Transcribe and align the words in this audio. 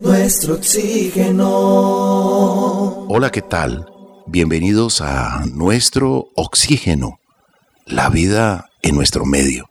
nuestro 0.00 0.54
oxígeno. 0.54 1.48
Hola, 3.08 3.30
¿qué 3.30 3.42
tal? 3.42 3.90
Bienvenidos 4.26 5.00
a 5.00 5.44
nuestro 5.52 6.28
oxígeno, 6.36 7.18
la 7.84 8.08
vida 8.08 8.70
en 8.82 8.94
nuestro 8.94 9.24
medio. 9.24 9.68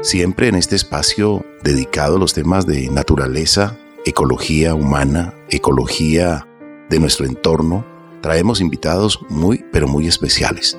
Siempre 0.00 0.48
en 0.48 0.54
este 0.54 0.76
espacio 0.76 1.44
dedicado 1.62 2.16
a 2.16 2.18
los 2.18 2.32
temas 2.32 2.66
de 2.66 2.88
naturaleza, 2.88 3.76
ecología 4.06 4.74
humana, 4.74 5.34
ecología 5.50 6.48
de 6.88 7.00
nuestro 7.00 7.26
entorno, 7.26 7.84
traemos 8.22 8.62
invitados 8.62 9.20
muy, 9.28 9.62
pero 9.70 9.88
muy 9.88 10.06
especiales. 10.06 10.78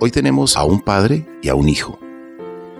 Hoy 0.00 0.10
tenemos 0.10 0.56
a 0.56 0.64
un 0.64 0.80
padre 0.80 1.28
y 1.42 1.48
a 1.48 1.54
un 1.54 1.68
hijo, 1.68 2.00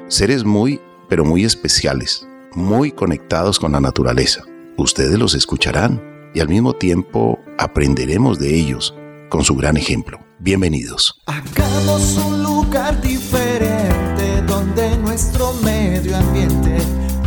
seres 0.08 0.44
muy, 0.44 0.80
pero 1.08 1.24
muy 1.24 1.44
especiales, 1.44 2.26
muy 2.54 2.92
conectados 2.92 3.58
con 3.58 3.72
la 3.72 3.80
naturaleza. 3.80 4.44
Ustedes 4.76 5.18
los 5.18 5.34
escucharán 5.34 6.02
y 6.34 6.40
al 6.40 6.48
mismo 6.48 6.74
tiempo 6.74 7.38
aprenderemos 7.58 8.38
de 8.38 8.54
ellos 8.54 8.94
con 9.28 9.44
su 9.44 9.56
gran 9.56 9.76
ejemplo. 9.76 10.20
Bienvenidos. 10.38 11.20
Hagamos 11.26 12.16
un 12.16 12.42
lugar 12.42 13.00
diferente 13.00 14.42
donde 14.46 14.96
nuestro 14.98 15.52
medio 15.64 16.16
ambiente 16.16 16.78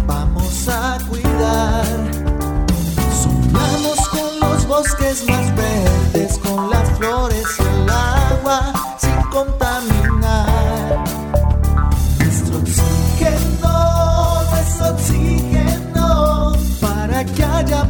vamos 0.07 0.67
a 0.69 0.97
cuidar. 1.09 1.85
Sumamos 3.21 4.07
con 4.09 4.39
los 4.39 4.67
bosques 4.67 5.27
más 5.27 5.55
verdes, 5.55 6.37
con 6.37 6.69
las 6.69 6.97
flores 6.97 7.45
y 7.59 7.61
el 7.61 7.89
agua, 7.89 8.97
sin 8.97 9.29
contaminar. 9.29 10.00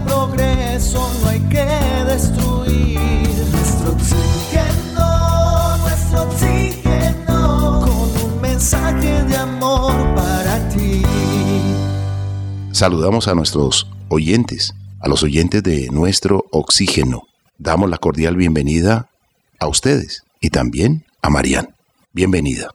Progreso 0.06 1.12
no 1.22 1.30
hay 1.30 1.40
que 1.42 1.66
destruir. 2.06 3.00
Nuestro 3.52 3.92
oxígeno, 3.94 5.78
nuestro 5.78 6.24
oxígeno, 6.24 7.80
con 7.82 8.32
un 8.32 8.42
mensaje 8.42 9.24
de 9.24 9.36
amor 9.36 9.94
para 10.16 10.70
ti. 10.70 11.02
Saludamos 12.72 13.28
a 13.28 13.36
nuestros 13.36 13.88
oyentes, 14.10 14.74
a 15.00 15.10
los 15.10 15.24
oyentes 15.24 15.64
de 15.64 15.88
nuestro 15.92 16.46
oxígeno. 16.52 17.24
Damos 17.58 17.90
la 17.90 17.98
cordial 17.98 18.36
bienvenida 18.36 19.10
a 19.60 19.68
ustedes 19.68 20.24
y 20.40 20.50
también 20.50 21.06
a 21.22 21.30
Marian. 21.30 21.76
Bienvenida. 22.14 22.72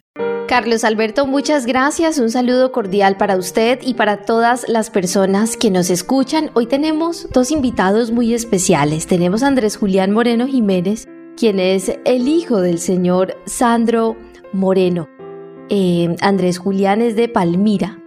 Carlos 0.47 0.85
Alberto, 0.85 1.27
muchas 1.27 1.67
gracias. 1.67 2.19
Un 2.19 2.31
saludo 2.31 2.71
cordial 2.71 3.17
para 3.17 3.37
usted 3.37 3.81
y 3.83 3.95
para 3.95 4.19
todas 4.19 4.69
las 4.69 4.91
personas 4.91 5.57
que 5.57 5.71
nos 5.71 5.91
escuchan. 5.91 6.51
Hoy 6.55 6.67
tenemos 6.67 7.29
dos 7.33 7.51
invitados 7.51 8.13
muy 8.13 8.33
especiales. 8.33 9.07
Tenemos 9.09 9.43
a 9.43 9.49
Andrés 9.49 9.77
Julián 9.77 10.13
Moreno 10.13 10.47
Jiménez, 10.47 11.09
quien 11.37 11.59
es 11.59 11.93
el 12.05 12.29
hijo 12.29 12.61
del 12.61 12.79
señor 12.79 13.37
Sandro 13.47 14.17
Moreno. 14.53 15.09
Eh, 15.69 16.15
Andrés 16.21 16.59
Julián 16.59 17.03
es 17.03 17.17
de 17.17 17.29
Palmira 17.29 17.99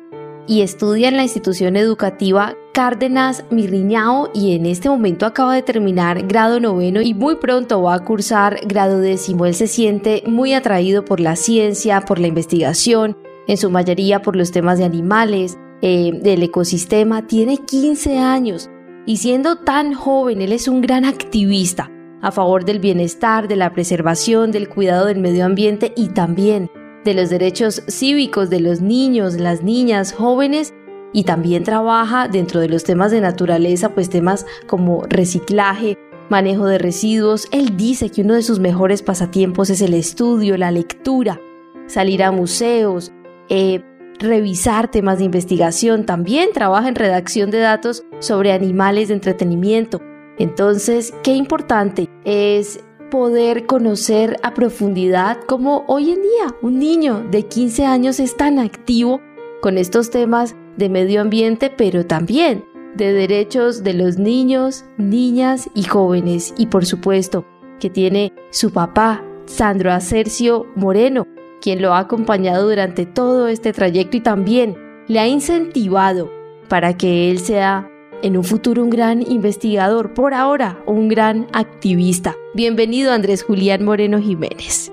y 0.47 0.61
estudia 0.61 1.09
en 1.09 1.17
la 1.17 1.23
institución 1.23 1.75
educativa 1.75 2.55
Cárdenas 2.73 3.43
Mirriñao 3.49 4.29
y 4.33 4.55
en 4.55 4.65
este 4.65 4.89
momento 4.89 5.25
acaba 5.25 5.55
de 5.55 5.63
terminar 5.63 6.27
grado 6.27 6.59
noveno 6.59 7.01
y 7.01 7.13
muy 7.13 7.35
pronto 7.35 7.81
va 7.81 7.95
a 7.95 8.03
cursar 8.03 8.59
grado 8.65 8.99
décimo. 8.99 9.45
Él 9.45 9.55
se 9.55 9.67
siente 9.67 10.23
muy 10.27 10.53
atraído 10.53 11.03
por 11.03 11.19
la 11.19 11.35
ciencia, 11.35 12.01
por 12.01 12.19
la 12.19 12.27
investigación, 12.27 13.17
en 13.47 13.57
su 13.57 13.69
mayoría 13.69 14.21
por 14.21 14.35
los 14.35 14.51
temas 14.51 14.77
de 14.77 14.85
animales, 14.85 15.57
eh, 15.81 16.11
del 16.21 16.43
ecosistema. 16.43 17.25
Tiene 17.25 17.57
15 17.57 18.19
años 18.19 18.69
y 19.05 19.17
siendo 19.17 19.55
tan 19.57 19.93
joven, 19.93 20.41
él 20.41 20.51
es 20.51 20.67
un 20.67 20.81
gran 20.81 21.05
activista 21.05 21.89
a 22.21 22.31
favor 22.31 22.65
del 22.65 22.79
bienestar, 22.79 23.47
de 23.47 23.55
la 23.55 23.73
preservación, 23.73 24.51
del 24.51 24.69
cuidado 24.69 25.05
del 25.05 25.19
medio 25.19 25.45
ambiente 25.45 25.93
y 25.95 26.09
también 26.09 26.69
de 27.05 27.13
los 27.13 27.29
derechos 27.29 27.81
cívicos 27.87 28.49
de 28.49 28.59
los 28.59 28.81
niños, 28.81 29.35
las 29.35 29.63
niñas, 29.63 30.13
jóvenes 30.13 30.73
y 31.13 31.23
también 31.23 31.63
trabaja 31.63 32.27
dentro 32.27 32.59
de 32.59 32.69
los 32.69 32.83
temas 32.83 33.11
de 33.11 33.21
naturaleza, 33.21 33.89
pues 33.89 34.09
temas 34.09 34.45
como 34.67 35.03
reciclaje, 35.03 35.97
manejo 36.29 36.65
de 36.65 36.77
residuos. 36.77 37.47
Él 37.51 37.75
dice 37.77 38.09
que 38.09 38.21
uno 38.21 38.35
de 38.35 38.43
sus 38.43 38.59
mejores 38.59 39.01
pasatiempos 39.01 39.69
es 39.69 39.81
el 39.81 39.93
estudio, 39.93 40.57
la 40.57 40.71
lectura, 40.71 41.39
salir 41.87 42.23
a 42.23 42.31
museos, 42.31 43.11
eh, 43.49 43.83
revisar 44.19 44.91
temas 44.91 45.19
de 45.19 45.25
investigación. 45.25 46.05
También 46.05 46.51
trabaja 46.53 46.89
en 46.89 46.95
redacción 46.95 47.51
de 47.51 47.59
datos 47.59 48.03
sobre 48.19 48.51
animales 48.51 49.07
de 49.07 49.15
entretenimiento. 49.15 50.01
Entonces, 50.37 51.13
qué 51.23 51.33
importante 51.33 52.09
es 52.23 52.79
poder 53.09 53.65
conocer 53.65 54.37
a 54.43 54.53
profundidad 54.53 55.39
cómo 55.47 55.83
hoy 55.87 56.11
en 56.11 56.21
día 56.21 56.55
un 56.61 56.77
niño 56.77 57.25
de 57.31 57.43
15 57.43 57.85
años 57.85 58.19
es 58.19 58.37
tan 58.37 58.59
activo 58.59 59.19
con 59.61 59.77
estos 59.77 60.11
temas 60.11 60.55
de 60.79 60.89
medio 60.89 61.21
ambiente, 61.21 61.71
pero 61.75 62.07
también 62.07 62.65
de 62.95 63.13
derechos 63.13 63.83
de 63.83 63.93
los 63.93 64.17
niños, 64.17 64.85
niñas 64.97 65.69
y 65.75 65.83
jóvenes. 65.83 66.55
Y 66.57 66.67
por 66.67 66.85
supuesto 66.85 67.45
que 67.79 67.89
tiene 67.89 68.33
su 68.49 68.73
papá, 68.73 69.23
Sandro 69.45 69.91
Acercio 69.91 70.65
Moreno, 70.75 71.27
quien 71.61 71.81
lo 71.81 71.93
ha 71.93 71.99
acompañado 71.99 72.67
durante 72.67 73.05
todo 73.05 73.47
este 73.47 73.73
trayecto 73.73 74.17
y 74.17 74.21
también 74.21 74.75
le 75.07 75.19
ha 75.19 75.27
incentivado 75.27 76.31
para 76.67 76.95
que 76.95 77.29
él 77.29 77.39
sea 77.39 77.89
en 78.21 78.37
un 78.37 78.43
futuro 78.43 78.83
un 78.83 78.89
gran 78.89 79.21
investigador, 79.21 80.13
por 80.13 80.33
ahora 80.33 80.81
un 80.85 81.07
gran 81.07 81.47
activista. 81.53 82.35
Bienvenido 82.53 83.11
Andrés 83.11 83.43
Julián 83.43 83.83
Moreno 83.83 84.19
Jiménez. 84.19 84.91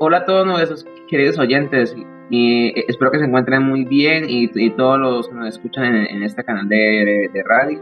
Hola 0.00 0.18
a 0.18 0.24
todos 0.24 0.46
nuestros 0.46 0.86
queridos 1.08 1.38
oyentes 1.38 1.94
y 2.30 2.72
espero 2.88 3.10
que 3.10 3.18
se 3.18 3.24
encuentren 3.24 3.62
muy 3.62 3.84
bien 3.84 4.24
y, 4.28 4.48
todos 4.70 4.98
los 4.98 5.28
que 5.28 5.34
nos 5.34 5.48
escuchan 5.48 5.84
en, 5.84 6.16
en 6.16 6.22
este 6.22 6.44
canal 6.44 6.68
de, 6.68 7.30
de 7.32 7.42
radio. 7.42 7.80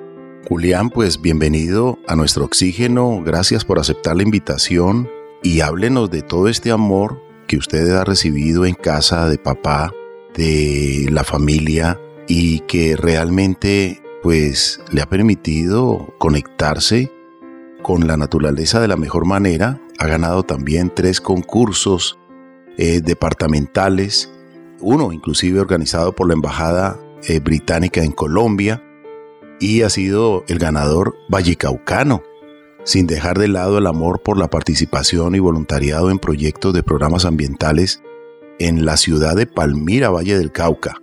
Julián, 0.48 0.90
pues 0.90 1.20
bienvenido 1.20 1.98
a 2.06 2.14
nuestro 2.14 2.44
oxígeno. 2.44 3.22
Gracias 3.24 3.64
por 3.64 3.78
aceptar 3.78 4.16
la 4.16 4.22
invitación 4.22 5.08
y 5.42 5.60
háblenos 5.60 6.10
de 6.10 6.22
todo 6.22 6.48
este 6.48 6.70
amor 6.70 7.22
que 7.46 7.56
usted 7.56 7.90
ha 7.94 8.04
recibido 8.04 8.64
en 8.64 8.74
casa 8.74 9.28
de 9.28 9.38
papá, 9.38 9.92
de 10.34 11.06
la 11.10 11.24
familia 11.24 12.00
y 12.28 12.60
que 12.60 12.96
realmente 12.96 14.02
pues 14.22 14.80
le 14.90 15.02
ha 15.02 15.06
permitido 15.06 16.14
conectarse 16.18 17.12
con 17.82 18.06
la 18.06 18.16
naturaleza 18.16 18.80
de 18.80 18.88
la 18.88 18.96
mejor 18.96 19.24
manera. 19.24 19.80
Ha 19.98 20.06
ganado 20.06 20.42
también 20.42 20.92
tres 20.94 21.20
concursos 21.20 22.18
eh, 22.78 23.00
departamentales, 23.00 24.32
uno 24.80 25.12
inclusive 25.12 25.60
organizado 25.60 26.14
por 26.14 26.28
la 26.28 26.34
Embajada 26.34 27.00
eh, 27.28 27.40
Británica 27.40 28.02
en 28.02 28.12
Colombia, 28.12 28.82
y 29.58 29.82
ha 29.82 29.90
sido 29.90 30.44
el 30.48 30.58
ganador 30.58 31.16
vallecaucano, 31.28 32.22
sin 32.84 33.06
dejar 33.06 33.38
de 33.38 33.48
lado 33.48 33.78
el 33.78 33.86
amor 33.86 34.22
por 34.22 34.38
la 34.38 34.48
participación 34.48 35.34
y 35.34 35.38
voluntariado 35.38 36.10
en 36.10 36.18
proyectos 36.18 36.72
de 36.74 36.82
programas 36.82 37.24
ambientales 37.24 38.02
en 38.58 38.84
la 38.84 38.96
ciudad 38.96 39.34
de 39.34 39.46
Palmira, 39.46 40.10
Valle 40.10 40.38
del 40.38 40.52
Cauca. 40.52 41.00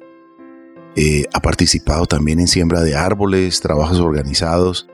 Eh, 0.95 1.25
ha 1.33 1.41
participado 1.41 2.05
también 2.05 2.39
en 2.39 2.47
siembra 2.47 2.81
de 2.81 2.95
árboles, 2.95 3.59
trabajos 3.59 3.99
organizados 3.99 4.87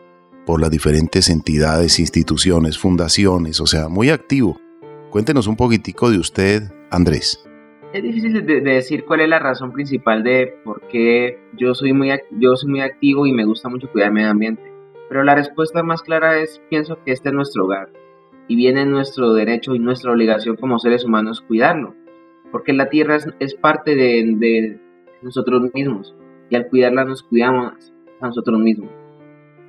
por 0.46 0.62
las 0.62 0.72
diferentes 0.72 1.30
entidades, 1.30 2.00
instituciones, 2.00 2.78
fundaciones, 2.78 3.60
o 3.60 3.68
sea, 3.68 3.90
muy 3.90 4.10
activo. 4.10 4.58
Cuéntenos 5.12 5.48
un 5.48 5.58
poquitico 5.58 6.10
de 6.10 6.18
usted, 6.18 6.72
Andrés. 6.90 7.44
Es 7.92 8.04
difícil 8.04 8.46
de, 8.46 8.62
de 8.62 8.74
decir 8.74 9.04
cuál 9.04 9.22
es 9.22 9.30
la 9.30 9.40
razón 9.40 9.72
principal 9.72 10.24
de 10.24 10.54
por 10.64 10.82
qué 10.90 11.40
yo 11.58 11.74
soy, 11.74 11.92
muy, 11.92 12.12
yo 12.32 12.56
soy 12.56 12.70
muy 12.70 12.82
activo 12.82 13.26
y 13.26 13.34
me 13.34 13.46
gusta 13.46 13.68
mucho 13.68 13.90
cuidar 13.92 14.10
el 14.10 14.14
medio 14.14 14.30
ambiente. 14.30 14.72
Pero 15.08 15.24
la 15.24 15.34
respuesta 15.34 15.82
más 15.82 16.04
clara 16.04 16.38
es, 16.38 16.62
pienso 16.70 17.04
que 17.04 17.12
este 17.12 17.30
es 17.30 17.36
nuestro 17.36 17.66
hogar 17.66 17.90
y 18.48 18.56
viene 18.56 18.86
nuestro 18.86 19.34
derecho 19.34 19.74
y 19.74 19.80
nuestra 19.80 20.12
obligación 20.12 20.56
como 20.56 20.78
seres 20.78 21.04
humanos 21.04 21.42
cuidarlo. 21.42 21.96
Porque 22.52 22.74
la 22.74 22.90
tierra 22.90 23.16
es, 23.16 23.28
es 23.40 23.56
parte 23.56 23.96
de, 23.96 24.36
de 24.38 24.80
nosotros 25.24 25.74
mismos 25.74 26.16
y 26.50 26.56
al 26.56 26.68
cuidarla 26.68 27.06
nos 27.06 27.24
cuidamos 27.24 27.92
a 28.22 28.28
nosotros 28.28 28.60
mismos. 28.60 28.92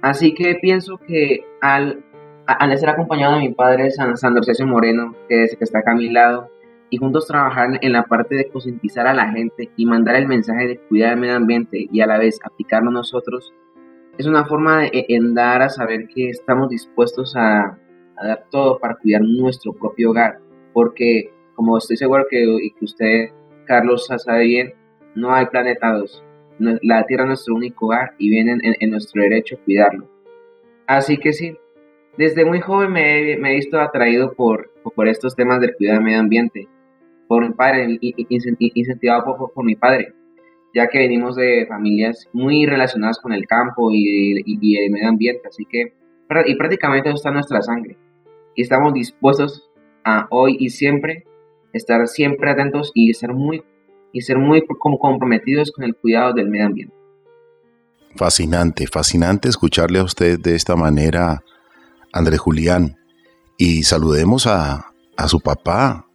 Así 0.03 0.35
que 0.35 0.57
pienso 0.61 0.99
que 0.99 1.45
al, 1.63 2.05
al 2.47 2.73
estar 2.73 2.91
acompañado 2.91 3.37
de 3.37 3.49
mi 3.49 3.55
padre, 3.55 3.91
San, 3.91 4.17
Sandro 4.19 4.43
Cesio 4.43 4.67
Moreno, 4.67 5.15
que, 5.29 5.45
es, 5.45 5.57
que 5.57 5.65
está 5.65 5.79
acá 5.81 5.93
a 5.93 5.97
mi 5.97 6.11
lado, 6.11 6.51
y 6.91 6.97
juntos 6.99 7.27
trabajar 7.27 7.79
en 7.81 7.93
la 7.93 8.05
parte 8.05 8.35
de 8.35 8.49
concientizar 8.49 9.07
a 9.07 9.15
la 9.15 9.31
gente 9.31 9.71
y 9.77 9.87
mandar 9.87 10.17
el 10.17 10.27
mensaje 10.27 10.67
de 10.67 10.79
cuidar 10.79 11.15
el 11.15 11.21
medio 11.21 11.37
ambiente 11.37 11.87
y 11.91 12.01
a 12.01 12.07
la 12.07 12.19
vez 12.19 12.39
aplicarlo 12.45 12.91
nosotros, 12.91 13.55
es 14.19 14.27
una 14.27 14.45
forma 14.45 14.83
de 14.83 15.07
en 15.09 15.35
dar 15.35 15.63
a 15.63 15.69
saber 15.69 16.09
que 16.09 16.29
estamos 16.29 16.69
dispuestos 16.69 17.35
a, 17.37 17.79
a 18.17 18.27
dar 18.27 18.45
todo 18.51 18.79
para 18.79 18.97
cuidar 18.97 19.23
nuestro 19.23 19.73
propio 19.73 20.11
hogar. 20.11 20.39
Porque, 20.73 21.33
como 21.55 21.79
estoy 21.79 21.97
seguro 21.97 22.25
que, 22.29 22.43
y 22.43 22.71
que 22.73 22.85
usted, 22.85 23.31
Carlos, 23.65 24.07
sabe 24.07 24.45
bien, 24.45 24.75
no 25.15 25.33
hay 25.33 25.47
planeta 25.47 25.93
2. 25.93 26.25
la 26.83 27.05
tierra 27.07 27.25
es 27.25 27.29
nuestro 27.29 27.55
único 27.55 27.87
hogar 27.87 28.15
y 28.19 28.29
viene 28.29 28.59
en, 28.63 28.91
nuestro 28.91 29.23
derecho 29.23 29.57
cuidarlo. 29.65 30.09
Así 30.87 31.17
que 31.17 31.33
sí, 31.33 31.57
desde 32.17 32.45
muy 32.45 32.61
joven 32.61 32.93
me, 32.93 33.33
he 33.33 33.55
visto 33.55 33.81
atraído 33.81 34.33
por, 34.35 34.71
por 34.95 35.09
estos 35.09 35.35
temas 35.35 35.61
del 35.61 35.75
cuidado 35.77 35.97
del 35.97 36.05
medio 36.05 36.21
ambiente, 36.21 36.69
por 37.31 37.49
mi 37.49 37.55
padre, 37.55 37.97
incentivado 38.01 39.37
por, 39.37 39.53
por, 39.53 39.65
mi 39.65 39.77
padre, 39.77 40.13
ya 40.75 40.89
que 40.89 40.99
venimos 40.99 41.37
de 41.37 41.65
familias 41.69 42.29
muy 42.33 42.67
relacionadas 42.67 43.21
con 43.21 43.33
el 43.33 43.47
campo 43.47 43.93
y, 43.93 44.33
el 44.35 44.91
medio 44.91 45.09
ambiente, 45.09 45.47
así 45.47 45.65
que 45.65 45.95
y 46.47 46.55
prácticamente 46.57 47.09
eso 47.09 47.15
está 47.15 47.29
en 47.29 47.37
nuestra 47.37 47.63
sangre. 47.63 47.97
Y 48.57 48.63
estamos 48.63 48.95
dispuestos 48.95 49.71
a 50.03 50.27
hoy 50.31 50.57
y 50.59 50.71
siempre 50.71 51.25
estar 51.73 52.09
siempre 52.09 52.51
atentos 52.51 52.91
y 52.95 53.15
ser 53.15 53.33
muy 53.33 53.63
y 54.13 54.23
ser 54.23 54.37
muy 54.37 54.65
comprometidos 54.99 55.71
con 55.71 55.85
el 55.85 55.95
cuidado 55.95 56.33
del 56.33 56.49
medio 56.49 56.67
ambiente. 56.67 56.97
Fascinante, 58.17 58.89
fascinante 58.89 59.49
escucharle 59.49 60.01
a 60.01 60.05
usted 60.05 60.41
de 60.41 60.57
esta 60.57 60.75
manera, 60.75 61.45
Andrés 62.13 62.41
Julián. 62.41 62.97
Y 63.57 63.85
saludemos 63.85 64.49
a, 64.49 64.93
a 65.17 65.29
su 65.29 65.39
papá, 65.39 66.09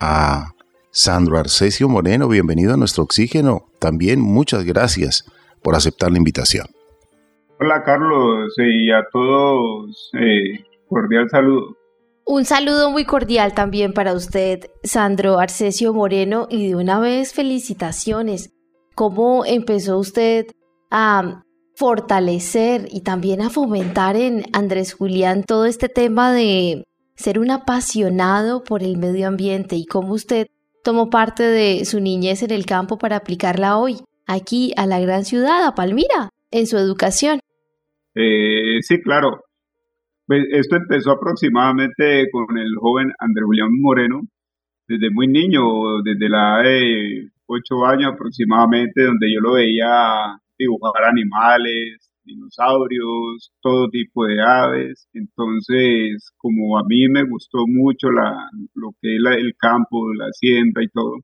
a 0.00 0.55
Sandro 0.96 1.36
Arcesio 1.36 1.90
Moreno. 1.90 2.26
Bienvenido 2.26 2.72
a 2.72 2.78
nuestro 2.78 3.04
oxígeno. 3.04 3.66
También 3.78 4.18
muchas 4.18 4.64
gracias 4.64 5.30
por 5.62 5.74
aceptar 5.74 6.10
la 6.10 6.16
invitación. 6.16 6.68
Hola 7.60 7.82
Carlos 7.84 8.54
y 8.56 8.90
a 8.90 9.04
todos 9.12 10.10
eh, 10.14 10.64
cordial 10.88 11.28
saludo. 11.28 11.76
Un 12.24 12.46
saludo 12.46 12.90
muy 12.90 13.04
cordial 13.04 13.52
también 13.52 13.92
para 13.92 14.14
usted, 14.14 14.70
Sandro 14.82 15.38
Arcesio 15.38 15.92
Moreno, 15.92 16.46
y 16.48 16.68
de 16.68 16.76
una 16.76 16.98
vez 16.98 17.34
felicitaciones. 17.34 18.54
¿Cómo 18.94 19.44
empezó 19.44 19.98
usted 19.98 20.46
a 20.90 21.42
fortalecer 21.74 22.88
y 22.90 23.02
también 23.02 23.42
a 23.42 23.50
fomentar 23.50 24.16
en 24.16 24.44
Andrés 24.54 24.94
Julián 24.94 25.44
todo 25.44 25.66
este 25.66 25.90
tema 25.90 26.32
de 26.32 26.84
ser 27.16 27.38
un 27.38 27.50
apasionado 27.50 28.64
por 28.64 28.82
el 28.82 28.96
medio 28.96 29.28
ambiente 29.28 29.76
y 29.76 29.84
cómo 29.84 30.14
usted 30.14 30.46
tomó 30.86 31.10
parte 31.10 31.42
de 31.42 31.84
su 31.84 32.00
niñez 32.00 32.44
en 32.44 32.52
el 32.52 32.64
campo 32.64 32.96
para 32.96 33.16
aplicarla 33.16 33.76
hoy, 33.76 33.96
aquí 34.24 34.72
a 34.76 34.86
la 34.86 35.00
gran 35.00 35.24
ciudad, 35.24 35.66
a 35.66 35.74
Palmira, 35.74 36.30
en 36.52 36.68
su 36.68 36.78
educación? 36.78 37.40
Eh, 38.14 38.78
sí, 38.82 39.02
claro. 39.02 39.40
Pues 40.28 40.44
esto 40.52 40.76
empezó 40.76 41.10
aproximadamente 41.10 42.28
con 42.30 42.56
el 42.56 42.76
joven 42.78 43.10
Andrés 43.18 43.44
Julián 43.46 43.70
Moreno, 43.80 44.20
desde 44.86 45.10
muy 45.10 45.26
niño, 45.26 45.64
desde 46.04 46.28
la 46.28 46.60
edad 46.60 46.70
de 46.70 47.30
ocho 47.46 47.84
años 47.84 48.12
aproximadamente, 48.12 49.02
donde 49.02 49.26
yo 49.34 49.40
lo 49.40 49.54
veía 49.54 50.38
dibujar 50.56 51.02
animales, 51.02 52.12
dinosaurios, 52.26 53.52
todo 53.62 53.88
tipo 53.88 54.26
de 54.26 54.42
aves. 54.42 55.08
Entonces, 55.14 56.30
como 56.36 56.78
a 56.78 56.82
mí 56.86 57.08
me 57.08 57.24
gustó 57.24 57.60
mucho 57.66 58.10
la, 58.10 58.50
lo 58.74 58.90
que 59.00 59.16
el 59.16 59.54
campo, 59.58 60.12
la 60.14 60.28
siembra 60.32 60.84
y 60.84 60.88
todo, 60.88 61.20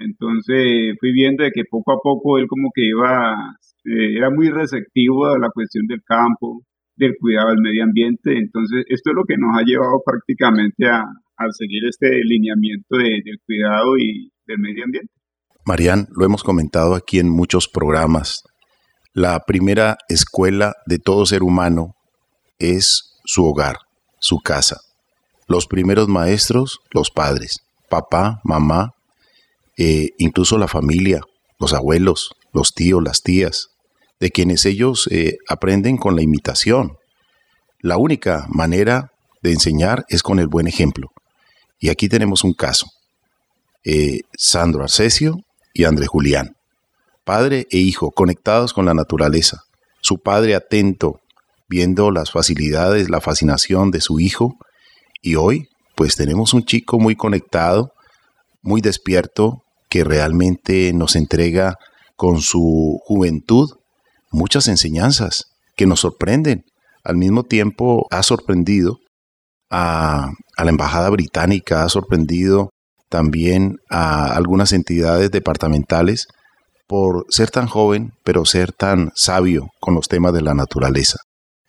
entonces 0.00 0.96
fui 0.98 1.12
viendo 1.12 1.44
de 1.44 1.50
que 1.52 1.64
poco 1.70 1.92
a 1.92 1.98
poco 2.02 2.38
él 2.38 2.46
como 2.48 2.70
que 2.74 2.88
iba, 2.88 3.36
eh, 3.84 4.16
era 4.16 4.30
muy 4.30 4.48
receptivo 4.48 5.26
a 5.26 5.38
la 5.38 5.50
cuestión 5.50 5.86
del 5.86 6.02
campo, 6.02 6.62
del 6.96 7.14
cuidado 7.20 7.50
del 7.50 7.60
medio 7.60 7.84
ambiente. 7.84 8.36
Entonces, 8.36 8.84
esto 8.88 9.10
es 9.10 9.14
lo 9.14 9.24
que 9.24 9.36
nos 9.36 9.56
ha 9.56 9.62
llevado 9.62 10.00
prácticamente 10.04 10.88
a, 10.88 11.04
seguir 11.52 11.86
este 11.88 12.22
lineamiento 12.22 12.98
del 12.98 13.40
cuidado 13.46 13.96
y 13.96 14.30
del 14.46 14.58
medio 14.58 14.84
ambiente. 14.84 15.10
Marían, 15.64 16.06
lo 16.14 16.26
hemos 16.26 16.42
comentado 16.42 16.94
aquí 16.94 17.18
en 17.18 17.30
muchos 17.30 17.66
programas. 17.66 18.42
La 19.12 19.40
primera 19.40 19.98
escuela 20.08 20.74
de 20.86 21.00
todo 21.00 21.26
ser 21.26 21.42
humano 21.42 21.96
es 22.60 23.16
su 23.24 23.44
hogar, 23.44 23.76
su 24.20 24.38
casa. 24.38 24.80
Los 25.48 25.66
primeros 25.66 26.06
maestros, 26.06 26.78
los 26.92 27.10
padres, 27.10 27.58
papá, 27.88 28.40
mamá, 28.44 28.92
eh, 29.76 30.10
incluso 30.18 30.58
la 30.58 30.68
familia, 30.68 31.22
los 31.58 31.72
abuelos, 31.72 32.30
los 32.52 32.72
tíos, 32.72 33.02
las 33.02 33.22
tías, 33.22 33.70
de 34.20 34.30
quienes 34.30 34.64
ellos 34.64 35.08
eh, 35.10 35.38
aprenden 35.48 35.96
con 35.96 36.14
la 36.14 36.22
imitación. 36.22 36.96
La 37.80 37.96
única 37.96 38.46
manera 38.48 39.10
de 39.42 39.50
enseñar 39.52 40.04
es 40.08 40.22
con 40.22 40.38
el 40.38 40.46
buen 40.46 40.68
ejemplo. 40.68 41.08
Y 41.80 41.88
aquí 41.88 42.08
tenemos 42.08 42.44
un 42.44 42.52
caso. 42.52 42.86
Eh, 43.84 44.20
Sandro 44.36 44.84
Arcesio 44.84 45.38
y 45.72 45.84
Andrés 45.84 46.08
Julián, 46.08 46.54
padre 47.30 47.68
e 47.70 47.78
hijo 47.78 48.10
conectados 48.10 48.72
con 48.72 48.86
la 48.86 48.92
naturaleza. 48.92 49.62
Su 50.00 50.18
padre 50.18 50.56
atento, 50.56 51.20
viendo 51.68 52.10
las 52.10 52.32
facilidades, 52.32 53.08
la 53.08 53.20
fascinación 53.20 53.92
de 53.92 54.00
su 54.00 54.18
hijo. 54.18 54.56
Y 55.22 55.36
hoy, 55.36 55.68
pues 55.94 56.16
tenemos 56.16 56.54
un 56.54 56.64
chico 56.64 56.98
muy 56.98 57.14
conectado, 57.14 57.92
muy 58.62 58.80
despierto, 58.80 59.62
que 59.88 60.02
realmente 60.02 60.92
nos 60.92 61.14
entrega 61.14 61.76
con 62.16 62.40
su 62.40 62.98
juventud 63.04 63.70
muchas 64.32 64.66
enseñanzas 64.66 65.52
que 65.76 65.86
nos 65.86 66.00
sorprenden. 66.00 66.64
Al 67.04 67.16
mismo 67.16 67.44
tiempo 67.44 68.08
ha 68.10 68.24
sorprendido 68.24 68.98
a, 69.70 70.32
la 70.58 70.70
Embajada 70.70 71.10
Británica, 71.10 71.84
ha 71.84 71.88
sorprendido 71.90 72.70
también 73.08 73.76
a 73.88 74.34
algunas 74.34 74.72
entidades 74.72 75.30
departamentales 75.30 76.26
por 76.90 77.24
ser 77.28 77.52
tan 77.52 77.68
joven, 77.68 78.14
pero 78.24 78.44
ser 78.44 78.72
tan 78.72 79.12
sabio 79.14 79.68
con 79.78 79.94
los 79.94 80.08
temas 80.08 80.32
de 80.32 80.42
la 80.42 80.54
naturaleza. 80.54 81.18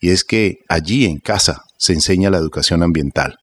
Y 0.00 0.10
es 0.10 0.24
que 0.24 0.56
allí 0.68 1.04
en 1.04 1.20
casa 1.20 1.62
se 1.78 1.92
enseña 1.92 2.28
la 2.28 2.38
educación 2.38 2.82
ambiental. 2.82 3.36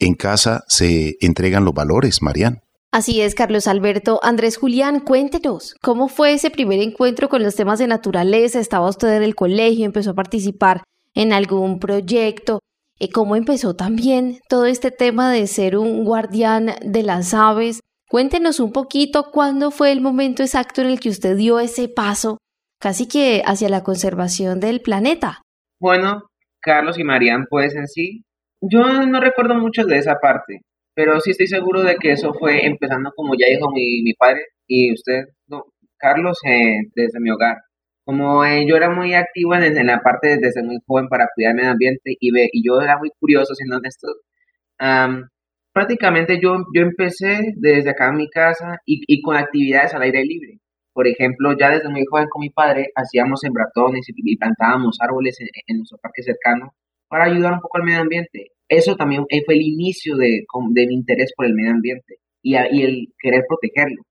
En 0.00 0.14
casa 0.14 0.64
se 0.66 1.14
entregan 1.20 1.64
los 1.64 1.74
valores, 1.74 2.22
Marian. 2.22 2.58
Así 2.90 3.20
es, 3.20 3.36
Carlos 3.36 3.68
Alberto. 3.68 4.18
Andrés 4.24 4.56
Julián, 4.56 4.98
cuéntenos, 4.98 5.76
¿cómo 5.80 6.08
fue 6.08 6.32
ese 6.32 6.50
primer 6.50 6.80
encuentro 6.80 7.28
con 7.28 7.44
los 7.44 7.54
temas 7.54 7.78
de 7.78 7.86
naturaleza? 7.86 8.58
¿Estaba 8.58 8.88
usted 8.88 9.16
en 9.16 9.22
el 9.22 9.36
colegio? 9.36 9.86
¿Empezó 9.86 10.10
a 10.10 10.14
participar 10.14 10.82
en 11.14 11.32
algún 11.32 11.78
proyecto? 11.78 12.58
¿Y 12.98 13.10
¿Cómo 13.10 13.36
empezó 13.36 13.76
también 13.76 14.40
todo 14.48 14.66
este 14.66 14.90
tema 14.90 15.30
de 15.30 15.46
ser 15.46 15.78
un 15.78 16.04
guardián 16.04 16.74
de 16.84 17.04
las 17.04 17.32
aves? 17.32 17.78
Cuéntenos 18.12 18.60
un 18.60 18.72
poquito 18.72 19.30
cuándo 19.30 19.70
fue 19.70 19.90
el 19.90 20.02
momento 20.02 20.42
exacto 20.42 20.82
en 20.82 20.88
el 20.88 21.00
que 21.00 21.08
usted 21.08 21.34
dio 21.34 21.58
ese 21.60 21.88
paso, 21.88 22.36
casi 22.78 23.08
que 23.08 23.42
hacia 23.46 23.70
la 23.70 23.82
conservación 23.82 24.60
del 24.60 24.82
planeta. 24.82 25.40
Bueno, 25.80 26.24
Carlos 26.60 26.98
y 26.98 27.04
Marían, 27.04 27.46
pues 27.48 27.74
en 27.74 27.86
sí, 27.86 28.26
yo 28.60 28.82
no 29.06 29.18
recuerdo 29.18 29.54
mucho 29.54 29.86
de 29.86 29.96
esa 29.96 30.16
parte. 30.20 30.60
Pero 30.94 31.20
sí 31.20 31.30
estoy 31.30 31.46
seguro 31.46 31.80
de 31.80 31.96
que 31.96 32.12
eso 32.12 32.34
fue 32.34 32.66
empezando 32.66 33.12
como 33.16 33.32
ya 33.32 33.46
dijo 33.48 33.72
mi, 33.72 34.02
mi 34.02 34.12
padre 34.12 34.42
y 34.66 34.92
usted, 34.92 35.28
Carlos, 35.96 36.38
eh, 36.46 36.90
desde 36.94 37.18
mi 37.18 37.30
hogar. 37.30 37.56
Como 38.04 38.44
eh, 38.44 38.66
yo 38.68 38.76
era 38.76 38.90
muy 38.90 39.14
activo 39.14 39.54
en, 39.54 39.86
la 39.86 40.02
parte 40.02 40.36
desde 40.36 40.62
muy 40.62 40.76
joven 40.86 41.08
para 41.08 41.28
cuidar 41.34 41.58
el 41.58 41.66
ambiente 41.66 42.14
y, 42.20 42.30
ve, 42.30 42.50
y 42.52 42.62
yo 42.62 42.78
era 42.82 42.98
muy 42.98 43.08
curioso 43.18 43.54
siendo 43.54 43.78
honesto, 43.78 44.08
prácticamente 45.72 46.38
yo, 46.40 46.56
yo 46.74 46.82
empecé 46.82 47.54
desde 47.56 47.90
acá 47.90 48.08
en 48.10 48.16
mi 48.16 48.28
casa 48.28 48.78
y, 48.86 49.02
y, 49.06 49.22
con 49.22 49.36
actividades 49.36 49.94
al 49.94 50.02
aire 50.02 50.24
libre. 50.24 50.58
Por 50.92 51.06
ejemplo, 51.08 51.56
ya 51.58 51.70
desde 51.70 51.88
muy 51.88 52.04
joven 52.08 52.28
con 52.28 52.40
mi 52.40 52.50
padre 52.50 52.88
hacíamos 52.94 53.40
sembratones 53.40 54.06
y, 54.08 54.36
plantábamos 54.36 54.98
árboles 55.00 55.40
en, 55.40 55.48
en, 55.66 55.78
nuestro 55.78 55.98
parque 55.98 56.22
cercano 56.22 56.74
para 57.08 57.24
ayudar 57.24 57.54
un 57.54 57.60
poco 57.60 57.78
al 57.78 57.84
medio 57.84 58.00
ambiente 58.00 58.52
eso 58.78 58.96
también 58.96 59.26
fue 59.44 59.54
el 59.54 59.62
inicio 59.62 60.16
de, 60.16 60.44
mi 60.74 60.94
interés 60.94 61.32
por 61.36 61.46
el 61.46 61.54
medio 61.54 61.72
ambiente 61.72 62.16
y, 62.42 62.54
el 62.56 63.08
querer 63.18 63.44
protegerlo. 63.46 64.02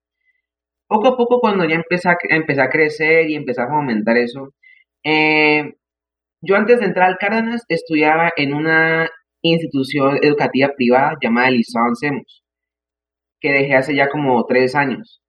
Poco 0.88 1.08
a 1.08 1.18
poco, 1.18 1.40
cuando 1.40 1.66
ya 1.66 1.76
empecé 1.76 2.10
a, 2.10 2.14
a 2.14 2.70
crecer 2.70 3.30
y 3.30 3.36
empecé 3.36 3.62
a 3.62 3.66
aumentar 3.66 4.18
eso, 4.18 4.54
eh, 5.04 5.74
yo 6.42 6.56
antes 6.56 6.80
de 6.80 6.86
entrar 6.86 7.10
al 7.10 7.18
Cárdenas 7.18 7.64
estudiaba 7.70 8.32
en 8.36 8.54
una 8.54 9.10
institución 9.42 10.20
educativa 10.22 10.72
privada 10.76 11.18
llamada 11.22 11.52
Liceo 11.52 11.82
Semos, 11.96 12.44
que 13.40 13.52
dejé 13.52 13.76
hace 13.76 13.96
ya 13.96 14.10
como 14.10 14.46
tres 14.46 14.76
años. 14.76 15.22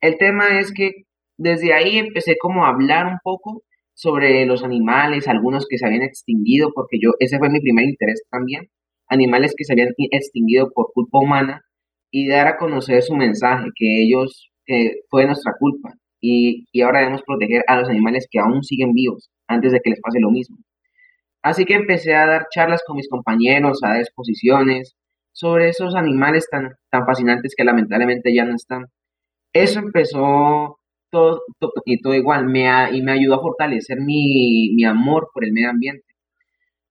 El 0.00 0.18
tema 0.18 0.58
es 0.58 0.72
que 0.72 1.04
desde 1.38 1.72
ahí 1.72 1.98
empecé 1.98 2.36
como 2.40 2.64
a 2.64 2.70
hablar 2.70 3.06
un 3.06 3.18
poco 3.22 3.62
sobre 3.94 4.44
los 4.46 4.64
animales, 4.64 5.28
algunos 5.28 5.66
que 5.68 5.78
se 5.78 5.86
habían 5.86 6.02
extinguido, 6.02 6.70
porque 6.74 6.98
yo, 7.00 7.10
ese 7.20 7.38
fue 7.38 7.50
mi 7.50 7.60
primer 7.60 7.84
interés 7.84 8.22
también, 8.30 8.68
animales 9.08 9.54
que 9.56 9.64
se 9.64 9.72
habían 9.72 9.90
extinguido 10.10 10.70
por 10.74 10.92
culpa 10.92 11.18
humana 11.18 11.62
y 12.10 12.28
dar 12.28 12.46
a 12.48 12.56
conocer 12.56 13.02
su 13.02 13.14
mensaje, 13.14 13.66
que 13.76 14.02
ellos, 14.02 14.50
que 14.66 14.96
fue 15.10 15.26
nuestra 15.26 15.52
culpa 15.58 15.94
y, 16.20 16.66
y 16.72 16.82
ahora 16.82 17.00
debemos 17.00 17.22
proteger 17.26 17.62
a 17.66 17.76
los 17.76 17.88
animales 17.88 18.26
que 18.30 18.38
aún 18.38 18.62
siguen 18.62 18.92
vivos 18.92 19.30
antes 19.48 19.72
de 19.72 19.80
que 19.80 19.90
les 19.90 20.00
pase 20.00 20.20
lo 20.20 20.30
mismo. 20.30 20.56
Así 21.42 21.64
que 21.64 21.74
empecé 21.74 22.14
a 22.14 22.26
dar 22.26 22.46
charlas 22.50 22.82
con 22.86 22.96
mis 22.96 23.08
compañeros, 23.08 23.80
a 23.82 23.88
dar 23.90 24.00
exposiciones 24.00 24.94
sobre 25.32 25.68
esos 25.70 25.94
animales 25.94 26.48
tan, 26.50 26.74
tan 26.90 27.06
fascinantes 27.06 27.54
que 27.56 27.64
lamentablemente 27.64 28.34
ya 28.34 28.44
no 28.44 28.54
están. 28.54 28.86
Eso 29.52 29.80
empezó 29.80 30.78
todo, 31.10 31.42
y 31.84 32.00
todo 32.00 32.14
igual, 32.14 32.46
me 32.46 32.68
y 32.92 33.02
me 33.02 33.12
ayudó 33.12 33.36
a 33.36 33.42
fortalecer 33.42 33.98
mi, 34.00 34.70
mi, 34.74 34.84
amor 34.84 35.28
por 35.34 35.44
el 35.44 35.52
medio 35.52 35.70
ambiente. 35.70 36.04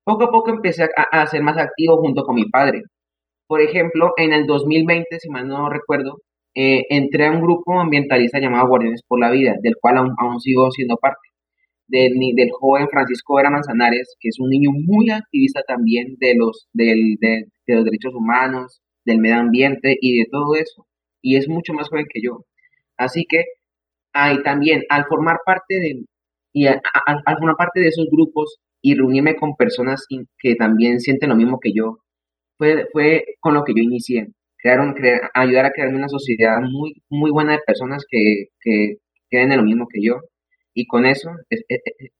Poco 0.03 0.25
a 0.25 0.31
poco 0.31 0.51
empecé 0.51 0.83
a, 0.83 1.21
a, 1.21 1.27
ser 1.27 1.41
más 1.43 1.57
activo 1.57 1.97
junto 1.97 2.23
con 2.23 2.35
mi 2.35 2.45
padre. 2.49 2.83
Por 3.47 3.61
ejemplo, 3.61 4.13
en 4.17 4.33
el 4.33 4.45
2020, 4.47 5.19
si 5.19 5.29
mal 5.29 5.47
no 5.47 5.69
recuerdo, 5.69 6.19
eh, 6.55 6.85
entré 6.89 7.27
a 7.27 7.31
un 7.31 7.41
grupo 7.41 7.79
ambientalista 7.79 8.39
llamado 8.39 8.67
Guardianes 8.67 9.03
por 9.07 9.19
la 9.19 9.31
Vida, 9.31 9.55
del 9.61 9.75
cual 9.81 9.97
aún, 9.97 10.15
aún 10.19 10.39
sigo 10.39 10.69
siendo 10.71 10.97
parte. 10.97 11.30
Del, 11.91 12.13
del, 12.35 12.49
joven 12.51 12.87
Francisco 12.89 13.35
Vera 13.35 13.49
Manzanares, 13.49 14.15
que 14.19 14.29
es 14.29 14.39
un 14.39 14.49
niño 14.49 14.71
muy 14.71 15.09
activista 15.09 15.61
también 15.67 16.15
de 16.19 16.35
los, 16.37 16.69
del, 16.73 17.17
de, 17.19 17.47
los 17.67 17.83
derechos 17.83 18.13
humanos, 18.15 18.81
del 19.05 19.19
medio 19.19 19.35
ambiente 19.35 19.97
y 19.99 20.19
de 20.19 20.25
todo 20.31 20.55
eso. 20.55 20.87
Y 21.21 21.35
es 21.35 21.49
mucho 21.49 21.73
más 21.73 21.89
joven 21.89 22.05
que 22.09 22.21
yo. 22.21 22.45
Así 22.97 23.25
que 23.27 23.43
también, 24.43 24.83
al 24.89 25.05
formar 25.05 25.39
parte 25.45 25.75
de, 25.75 26.05
y 26.53 26.67
al, 26.67 26.81
formar 27.37 27.55
parte 27.57 27.81
de 27.81 27.87
esos 27.87 28.07
grupos 28.11 28.59
y 28.81 28.95
reunirme 28.95 29.35
con 29.35 29.55
personas 29.55 30.05
que 30.39 30.55
también 30.55 30.99
sienten 30.99 31.29
lo 31.29 31.35
mismo 31.35 31.59
que 31.59 31.71
yo, 31.73 31.99
fue, 32.57 32.87
fue 32.91 33.25
con 33.39 33.53
lo 33.53 33.63
que 33.63 33.73
yo 33.75 33.81
inicié. 33.81 34.27
Crearon, 34.57 34.95
ayudar 35.33 35.65
a 35.65 35.71
crear 35.71 35.89
una 35.89 36.07
sociedad 36.07 36.59
muy, 36.61 37.01
muy 37.09 37.31
buena 37.31 37.53
de 37.53 37.59
personas 37.65 38.05
que, 38.07 38.45
que 38.59 38.97
creen 39.31 39.51
en 39.51 39.57
lo 39.57 39.63
mismo 39.63 39.87
que 39.91 40.01
yo. 40.03 40.19
Y 40.73 40.87
con 40.87 41.05
eso 41.05 41.29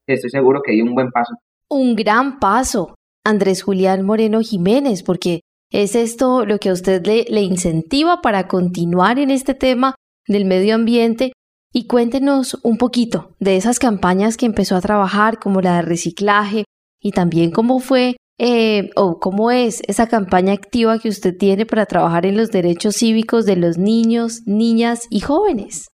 estoy 0.06 0.30
seguro 0.30 0.60
que 0.62 0.72
di 0.72 0.82
un 0.82 0.94
buen 0.94 1.10
paso. 1.10 1.34
Un 1.68 1.96
gran 1.96 2.38
paso, 2.38 2.94
Andrés 3.24 3.62
Julián 3.62 4.04
Moreno 4.04 4.40
Jiménez, 4.40 5.02
porque 5.02 5.40
es 5.70 5.94
esto 5.94 6.44
lo 6.44 6.58
que 6.58 6.68
a 6.68 6.74
usted 6.74 7.06
le, 7.06 7.24
le 7.28 7.40
incentiva 7.40 8.20
para 8.20 8.46
continuar 8.46 9.18
en 9.18 9.30
este 9.30 9.54
tema 9.54 9.94
del 10.26 10.44
medio 10.44 10.74
ambiente 10.74 11.32
y 11.72 11.86
cuéntenos 11.86 12.58
un 12.62 12.76
poquito 12.76 13.34
de 13.40 13.56
esas 13.56 13.78
campañas 13.78 14.36
que 14.36 14.44
empezó 14.44 14.76
a 14.76 14.82
trabajar, 14.82 15.38
como 15.38 15.62
la 15.62 15.76
de 15.76 15.82
reciclaje, 15.82 16.64
y 17.00 17.12
también 17.12 17.50
cómo 17.50 17.80
fue 17.80 18.16
eh, 18.38 18.90
o 18.96 19.18
cómo 19.18 19.50
es 19.50 19.82
esa 19.86 20.08
campaña 20.08 20.52
activa 20.52 20.98
que 20.98 21.08
usted 21.08 21.36
tiene 21.36 21.64
para 21.64 21.86
trabajar 21.86 22.26
en 22.26 22.36
los 22.36 22.50
derechos 22.50 22.96
cívicos 22.96 23.46
de 23.46 23.56
los 23.56 23.78
niños, 23.78 24.42
niñas 24.46 25.06
y 25.10 25.20
jóvenes. 25.20 25.88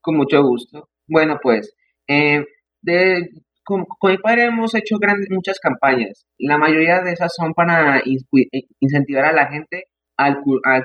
Con 0.00 0.16
mucho 0.16 0.42
gusto. 0.42 0.88
Bueno, 1.06 1.38
pues, 1.42 1.75
eh, 2.08 2.44
de, 2.82 3.30
con, 3.64 3.86
mi 4.02 4.18
padre 4.18 4.44
hemos 4.44 4.74
hecho 4.74 4.98
grandes, 4.98 5.28
muchas 5.30 5.58
campañas. 5.58 6.26
La 6.38 6.56
mayoría 6.56 7.02
de 7.02 7.12
esas 7.12 7.34
son 7.34 7.52
para 7.52 8.02
incentivar 8.80 9.24
a 9.24 9.32
la 9.32 9.48
gente 9.48 9.84
al, 10.16 10.38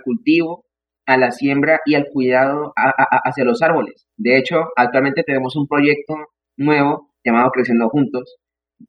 cultivo, 0.04 0.66
a 1.06 1.18
la 1.18 1.32
siembra 1.32 1.80
y 1.86 1.96
al 1.96 2.08
cuidado 2.12 2.74
hacia 2.76 3.46
los 3.46 3.62
árboles. 3.62 4.08
De 4.18 4.38
hecho, 4.38 4.70
actualmente 4.76 5.24
tenemos 5.24 5.56
un 5.56 5.68
proyecto 5.68 6.16
nuevo 6.58 7.12
llamado 7.24 7.52
Creciendo 7.52 7.90
Juntos 7.90 8.38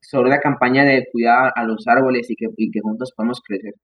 sobre 0.01 0.31
la 0.31 0.41
campaña 0.41 0.85
de 0.85 1.07
cuidar 1.12 1.53
a 1.55 1.65
los 1.65 1.87
árboles 1.87 2.31
y 2.31 2.37
que, 2.37 2.81
juntos 2.81 3.12
podemos 3.15 3.43
crecer. 3.47 3.75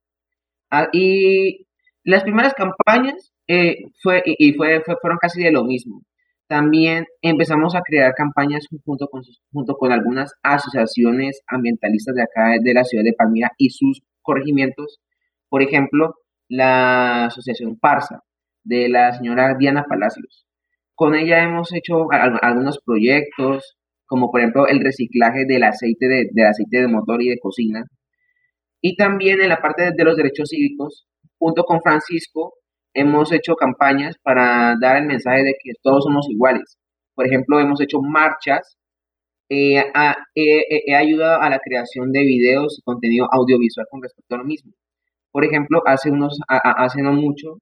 Ah, 0.70 0.88
y 0.92 1.66
las 2.04 2.22
primeras 2.22 2.54
campañas 2.54 3.32
eh, 3.46 3.76
fue, 4.02 4.22
y 4.24 4.54
fue, 4.54 4.82
fueron 5.00 5.18
casi 5.18 5.42
de 5.42 5.52
lo 5.52 5.64
mismo. 5.64 6.02
También 6.48 7.04
empezamos 7.20 7.74
a 7.74 7.82
crear 7.82 8.14
campañas 8.14 8.66
junto 8.84 9.06
con, 9.08 9.22
junto 9.52 9.74
con 9.74 9.92
algunas 9.92 10.32
asociaciones 10.42 11.42
ambientalistas 11.46 12.14
de 12.14 12.22
acá 12.22 12.54
de 12.58 12.72
la 12.72 12.84
ciudad 12.84 13.04
de 13.04 13.12
Palmira 13.12 13.52
y 13.58 13.68
sus 13.68 14.00
corregimientos. 14.22 14.98
Por 15.50 15.62
ejemplo, 15.62 16.14
la 16.48 17.26
asociación 17.26 17.78
Parsa 17.78 18.22
de 18.64 18.88
la 18.88 19.12
señora 19.12 19.56
Diana 19.58 19.84
Palacios. 19.84 20.46
Con 20.94 21.14
ella 21.14 21.44
hemos 21.44 21.72
hecho 21.74 22.06
algunos 22.10 22.80
proyectos, 22.84 23.76
como 24.06 24.30
por 24.30 24.40
ejemplo 24.40 24.66
el 24.66 24.80
reciclaje 24.80 25.44
del 25.46 25.64
aceite 25.64 26.08
de, 26.08 26.28
del 26.32 26.46
aceite 26.46 26.80
de 26.80 26.88
motor 26.88 27.22
y 27.22 27.28
de 27.28 27.38
cocina. 27.38 27.84
Y 28.80 28.96
también 28.96 29.40
en 29.42 29.50
la 29.50 29.60
parte 29.60 29.92
de 29.94 30.04
los 30.04 30.16
derechos 30.16 30.48
cívicos, 30.48 31.06
junto 31.38 31.64
con 31.64 31.82
Francisco, 31.82 32.54
hemos 33.00 33.32
hecho 33.32 33.54
campañas 33.56 34.16
para 34.22 34.76
dar 34.80 34.96
el 34.96 35.06
mensaje 35.06 35.42
de 35.44 35.54
que 35.62 35.72
todos 35.82 36.04
somos 36.04 36.26
iguales. 36.30 36.78
Por 37.14 37.26
ejemplo, 37.26 37.60
hemos 37.60 37.80
hecho 37.80 38.00
marchas, 38.00 38.78
eh, 39.50 39.82
he 40.34 40.94
ayudado 40.94 41.40
a 41.42 41.50
la 41.50 41.58
creación 41.58 42.12
de 42.12 42.20
videos 42.20 42.78
y 42.78 42.82
contenido 42.82 43.26
audiovisual 43.32 43.86
con 43.90 44.02
respecto 44.02 44.34
a 44.34 44.38
lo 44.38 44.44
mismo. 44.44 44.72
Por 45.32 45.44
ejemplo, 45.44 45.82
hace, 45.86 46.10
unos, 46.10 46.38
hace 46.48 47.02
no 47.02 47.12
mucho 47.12 47.58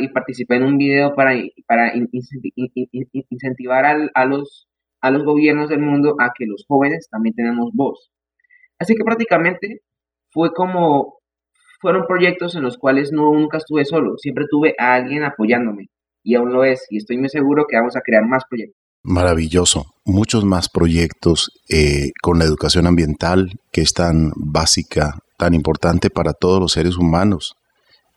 y 0.00 0.08
participé 0.08 0.56
en 0.56 0.64
un 0.64 0.78
video 0.78 1.14
para, 1.14 1.32
para 1.66 1.92
incentivar 3.30 3.84
a, 4.14 4.24
los, 4.24 4.68
a 5.00 5.10
los 5.10 5.24
gobiernos 5.24 5.68
del 5.68 5.80
mundo 5.80 6.16
a 6.18 6.32
que 6.36 6.46
los 6.46 6.64
jóvenes 6.66 7.08
también 7.10 7.34
tenemos 7.34 7.70
voz. 7.72 8.10
Así 8.78 8.94
que 8.94 9.04
prácticamente 9.04 9.82
fue 10.30 10.52
como, 10.52 11.17
fueron 11.80 12.06
proyectos 12.06 12.54
en 12.54 12.62
los 12.62 12.76
cuales 12.76 13.12
no, 13.12 13.32
nunca 13.32 13.58
estuve 13.58 13.84
solo, 13.84 14.16
siempre 14.18 14.44
tuve 14.50 14.74
a 14.78 14.94
alguien 14.94 15.24
apoyándome 15.24 15.88
y 16.22 16.34
aún 16.34 16.52
lo 16.52 16.64
es 16.64 16.86
y 16.90 16.98
estoy 16.98 17.18
muy 17.18 17.28
seguro 17.28 17.66
que 17.68 17.76
vamos 17.76 17.96
a 17.96 18.00
crear 18.00 18.24
más 18.26 18.42
proyectos. 18.48 18.76
Maravilloso, 19.02 19.86
muchos 20.04 20.44
más 20.44 20.68
proyectos 20.68 21.50
eh, 21.68 22.10
con 22.20 22.38
la 22.38 22.44
educación 22.44 22.86
ambiental 22.86 23.52
que 23.72 23.80
es 23.80 23.94
tan 23.94 24.32
básica, 24.36 25.18
tan 25.38 25.54
importante 25.54 26.10
para 26.10 26.32
todos 26.32 26.60
los 26.60 26.72
seres 26.72 26.96
humanos. 26.96 27.54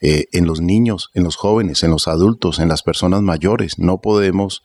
Eh, 0.04 0.26
en 0.32 0.48
los 0.48 0.62
niños, 0.62 1.10
en 1.14 1.24
los 1.24 1.36
jóvenes, 1.36 1.84
en 1.84 1.92
los 1.92 2.08
adultos, 2.08 2.58
en 2.58 2.68
las 2.68 2.82
personas 2.82 3.22
mayores. 3.22 3.78
No 3.78 4.00
podemos 4.02 4.64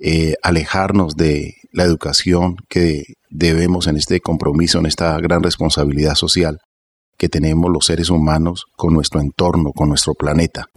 eh, 0.00 0.36
alejarnos 0.42 1.16
de 1.16 1.52
la 1.70 1.84
educación 1.84 2.56
que 2.70 3.04
debemos 3.28 3.86
en 3.86 3.98
este 3.98 4.20
compromiso, 4.20 4.78
en 4.78 4.86
esta 4.86 5.18
gran 5.20 5.42
responsabilidad 5.42 6.14
social 6.14 6.60
que 7.16 7.28
tenemos 7.28 7.70
los 7.70 7.86
seres 7.86 8.10
humanos 8.10 8.66
con 8.76 8.94
nuestro 8.94 9.20
entorno, 9.20 9.72
con 9.72 9.88
nuestro 9.88 10.14
planeta. 10.14 10.68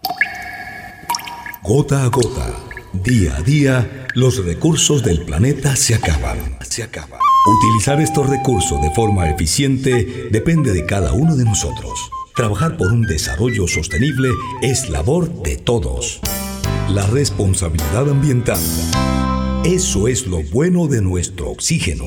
Gota 1.64 2.04
a 2.04 2.08
gota, 2.08 2.54
día 2.94 3.36
a 3.38 3.42
día, 3.42 4.08
los 4.14 4.44
recursos 4.46 5.04
del 5.04 5.26
planeta 5.26 5.76
se 5.76 5.96
acaban. 5.96 6.58
Se 6.62 6.84
acaban. 6.84 7.20
Utilizar 7.48 8.02
estos 8.02 8.30
recursos 8.30 8.82
de 8.82 8.92
forma 8.92 9.30
eficiente 9.30 10.30
depende 10.32 10.74
de 10.74 10.86
cada 10.86 11.14
uno 11.14 11.36
de 11.36 11.46
nosotros. 11.46 12.10
Trabajar 12.36 12.78
por 12.78 12.92
un 12.92 13.04
desarrollo 13.04 13.68
sostenible 13.68 14.30
es 14.62 14.90
labor 14.90 15.44
de 15.44 15.58
todos. 15.58 16.20
La 16.90 17.08
responsabilidad 17.08 18.10
ambiental. 18.10 18.60
Eso 19.64 20.08
es 20.08 20.28
lo 20.28 20.44
bueno 20.44 20.88
de 20.88 21.02
nuestro 21.02 21.50
oxígeno. 21.50 22.06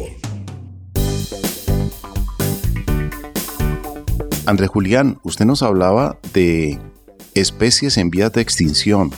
André 4.46 4.66
Julián, 4.66 5.18
usted 5.22 5.44
nos 5.44 5.62
hablaba 5.62 6.18
de 6.32 6.78
especies 7.34 7.98
en 7.98 8.10
vías 8.10 8.32
de 8.32 8.40
extinción. 8.40 9.12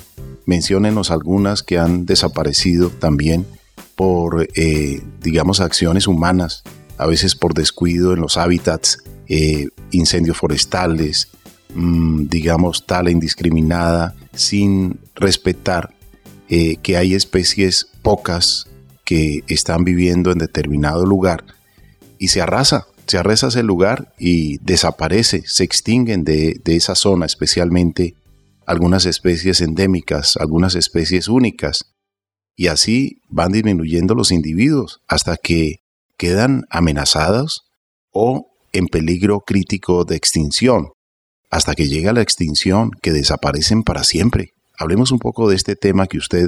Menciónenos 0.47 1.11
algunas 1.11 1.62
que 1.62 1.79
han 1.79 2.07
desaparecido 2.07 2.91
también 2.91 3.47
por, 3.95 4.49
eh, 4.57 5.00
digamos, 5.21 5.61
acciones 5.61 6.07
humanas, 6.07 6.64
a 6.99 7.07
veces 7.07 7.35
por 7.37 7.55
descuido 7.55 8.12
en 8.12 8.21
los 8.21 8.37
hábitats 8.37 8.99
eh, 9.29 9.69
incendios 9.93 10.37
forestales, 10.37 11.29
mm, 11.75 12.26
digamos, 12.29 12.87
tala 12.87 13.11
indiscriminada, 13.11 14.14
sin 14.35 14.99
respetar 15.14 15.95
eh, 16.49 16.76
que 16.83 16.97
hay 16.97 17.14
especies 17.14 17.88
pocas 18.02 18.67
que 19.05 19.45
están 19.47 19.85
viviendo 19.85 20.33
en 20.33 20.38
determinado 20.38 21.07
lugar 21.07 21.45
y 22.19 22.29
se 22.29 22.41
arrasa, 22.41 22.87
se 23.12 23.19
arrasa 23.19 23.49
ese 23.49 23.62
lugar 23.62 24.14
y 24.19 24.57
desaparece, 24.64 25.42
se 25.45 25.64
extinguen 25.64 26.25
de, 26.25 26.59
de 26.64 26.76
esa 26.76 26.95
zona, 26.95 27.26
especialmente 27.26 28.14
algunas 28.64 29.04
especies 29.04 29.61
endémicas, 29.61 30.38
algunas 30.38 30.75
especies 30.76 31.28
únicas, 31.28 31.92
y 32.57 32.69
así 32.69 33.19
van 33.28 33.52
disminuyendo 33.52 34.14
los 34.14 34.33
individuos 34.33 35.02
hasta 35.09 35.37
que 35.37 35.81
quedan 36.16 36.64
amenazados 36.71 37.64
o 38.14 38.47
en 38.73 38.87
peligro 38.87 39.40
crítico 39.40 40.07
de 40.07 40.16
extinción, 40.16 40.88
hasta 41.50 41.75
que 41.75 41.88
llega 41.88 42.14
la 42.14 42.23
extinción 42.23 42.92
que 43.02 43.12
desaparecen 43.12 43.83
para 43.83 44.04
siempre. 44.04 44.52
Hablemos 44.78 45.12
un 45.12 45.19
poco 45.19 45.50
de 45.50 45.57
este 45.57 45.76
tema 45.76 46.07
que 46.07 46.16
usted 46.16 46.47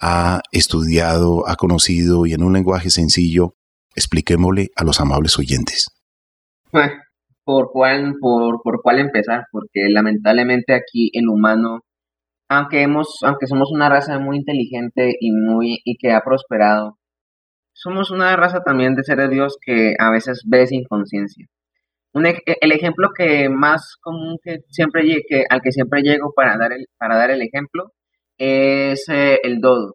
ha 0.00 0.40
estudiado, 0.50 1.48
ha 1.48 1.54
conocido 1.54 2.26
y 2.26 2.32
en 2.32 2.42
un 2.42 2.54
lenguaje 2.54 2.90
sencillo, 2.90 3.54
expliquémosle 3.94 4.68
a 4.76 4.84
los 4.84 5.00
amables 5.00 5.38
oyentes. 5.38 5.88
¿Por 7.44 7.70
cuál, 7.72 8.14
por, 8.20 8.62
por 8.62 8.80
cuál 8.82 9.00
empezar? 9.00 9.44
Porque 9.50 9.88
lamentablemente 9.88 10.74
aquí 10.74 11.10
el 11.14 11.28
humano, 11.28 11.80
aunque, 12.48 12.82
hemos, 12.82 13.18
aunque 13.22 13.46
somos 13.46 13.70
una 13.72 13.88
raza 13.88 14.18
muy 14.18 14.36
inteligente 14.36 15.16
y, 15.20 15.32
muy, 15.32 15.80
y 15.84 15.96
que 15.96 16.12
ha 16.12 16.20
prosperado, 16.22 16.98
somos 17.72 18.10
una 18.10 18.36
raza 18.36 18.60
también 18.62 18.94
de 18.94 19.04
seres 19.04 19.30
Dios 19.30 19.56
que 19.60 19.94
a 19.98 20.10
veces 20.10 20.42
ve 20.46 20.66
sin 20.66 20.84
conciencia. 20.84 21.46
el 22.14 22.72
ejemplo 22.72 23.08
que 23.16 23.48
más 23.48 23.96
común 24.02 24.38
que 24.42 24.58
siempre 24.68 25.02
que, 25.28 25.44
al 25.48 25.60
que 25.62 25.72
siempre 25.72 26.02
llego 26.02 26.32
para 26.34 26.56
dar 26.58 26.72
el, 26.72 26.86
para 26.98 27.16
dar 27.16 27.30
el 27.30 27.42
ejemplo 27.42 27.92
es 28.38 29.08
eh, 29.08 29.38
el 29.44 29.60
dodo. 29.60 29.94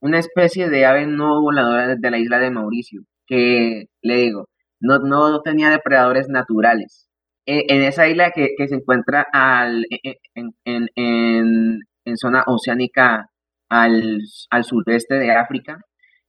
una 0.00 0.18
especie 0.18 0.70
de 0.70 0.86
ave 0.86 1.06
no 1.06 1.40
voladora 1.42 1.96
de 1.96 2.10
la 2.10 2.18
isla 2.18 2.38
de 2.38 2.50
Mauricio, 2.50 3.02
que 3.30 3.86
le 4.02 4.16
digo, 4.16 4.48
no, 4.80 4.98
no 4.98 5.40
tenía 5.42 5.70
depredadores 5.70 6.28
naturales. 6.28 7.08
E, 7.46 7.66
en 7.68 7.82
esa 7.82 8.08
isla 8.08 8.32
que, 8.32 8.48
se 8.68 8.74
encuentra 8.74 9.26
al, 9.32 9.84
e, 9.90 9.98
e, 10.04 10.16
en, 10.64 10.88
en, 10.96 12.16
zona 12.16 12.44
oceánica 12.46 13.26
al, 13.68 14.20
al 14.50 14.64
sureste 14.64 15.14
de 15.16 15.32
África, 15.32 15.80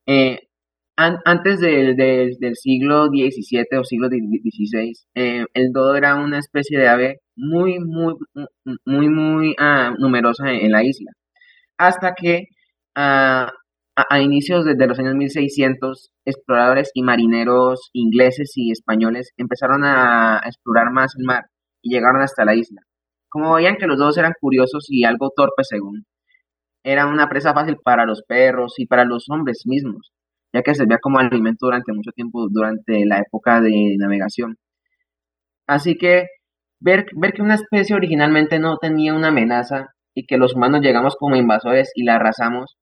eh, 0.06 0.40
antes 0.98 1.60
del 1.60 2.56
siglo 2.56 3.08
XVII 3.08 3.78
o 3.80 3.84
siglo 3.84 4.08
XVI, 4.08 4.94
eh, 5.16 5.46
el 5.54 5.72
dodo 5.72 5.96
era 5.96 6.16
una 6.16 6.40
especie 6.40 6.78
de 6.78 6.88
ave 6.88 7.20
muy, 7.36 7.80
muy, 7.80 8.16
muy, 8.86 9.10
muy 9.10 9.56
ah, 9.60 9.94
numerosa 9.98 10.52
en, 10.52 10.72
la 10.72 10.84
isla. 10.84 11.12
Hasta 11.78 12.14
que 12.16 12.46
ah, 12.96 13.52
a, 13.96 14.22
inicios 14.22 14.66
de, 14.66 14.88
los 14.88 15.00
años 15.00 15.16
1600, 15.16 16.12
exploradores 16.26 16.92
y 16.94 17.04
marineros 17.04 17.90
ingleses 17.94 18.54
y 18.56 18.72
españoles 18.72 19.34
empezaron 19.38 19.84
a, 19.84 20.42
explorar 20.46 20.92
más 20.92 21.14
el 21.18 21.26
mar 21.26 21.46
y 21.82 21.94
llegaron 21.94 22.22
hasta 22.22 22.46
la 22.46 22.56
isla. 22.56 22.82
Como 23.30 23.56
veían 23.56 23.78
que 23.78 23.88
los 23.88 23.98
dos 23.98 24.18
eran 24.18 24.34
curiosos 24.40 24.86
y 24.90 25.06
algo 25.06 25.32
torpes 25.36 25.68
según, 25.70 26.06
era 26.84 27.06
una 27.06 27.30
presa 27.30 27.54
fácil 27.54 27.78
para 27.84 28.06
los 28.06 28.24
perros 28.24 28.76
y 28.78 28.88
para 28.88 29.06
los 29.06 29.30
hombres 29.30 29.64
mismos, 29.66 30.12
ya 30.54 30.64
que 30.64 30.76
servía 30.76 30.98
como 31.02 31.20
alimento 31.20 31.68
durante 31.68 31.94
mucho 31.94 32.12
tiempo 32.12 32.48
durante 32.50 33.06
la 33.06 33.20
época 33.20 33.62
de 33.62 33.96
navegación. 33.98 34.58
Así 35.68 35.96
que 35.98 36.26
ver, 36.80 37.06
ver 37.16 37.34
que 37.34 37.42
una 37.42 37.56
especie 37.56 37.96
originalmente 37.96 38.60
no 38.60 38.78
tenía 38.78 39.14
una 39.14 39.30
amenaza 39.30 39.90
y 40.14 40.26
que 40.26 40.38
los 40.38 40.56
humanos 40.56 40.82
llegamos 40.82 41.16
como 41.18 41.36
invasores 41.36 41.92
y 41.96 42.04
la 42.04 42.16
arrasamos, 42.16 42.78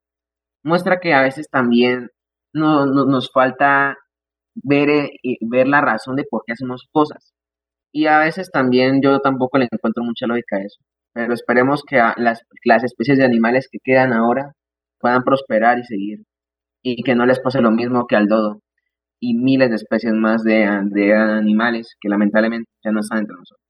muestra 0.64 1.00
que 1.00 1.14
a 1.14 1.22
veces 1.22 1.48
también 1.50 2.10
no, 2.54 2.86
nos 2.86 3.32
falta 3.32 3.98
ver, 4.56 4.90
eh, 4.90 5.38
ver 5.42 5.68
la 5.68 5.82
razón 5.82 6.16
de 6.16 6.26
por 6.30 6.44
qué 6.46 6.54
hacemos 6.54 6.88
cosas. 6.92 7.34
Y 7.92 8.06
a 8.06 8.20
veces 8.20 8.52
también 8.52 9.02
yo 9.02 9.20
tampoco 9.20 9.58
le 9.58 9.68
encuentro 9.72 10.04
mucha 10.04 10.28
lógica 10.28 10.58
a 10.58 10.62
eso. 10.62 10.78
Pero 11.14 11.34
esperemos 11.34 11.84
que 11.84 11.98
las, 12.18 12.44
las 12.64 12.84
especies 12.84 13.18
de 13.18 13.26
animales 13.26 13.68
que 13.72 13.80
quedan 13.84 14.14
ahora 14.14 14.54
puedan 15.00 15.24
prosperar 15.24 15.80
y 15.80 15.84
seguir. 15.84 16.20
Y 16.84 17.04
que 17.04 17.16
no 17.16 17.26
les 17.26 17.40
pase 17.40 17.62
lo 17.62 17.72
mismo 17.72 18.06
que 18.08 18.16
al 18.16 18.28
dodo. 18.28 18.62
Y 19.20 19.34
miles 19.36 19.70
de 19.70 19.76
especies 19.76 20.14
más 20.14 20.44
de, 20.44 20.66
animales 20.66 21.96
que 22.00 22.10
lamentablemente 22.10 22.70
ya 22.84 22.92
no 22.92 23.02
están 23.02 23.20
entre 23.20 23.36
nosotros. 23.36 23.66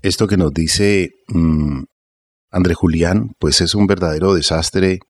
Esto 0.00 0.26
que 0.26 0.36
nos 0.36 0.52
dice 0.52 1.10
mm, 1.28 1.82
André 2.50 2.74
Julián, 2.74 3.32
pues 3.38 3.60
es 3.60 3.74
un 3.74 3.86
verdadero 3.86 4.34
desastre 4.34 5.00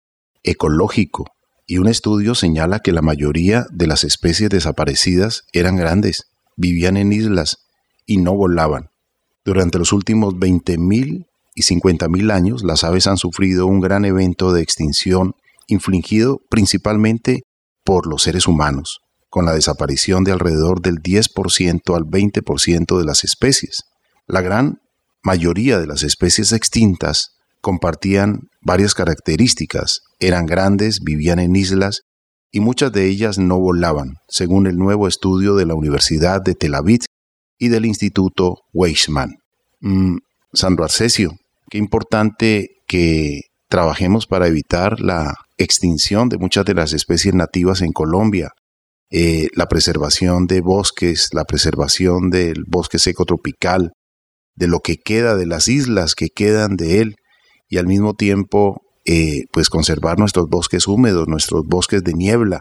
ecológico 0.42 1.26
y 1.66 1.78
un 1.78 1.88
estudio 1.88 2.34
señala 2.34 2.80
que 2.80 2.92
la 2.92 3.02
mayoría 3.02 3.66
de 3.70 3.86
las 3.86 4.04
especies 4.04 4.50
desaparecidas 4.50 5.44
eran 5.52 5.76
grandes, 5.76 6.26
vivían 6.56 6.96
en 6.96 7.12
islas 7.12 7.66
y 8.04 8.18
no 8.18 8.34
volaban. 8.34 8.90
Durante 9.44 9.78
los 9.78 9.92
últimos 9.92 10.34
20.000 10.34 11.26
y 11.54 11.62
50.000 11.62 12.32
años, 12.32 12.62
las 12.62 12.84
aves 12.84 13.06
han 13.06 13.16
sufrido 13.16 13.66
un 13.66 13.80
gran 13.80 14.04
evento 14.04 14.52
de 14.52 14.62
extinción 14.62 15.34
infligido 15.66 16.40
principalmente 16.50 17.42
por 17.84 18.06
los 18.06 18.22
seres 18.22 18.46
humanos, 18.46 19.00
con 19.28 19.44
la 19.44 19.54
desaparición 19.54 20.24
de 20.24 20.32
alrededor 20.32 20.80
del 20.82 20.96
10% 20.96 21.96
al 21.96 22.04
20% 22.04 22.98
de 22.98 23.04
las 23.04 23.24
especies. 23.24 23.84
La 24.26 24.40
gran 24.40 24.80
mayoría 25.22 25.78
de 25.78 25.86
las 25.86 26.02
especies 26.02 26.52
extintas 26.52 27.36
compartían 27.62 28.40
varias 28.60 28.94
características, 28.94 30.00
eran 30.20 30.44
grandes, 30.46 31.00
vivían 31.02 31.38
en 31.38 31.56
islas 31.56 32.02
y 32.50 32.60
muchas 32.60 32.92
de 32.92 33.06
ellas 33.06 33.38
no 33.38 33.58
volaban, 33.58 34.16
según 34.28 34.66
el 34.66 34.76
nuevo 34.76 35.08
estudio 35.08 35.54
de 35.54 35.64
la 35.64 35.74
Universidad 35.74 36.42
de 36.42 36.54
Tel 36.54 36.74
Aviv 36.74 37.00
y 37.58 37.68
del 37.68 37.86
Instituto 37.86 38.56
Weizmann. 38.74 39.30
Mm, 39.80 40.18
Sandro 40.52 40.84
Arcesio, 40.84 41.32
qué 41.70 41.78
importante 41.78 42.68
que 42.86 43.40
trabajemos 43.68 44.26
para 44.26 44.48
evitar 44.48 45.00
la 45.00 45.32
extinción 45.56 46.28
de 46.28 46.36
muchas 46.36 46.66
de 46.66 46.74
las 46.74 46.92
especies 46.92 47.34
nativas 47.34 47.80
en 47.80 47.92
Colombia, 47.92 48.50
eh, 49.10 49.48
la 49.54 49.66
preservación 49.66 50.46
de 50.46 50.60
bosques, 50.60 51.30
la 51.32 51.44
preservación 51.44 52.28
del 52.28 52.64
bosque 52.66 52.98
seco 52.98 53.24
tropical, 53.24 53.92
de 54.54 54.68
lo 54.68 54.80
que 54.80 54.96
queda 54.96 55.36
de 55.36 55.46
las 55.46 55.68
islas 55.68 56.14
que 56.14 56.28
quedan 56.28 56.76
de 56.76 57.00
él, 57.00 57.14
y 57.72 57.78
al 57.78 57.86
mismo 57.86 58.12
tiempo 58.12 58.82
eh, 59.06 59.44
pues 59.50 59.70
conservar 59.70 60.18
nuestros 60.18 60.46
bosques 60.50 60.86
húmedos, 60.86 61.26
nuestros 61.26 61.62
bosques 61.64 62.04
de 62.04 62.12
niebla, 62.12 62.60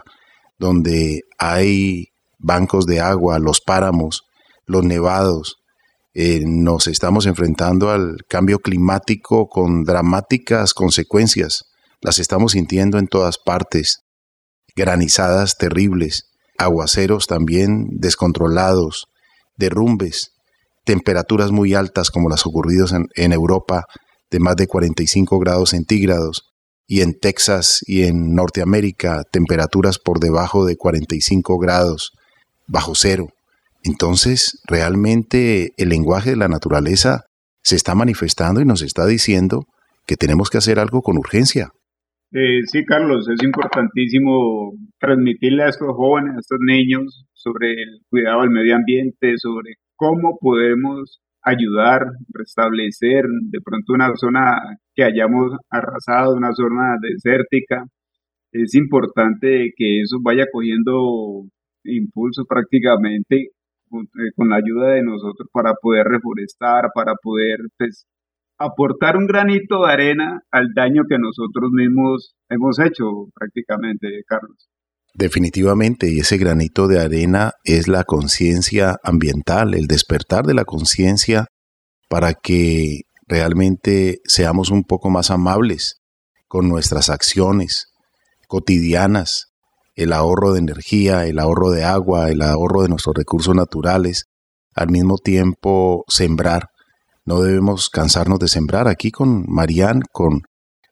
donde 0.58 1.20
hay 1.36 2.06
bancos 2.38 2.86
de 2.86 3.00
agua, 3.00 3.38
los 3.38 3.60
páramos, 3.60 4.22
los 4.64 4.84
nevados. 4.84 5.56
Eh, 6.14 6.40
nos 6.46 6.86
estamos 6.86 7.26
enfrentando 7.26 7.90
al 7.90 8.20
cambio 8.26 8.60
climático 8.60 9.48
con 9.48 9.84
dramáticas 9.84 10.72
consecuencias. 10.72 11.64
Las 12.00 12.18
estamos 12.18 12.52
sintiendo 12.52 12.98
en 12.98 13.06
todas 13.06 13.36
partes. 13.36 13.98
Granizadas 14.74 15.58
terribles, 15.58 16.30
aguaceros 16.56 17.26
también 17.26 17.84
descontrolados, 17.98 19.08
derrumbes, 19.58 20.30
temperaturas 20.86 21.50
muy 21.50 21.74
altas 21.74 22.10
como 22.10 22.30
las 22.30 22.46
ocurridas 22.46 22.94
en 23.14 23.32
Europa 23.34 23.84
de 24.32 24.40
más 24.40 24.56
de 24.56 24.66
45 24.66 25.38
grados 25.38 25.70
centígrados 25.70 26.52
y 26.88 27.02
en 27.02 27.18
Texas 27.18 27.84
y 27.86 28.02
en 28.02 28.34
Norteamérica 28.34 29.22
temperaturas 29.30 29.98
por 29.98 30.18
debajo 30.18 30.64
de 30.64 30.76
45 30.76 31.58
grados, 31.58 32.12
bajo 32.66 32.94
cero. 32.94 33.28
Entonces, 33.84 34.60
realmente 34.66 35.72
el 35.76 35.90
lenguaje 35.90 36.30
de 36.30 36.36
la 36.36 36.48
naturaleza 36.48 37.26
se 37.62 37.76
está 37.76 37.94
manifestando 37.94 38.60
y 38.60 38.64
nos 38.64 38.82
está 38.82 39.06
diciendo 39.06 39.66
que 40.06 40.16
tenemos 40.16 40.50
que 40.50 40.58
hacer 40.58 40.78
algo 40.78 41.02
con 41.02 41.18
urgencia. 41.18 41.70
Eh, 42.32 42.62
sí, 42.66 42.84
Carlos, 42.86 43.28
es 43.28 43.42
importantísimo 43.44 44.72
transmitirle 44.98 45.64
a 45.64 45.68
estos 45.68 45.94
jóvenes, 45.94 46.34
a 46.34 46.40
estos 46.40 46.58
niños, 46.66 47.26
sobre 47.34 47.72
el 47.72 48.00
cuidado 48.08 48.40
del 48.40 48.50
medio 48.50 48.76
ambiente, 48.76 49.34
sobre 49.36 49.74
cómo 49.96 50.38
podemos 50.40 51.20
ayudar, 51.42 52.06
restablecer 52.32 53.24
de 53.50 53.60
pronto 53.64 53.92
una 53.94 54.14
zona 54.16 54.78
que 54.94 55.04
hayamos 55.04 55.52
arrasado, 55.70 56.36
una 56.36 56.52
zona 56.52 56.96
desértica. 57.00 57.84
Es 58.52 58.74
importante 58.74 59.72
que 59.76 60.00
eso 60.02 60.18
vaya 60.22 60.44
cogiendo 60.52 61.44
impulso 61.84 62.44
prácticamente 62.46 63.48
con, 63.88 64.04
eh, 64.04 64.48
la 64.48 64.56
ayuda 64.56 64.94
de 64.94 65.02
nosotros 65.02 65.48
para 65.52 65.74
poder 65.80 66.06
reforestar, 66.06 66.90
para 66.94 67.14
poder 67.22 67.58
pues, 67.78 68.06
aportar 68.58 69.16
un 69.16 69.26
granito 69.26 69.84
de 69.84 69.92
arena 69.92 70.40
al 70.50 70.72
daño 70.74 71.04
que 71.08 71.18
nosotros 71.18 71.70
mismos 71.72 72.34
hemos 72.48 72.78
hecho 72.80 73.04
prácticamente, 73.34 74.22
Carlos. 74.26 74.68
Definitivamente, 75.14 76.10
y 76.10 76.20
ese 76.20 76.38
granito 76.38 76.88
de 76.88 77.00
arena 77.00 77.52
es 77.64 77.86
la 77.86 78.04
conciencia 78.04 78.96
ambiental, 79.02 79.74
el 79.74 79.86
despertar 79.86 80.46
de 80.46 80.54
la 80.54 80.64
conciencia 80.64 81.46
para 82.08 82.32
que 82.34 83.02
realmente 83.26 84.20
seamos 84.24 84.70
un 84.70 84.84
poco 84.84 85.10
más 85.10 85.30
amables 85.30 85.96
con 86.48 86.68
nuestras 86.68 87.10
acciones 87.10 87.86
cotidianas, 88.48 89.46
el 89.94 90.12
ahorro 90.12 90.52
de 90.52 90.60
energía, 90.60 91.26
el 91.26 91.38
ahorro 91.38 91.70
de 91.70 91.84
agua, 91.84 92.30
el 92.30 92.40
ahorro 92.42 92.82
de 92.82 92.88
nuestros 92.88 93.14
recursos 93.14 93.54
naturales, 93.54 94.24
al 94.74 94.88
mismo 94.88 95.16
tiempo 95.18 96.04
sembrar. 96.08 96.68
No 97.24 97.40
debemos 97.42 97.88
cansarnos 97.90 98.38
de 98.38 98.48
sembrar. 98.48 98.88
Aquí 98.88 99.10
con 99.10 99.44
Marían, 99.46 100.00
con 100.12 100.40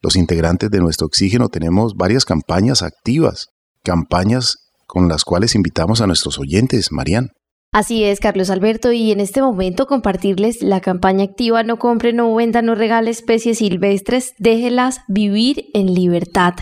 los 0.02 0.16
integrantes 0.16 0.70
de 0.70 0.78
nuestro 0.78 1.06
oxígeno, 1.06 1.48
tenemos 1.48 1.94
varias 1.94 2.24
campañas 2.24 2.83
activas 2.83 3.48
campañas 3.85 4.71
con 4.87 5.09
las 5.09 5.25
cuales 5.25 5.55
invitamos 5.55 6.01
a 6.01 6.07
nuestros 6.07 6.38
oyentes, 6.38 6.90
Marían. 6.90 7.31
Así 7.73 8.03
es, 8.03 8.19
Carlos 8.19 8.51
Alberto, 8.51 8.90
y 8.90 9.12
en 9.12 9.21
este 9.21 9.40
momento 9.40 9.87
compartirles 9.87 10.61
la 10.61 10.81
campaña 10.81 11.23
activa 11.23 11.62
No 11.62 11.79
compre, 11.79 12.12
no 12.12 12.35
venda, 12.35 12.62
no 12.62 12.75
regale 12.75 13.11
especies 13.11 13.59
silvestres, 13.59 14.33
déjelas 14.38 15.03
vivir 15.07 15.66
en 15.73 15.95
libertad. 15.95 16.55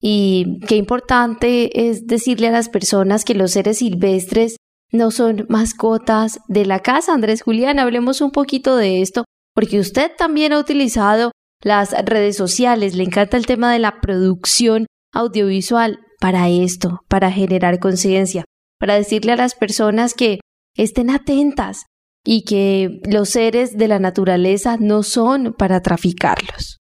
Y 0.00 0.58
qué 0.66 0.74
importante 0.76 1.88
es 1.88 2.06
decirle 2.06 2.48
a 2.48 2.52
las 2.52 2.68
personas 2.68 3.24
que 3.24 3.34
los 3.34 3.52
seres 3.52 3.78
silvestres 3.78 4.56
no 4.90 5.12
son 5.12 5.46
mascotas 5.48 6.40
de 6.48 6.66
la 6.66 6.80
casa. 6.80 7.14
Andrés 7.14 7.42
Julián, 7.42 7.78
hablemos 7.78 8.20
un 8.20 8.32
poquito 8.32 8.76
de 8.76 9.02
esto, 9.02 9.24
porque 9.54 9.78
usted 9.78 10.10
también 10.18 10.52
ha 10.52 10.58
utilizado 10.58 11.30
las 11.62 11.92
redes 11.92 12.36
sociales, 12.36 12.96
le 12.96 13.04
encanta 13.04 13.36
el 13.36 13.46
tema 13.46 13.72
de 13.72 13.78
la 13.78 14.00
producción 14.00 14.86
audiovisual 15.12 16.00
para 16.20 16.48
esto, 16.48 17.00
para 17.08 17.32
generar 17.32 17.78
conciencia, 17.78 18.44
para 18.78 18.94
decirle 18.94 19.32
a 19.32 19.36
las 19.36 19.54
personas 19.54 20.14
que 20.14 20.38
estén 20.76 21.10
atentas 21.10 21.86
y 22.24 22.44
que 22.44 23.00
los 23.10 23.30
seres 23.30 23.76
de 23.76 23.88
la 23.88 23.98
naturaleza 23.98 24.76
no 24.78 25.02
son 25.02 25.54
para 25.54 25.80
traficarlos. 25.80 26.78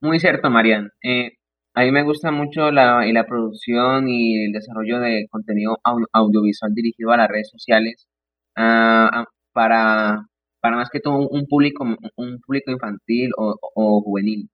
Muy 0.00 0.20
cierto, 0.20 0.48
Marian. 0.48 0.90
Eh, 1.02 1.32
A 1.74 1.82
mí 1.82 1.90
me 1.90 2.04
gusta 2.04 2.30
mucho 2.30 2.70
la, 2.70 3.24
producción 3.28 4.08
y 4.08 4.46
el 4.46 4.52
desarrollo 4.52 5.00
de 5.00 5.26
contenido 5.30 5.76
audiovisual 6.12 6.72
dirigido 6.74 7.10
a 7.12 7.16
las 7.16 7.28
redes 7.28 7.50
sociales 7.50 8.08
para, 8.54 10.26
para 10.60 10.76
más 10.76 10.88
que 10.90 11.00
todo 11.00 11.28
un 11.28 11.46
público, 11.46 11.84
un 12.16 12.38
público 12.40 12.70
infantil 12.70 13.30
o 13.36 14.02
juvenil. 14.02 14.48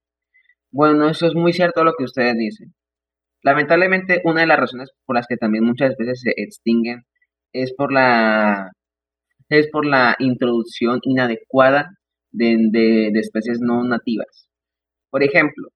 Bueno, 0.70 1.08
eso 1.08 1.26
es 1.26 1.34
muy 1.34 1.52
cierto 1.52 1.84
lo 1.84 1.94
que 1.96 2.04
ustedes 2.04 2.36
dicen. 2.36 2.75
Lamentablemente, 3.46 4.22
una 4.24 4.40
de 4.40 4.48
las 4.48 4.58
razones 4.58 4.90
por 5.04 5.14
las 5.14 5.28
que 5.28 5.36
también 5.36 5.62
muchas 5.62 5.94
veces 5.96 6.20
se 6.20 6.32
extinguen 6.36 7.04
es 7.52 7.72
por 7.76 7.92
la, 7.92 8.72
es 9.48 9.68
por 9.70 9.86
la 9.86 10.16
introducción 10.18 10.98
inadecuada 11.02 11.90
de, 12.32 13.12
especies 13.14 13.60
no 13.60 13.84
nativas. 13.84 14.48
Por 15.10 15.22
ejemplo, 15.22 15.68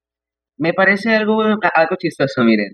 me 0.58 0.74
parece 0.74 1.14
algo, 1.14 1.42
algo 1.42 1.96
chistoso, 1.96 2.42
miren. 2.42 2.72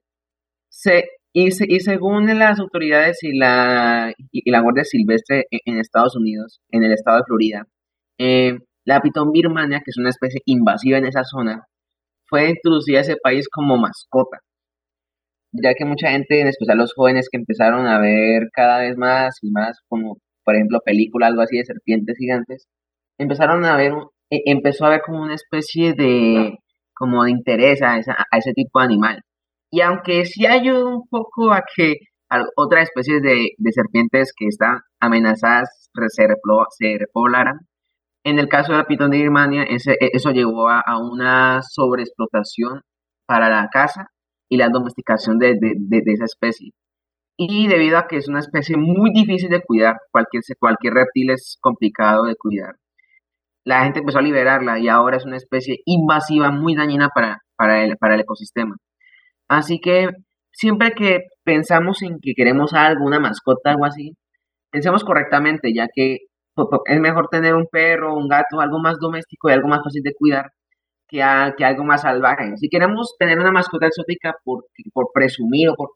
Se, 0.71 1.05
y, 1.35 1.49
y, 1.49 1.81
según 1.81 2.27
las 2.39 2.59
autoridades 2.59 3.23
y 3.23 3.37
la, 3.37 4.15
y 4.33 4.51
la 4.51 4.63
Guardia 4.63 4.85
Silvestre 4.85 5.45
en, 5.51 5.79
Estados 5.79 6.17
Unidos, 6.17 6.61
en 6.71 6.85
el 6.85 6.93
estado 6.93 7.19
de 7.19 7.25
Florida, 7.27 7.67
eh, 8.19 8.59
la 8.87 9.03
pitón 9.03 9.31
birmania, 9.31 9.81
que 9.85 9.91
es 9.91 9.99
una 9.99 10.09
especie 10.09 10.41
invasiva 10.47 10.97
en 10.97 11.05
esa 11.05 11.25
zona, 11.25 11.67
fue 12.27 12.49
introducida 12.49 13.01
a 13.01 13.03
ese 13.03 13.17
país 13.23 13.47
como 13.51 13.77
mascota. 13.77 14.39
Ya 15.63 15.75
que 15.75 15.85
mucha 15.85 16.11
gente, 16.11 16.41
en 16.41 16.49
especial 16.49 16.79
los 16.79 16.93
jóvenes 16.95 17.29
que 17.31 17.39
empezaron 17.39 17.87
a 17.87 17.99
ver 18.01 18.49
cada 18.53 18.81
vez 18.81 18.97
más 18.97 19.39
y 19.43 19.51
más, 19.51 19.79
como 19.89 20.19
por 20.45 20.55
ejemplo 20.55 20.81
películas, 20.85 21.31
algo 21.31 21.43
así 21.43 21.59
de 21.59 21.65
serpientes 21.65 22.17
gigantes, 22.19 22.67
empezaron 23.19 23.65
a 23.65 23.77
ver, 23.77 23.93
e, 24.31 24.43
empezó 24.47 24.87
a 24.87 24.91
ver 24.91 25.03
como 25.05 25.23
una 25.23 25.35
especie 25.35 25.95
de, 25.95 26.57
como 26.95 27.25
de 27.25 27.33
interés 27.33 27.83
a, 27.83 27.99
ese 27.99 28.53
tipo 28.55 28.81
de 28.81 28.87
animal. 28.87 29.21
Y 29.71 29.81
aunque 29.83 30.25
sí 30.27 30.47
ayudó 30.47 30.89
un 30.89 31.09
poco 31.09 31.53
a 31.53 31.63
que 31.75 31.95
otras 32.57 32.85
especies 32.85 33.23
de, 33.23 33.51
serpientes 33.73 34.33
que 34.37 34.47
están 34.47 34.81
amenazadas 35.01 35.91
se, 36.09 36.99
repoblaran, 36.99 37.59
en 38.25 38.39
el 38.39 38.49
caso 38.49 38.73
de 38.73 38.79
la 38.79 38.87
pitón 38.87 39.11
de 39.11 39.19
Birmania, 39.19 39.65
e, 39.65 39.77
eso 40.13 40.31
llevó 40.31 40.69
a, 40.69 40.83
una 41.01 41.61
sobreexplotación 41.63 42.83
para 43.27 43.49
la 43.49 43.69
caza 43.73 44.07
y 44.49 44.57
la 44.57 44.69
domesticación 44.69 45.39
de, 45.39 45.57
esa 46.07 46.25
especie. 46.25 46.71
Y 47.37 47.69
debido 47.69 47.99
a 47.99 48.07
que 48.09 48.17
es 48.17 48.29
una 48.29 48.41
especie 48.41 48.77
muy 48.77 49.13
difícil 49.13 49.51
de 49.51 49.63
cuidar, 49.63 49.97
cualquier, 50.11 50.43
cualquier 50.59 50.95
reptil 50.95 51.31
es 51.31 51.59
complicado 51.61 52.25
de 52.25 52.37
cuidar, 52.37 52.77
la 53.65 53.85
gente 53.85 54.01
empezó 54.01 54.19
a 54.21 54.23
liberarla 54.23 54.79
y 54.79 54.89
ahora 54.89 55.17
es 55.17 55.25
una 55.25 55.37
especie 55.37 55.79
invasiva 55.85 56.51
muy 56.51 56.75
dañina 56.75 57.09
para, 57.15 57.39
para, 57.57 57.85
el, 57.85 57.97
para 57.99 58.15
el 58.15 58.21
ecosistema. 58.21 58.77
Así 59.49 59.81
que 59.81 60.09
siempre 60.53 60.93
que 60.93 61.21
pensamos 61.45 62.03
en 62.03 62.19
que 62.23 62.33
queremos 62.35 62.75
algo, 62.75 63.05
una 63.05 63.21
mascota, 63.21 63.71
algo 63.71 63.85
así, 63.85 64.17
pensemos 64.71 65.05
correctamente, 65.05 65.73
ya 65.75 65.89
que 65.93 66.19
es 66.87 67.01
mejor 67.01 67.29
tener 67.29 67.55
un 67.55 67.67
perro, 67.71 68.15
un 68.15 68.29
gato, 68.29 68.61
algo 68.61 68.79
más 68.81 68.97
doméstico 69.01 69.51
y 69.51 69.53
algo 69.53 69.69
más 69.69 69.81
fácil 69.85 70.03
de 70.03 70.15
cuidar 70.15 70.47
que, 71.09 71.23
algo 71.23 71.85
más 71.85 72.03
salvaje. 72.03 72.57
Si 72.57 72.69
queremos 72.69 73.15
tener 73.19 73.39
una 73.39 73.53
mascota 73.53 73.87
exótica 73.87 74.35
por, 74.45 74.67
por 74.93 75.09
presumir 75.13 75.69
o, 75.71 75.75
por 75.75 75.91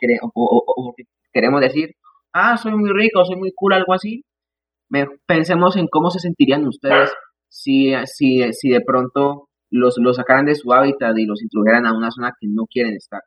queremos 1.32 1.60
decir, 1.60 1.90
ah, 2.32 2.56
soy 2.56 2.74
muy 2.74 2.90
rico, 2.92 3.24
soy 3.24 3.36
muy 3.36 3.52
cool, 3.54 3.74
algo 3.74 3.92
así, 3.92 4.24
pensemos 5.26 5.76
en 5.76 5.86
cómo 5.88 6.10
se 6.10 6.18
sentirían 6.20 6.66
ustedes 6.66 7.12
si, 7.48 7.92
si, 8.06 8.52
si 8.52 8.70
de 8.70 8.80
pronto 8.80 9.48
los, 9.70 9.96
los 9.98 10.16
sacaran 10.16 10.46
de 10.46 10.54
su 10.54 10.72
hábitat 10.72 11.16
y 11.18 11.26
los 11.26 11.42
introdujeran 11.42 11.86
a 11.86 11.96
una 11.96 12.10
zona 12.10 12.32
que 12.38 12.48
no 12.48 12.64
quieren 12.66 12.94
estar. 12.94 13.22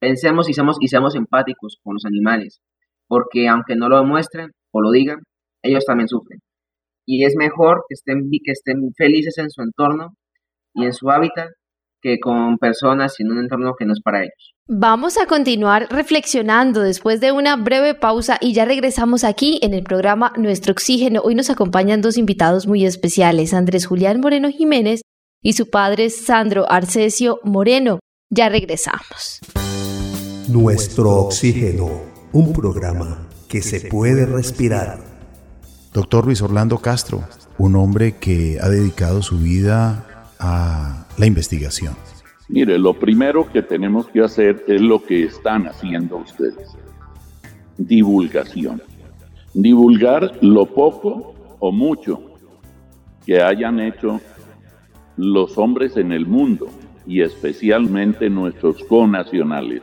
Pensemos 0.00 0.48
y 0.48 0.52
seamos, 0.52 0.76
y 0.80 0.88
seamos 0.88 1.14
empáticos 1.14 1.78
con 1.82 1.94
los 1.94 2.04
animales, 2.04 2.60
porque 3.08 3.48
aunque 3.48 3.76
no 3.76 3.88
lo 3.88 3.98
demuestren 3.98 4.50
o 4.72 4.80
lo 4.80 4.90
digan, 4.90 5.20
ellos 5.62 5.84
también 5.84 6.08
sufren 6.08 6.40
y 7.06 7.24
es 7.24 7.34
mejor 7.36 7.84
que 7.88 7.94
estén, 7.94 8.28
que 8.30 8.52
estén 8.52 8.92
felices 8.96 9.38
en 9.38 9.50
su 9.50 9.62
entorno 9.62 10.14
y 10.76 10.84
en 10.84 10.92
su 10.92 11.10
hábitat 11.10 11.48
que 12.00 12.18
con 12.20 12.58
personas 12.58 13.18
y 13.18 13.24
en 13.24 13.32
un 13.32 13.38
entorno 13.38 13.74
que 13.76 13.86
no 13.86 13.92
es 13.92 14.00
para 14.00 14.20
ellos. 14.20 14.54
Vamos 14.68 15.16
a 15.18 15.26
continuar 15.26 15.88
reflexionando 15.90 16.82
después 16.82 17.20
de 17.20 17.32
una 17.32 17.56
breve 17.56 17.94
pausa 17.94 18.38
y 18.40 18.52
ya 18.52 18.64
regresamos 18.64 19.24
aquí 19.24 19.58
en 19.62 19.74
el 19.74 19.82
programa 19.82 20.32
Nuestro 20.36 20.72
Oxígeno. 20.72 21.22
Hoy 21.24 21.34
nos 21.34 21.50
acompañan 21.50 22.02
dos 22.02 22.18
invitados 22.18 22.66
muy 22.66 22.84
especiales, 22.84 23.54
Andrés 23.54 23.86
Julián 23.86 24.20
Moreno 24.20 24.50
Jiménez 24.50 25.00
y 25.42 25.54
su 25.54 25.70
padre 25.70 26.10
Sandro 26.10 26.70
Arcesio 26.70 27.40
Moreno. 27.42 27.98
Ya 28.30 28.48
regresamos. 28.48 29.40
Nuestro 30.48 31.12
Oxígeno, 31.12 32.02
un 32.32 32.52
programa 32.52 33.28
que 33.48 33.62
se 33.62 33.80
puede 33.80 34.26
respirar. 34.26 34.98
Doctor 35.92 36.26
Luis 36.26 36.42
Orlando 36.42 36.78
Castro, 36.78 37.24
un 37.58 37.76
hombre 37.76 38.16
que 38.18 38.58
ha 38.60 38.68
dedicado 38.68 39.22
su 39.22 39.38
vida 39.38 40.05
a 40.38 41.06
la 41.16 41.26
investigación. 41.26 41.94
Mire, 42.48 42.78
lo 42.78 42.94
primero 42.94 43.50
que 43.50 43.62
tenemos 43.62 44.06
que 44.08 44.20
hacer 44.20 44.64
es 44.68 44.80
lo 44.80 45.02
que 45.02 45.24
están 45.24 45.66
haciendo 45.66 46.18
ustedes. 46.18 46.76
Divulgación. 47.76 48.82
Divulgar 49.52 50.38
lo 50.42 50.66
poco 50.66 51.34
o 51.58 51.72
mucho 51.72 52.20
que 53.24 53.42
hayan 53.42 53.80
hecho 53.80 54.20
los 55.16 55.58
hombres 55.58 55.96
en 55.96 56.12
el 56.12 56.26
mundo 56.26 56.68
y 57.06 57.22
especialmente 57.22 58.30
nuestros 58.30 58.82
conacionales 58.84 59.82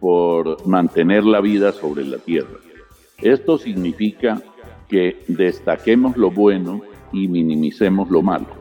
por 0.00 0.66
mantener 0.66 1.24
la 1.24 1.40
vida 1.40 1.72
sobre 1.72 2.04
la 2.04 2.18
tierra. 2.18 2.58
Esto 3.18 3.58
significa 3.58 4.40
que 4.88 5.24
destaquemos 5.28 6.16
lo 6.16 6.30
bueno 6.30 6.80
y 7.12 7.28
minimicemos 7.28 8.10
lo 8.10 8.22
malo. 8.22 8.57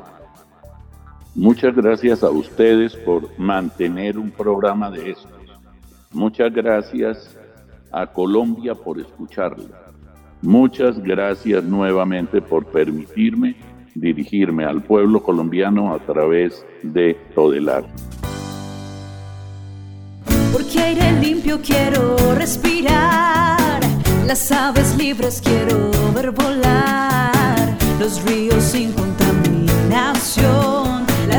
Muchas 1.37 1.75
gracias 1.75 2.23
a 2.23 2.29
ustedes 2.29 2.95
por 2.95 3.29
mantener 3.39 4.17
un 4.17 4.31
programa 4.31 4.91
de 4.91 5.11
estos. 5.11 5.31
Muchas 6.11 6.51
gracias 6.51 7.37
a 7.91 8.07
Colombia 8.07 8.75
por 8.75 8.99
escucharlo. 8.99 9.69
Muchas 10.41 10.99
gracias 10.99 11.63
nuevamente 11.63 12.41
por 12.41 12.65
permitirme 12.65 13.55
dirigirme 13.93 14.65
al 14.65 14.81
pueblo 14.81 15.23
colombiano 15.23 15.93
a 15.93 15.99
través 15.99 16.65
de 16.83 17.15
Todelar. 17.33 17.85
Porque 20.51 20.79
aire 20.79 21.13
limpio 21.21 21.59
quiero 21.61 22.15
respirar 22.35 23.47
las 24.27 24.51
aves 24.51 24.97
libres 24.97 25.41
quiero 25.41 25.89
ver 26.13 26.31
volar, 26.31 27.77
los 27.97 28.21
ríos 28.23 28.61
sin 28.61 28.91
contaminación. 28.91 30.76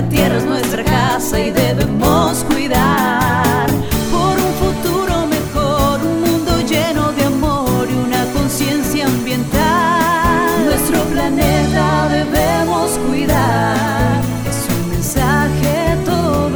La 0.00 0.08
tierra 0.08 0.36
es 0.36 0.44
nuestra 0.44 0.84
casa 0.84 1.40
y 1.40 1.50
debemos 1.50 2.44
cuidar 2.44 3.66
por 4.12 4.38
un 4.38 4.52
futuro 4.62 5.26
mejor, 5.26 6.00
un 6.00 6.20
mundo 6.20 6.60
lleno 6.60 7.10
de 7.10 7.24
amor 7.24 7.88
y 7.90 7.94
una 8.06 8.24
conciencia 8.32 9.06
ambiental. 9.06 10.66
Nuestro 10.66 11.02
planeta 11.02 12.08
debemos 12.10 12.90
cuidar. 13.08 14.22
Es 14.48 14.68
un 14.72 14.88
mensaje 14.90 15.96
todo 16.04 16.48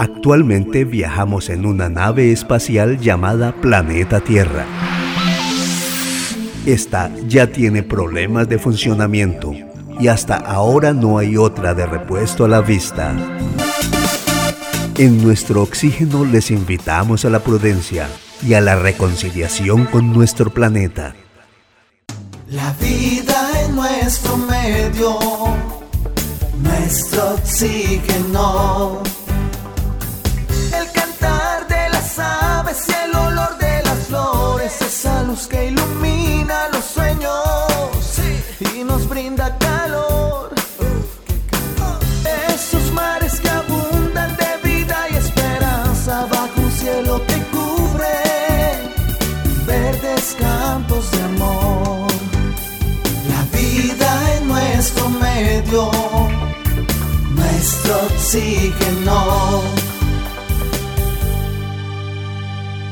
Actualmente 0.00 0.84
viajamos 0.84 1.48
en 1.48 1.64
una 1.64 1.88
nave 1.88 2.32
espacial 2.32 2.98
llamada 2.98 3.52
Planeta 3.52 4.18
Tierra. 4.18 4.66
Esta 6.68 7.10
ya 7.26 7.46
tiene 7.46 7.82
problemas 7.82 8.46
de 8.46 8.58
funcionamiento 8.58 9.54
y 9.98 10.08
hasta 10.08 10.36
ahora 10.36 10.92
no 10.92 11.16
hay 11.16 11.38
otra 11.38 11.72
de 11.72 11.86
repuesto 11.86 12.44
a 12.44 12.48
la 12.48 12.60
vista. 12.60 13.16
En 14.98 15.22
nuestro 15.24 15.62
oxígeno 15.62 16.26
les 16.26 16.50
invitamos 16.50 17.24
a 17.24 17.30
la 17.30 17.38
prudencia 17.38 18.06
y 18.46 18.52
a 18.52 18.60
la 18.60 18.76
reconciliación 18.76 19.86
con 19.86 20.12
nuestro 20.12 20.50
planeta. 20.50 21.14
La 22.50 22.74
vida 22.74 23.50
en 23.64 23.74
nuestro 23.74 24.36
medio, 24.36 25.18
nuestro 26.60 27.30
oxígeno 27.32 29.02
luz 35.28 35.46
que 35.46 35.66
ilumina 35.66 36.68
los 36.72 36.84
sueños 36.84 38.02
y 38.74 38.82
nos 38.82 39.06
brinda 39.06 39.56
calor. 39.58 40.54
Uh. 40.80 42.54
Esos 42.54 42.90
mares 42.92 43.38
que 43.38 43.50
abundan 43.50 44.34
de 44.36 44.68
vida 44.68 44.96
y 45.10 45.16
esperanza 45.16 46.26
bajo 46.30 46.58
un 46.58 46.72
cielo 46.72 47.20
que 47.26 47.38
cubre 47.54 48.16
verdes 49.66 50.34
campos 50.40 51.10
de 51.10 51.22
amor. 51.22 52.08
La 53.32 53.42
vida 53.58 54.10
en 54.36 54.48
nuestro 54.48 55.10
medio, 55.10 55.90
nuestro 57.36 57.96
oxígeno. 58.06 59.62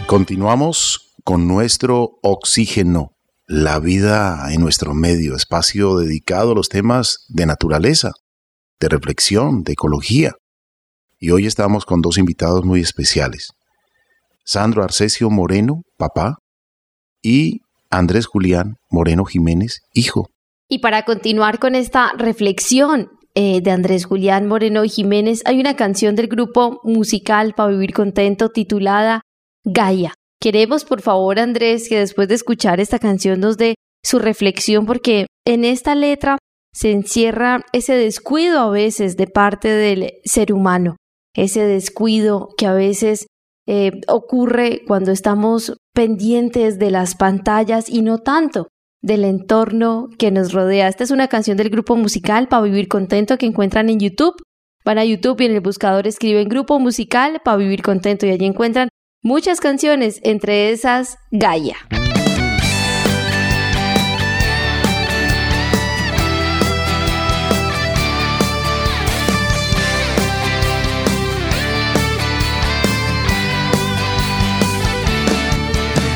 Continuamos 0.07 1.06
con 1.27 1.49
nuestro 1.49 2.21
oxígeno, 2.23 3.11
la 3.49 3.81
vida 3.81 4.47
en 4.53 4.61
nuestro 4.61 4.95
medio, 4.95 5.35
espacio 5.35 5.97
dedicado 5.97 6.53
a 6.53 6.55
los 6.55 6.69
temas 6.69 7.27
de 7.27 7.47
naturaleza, 7.47 8.13
de 8.79 8.89
reflexión, 8.89 9.65
de 9.65 9.73
ecología. 9.73 10.35
Y 11.19 11.33
hoy 11.33 11.47
estamos 11.47 11.85
con 11.85 12.01
dos 12.01 12.17
invitados 12.19 12.65
muy 12.65 12.81
especiales. 12.81 13.49
Sandro 14.45 14.85
Arcesio 14.85 15.29
Moreno, 15.29 15.83
papá, 15.97 16.37
y 17.21 17.63
Andrés 17.91 18.27
Julián 18.27 18.77
Moreno 18.89 19.25
Jiménez, 19.25 19.81
hijo. 19.95 20.29
Y 20.69 20.79
para 20.79 21.05
continuar 21.05 21.59
con 21.59 21.75
esta 21.75 22.13
reflexión 22.17 23.11
eh, 23.35 23.63
de 23.63 23.73
Andrés 23.73 24.05
Julián 24.05 24.47
Moreno 24.47 24.85
Jiménez, 24.85 25.43
hay 25.45 25.59
una 25.59 25.75
canción 25.75 26.15
del 26.15 26.29
grupo 26.29 26.81
musical 26.85 27.53
para 27.57 27.73
vivir 27.73 27.93
contento 27.95 28.51
titulada 28.51 29.23
Gaia. 29.65 30.15
Queremos, 30.41 30.85
por 30.85 31.03
favor, 31.03 31.39
Andrés, 31.39 31.89
que 31.89 31.99
después 31.99 32.29
de 32.29 32.35
escuchar 32.35 32.81
esta 32.81 32.99
canción 32.99 33.41
nos 33.41 33.57
dé 33.57 33.75
su 34.05 34.19
reflexión, 34.19 34.87
porque 34.87 35.27
en 35.47 35.65
esta 35.65 35.95
letra 35.95 36.39
se 36.73 36.93
encierra 36.93 37.63
ese 37.73 37.95
descuido 37.95 38.61
a 38.61 38.71
veces 38.71 39.17
de 39.17 39.27
parte 39.27 39.69
del 39.69 40.13
ser 40.25 40.53
humano, 40.53 40.97
ese 41.35 41.65
descuido 41.65 42.51
que 42.57 42.67
a 42.67 42.75
veces 42.75 43.27
eh, 43.67 43.93
ocurre 44.07 44.83
cuando 44.87 45.11
estamos 45.11 45.77
pendientes 45.95 46.79
de 46.79 46.91
las 46.91 47.17
pantallas 47.17 47.89
y 47.89 48.03
no 48.03 48.19
tanto 48.19 48.69
del 49.03 49.25
entorno 49.25 50.09
que 50.19 50.31
nos 50.31 50.53
rodea. 50.53 50.89
Esta 50.89 51.05
es 51.05 51.11
una 51.11 51.29
canción 51.29 51.57
del 51.57 51.71
grupo 51.71 51.97
musical 51.97 52.49
Para 52.49 52.63
Vivir 52.63 52.89
Contento 52.89 53.39
que 53.39 53.47
encuentran 53.47 53.89
en 53.89 53.99
YouTube. 53.99 54.37
Van 54.85 54.99
a 54.99 55.05
YouTube 55.05 55.41
y 55.41 55.47
en 55.47 55.53
el 55.53 55.61
buscador 55.61 56.07
escriben 56.07 56.49
grupo 56.49 56.79
musical 56.79 57.41
Para 57.45 57.57
Vivir 57.57 57.83
Contento 57.83 58.27
y 58.27 58.31
allí 58.31 58.45
encuentran 58.45 58.89
muchas 59.23 59.61
canciones, 59.61 60.21
entre 60.23 60.71
esas 60.71 61.19
Gaia. 61.31 61.77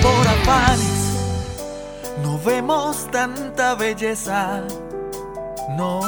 Por 0.02 0.28
afanes 0.28 1.16
no 2.22 2.38
vemos 2.38 3.08
tanta 3.10 3.74
belleza, 3.74 4.62
no, 5.76 6.00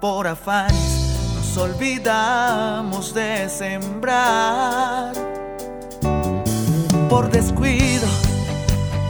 por 0.00 0.26
afanes 0.26 1.34
nos 1.34 1.56
olvidamos 1.56 3.14
de 3.14 3.48
sembrar 3.48 5.12
por 7.10 7.28
descuido. 7.28 8.06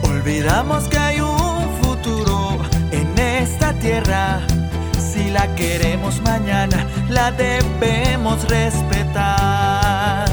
Olvidamos 0.01 0.89
que 0.89 0.97
hay 0.97 1.21
un 1.21 1.69
futuro 1.83 2.57
en 2.91 3.17
esta 3.17 3.73
tierra. 3.73 4.41
Si 4.99 5.29
la 5.29 5.47
queremos 5.55 6.19
mañana, 6.21 6.87
la 7.09 7.31
debemos 7.31 8.43
respetar. 8.49 10.27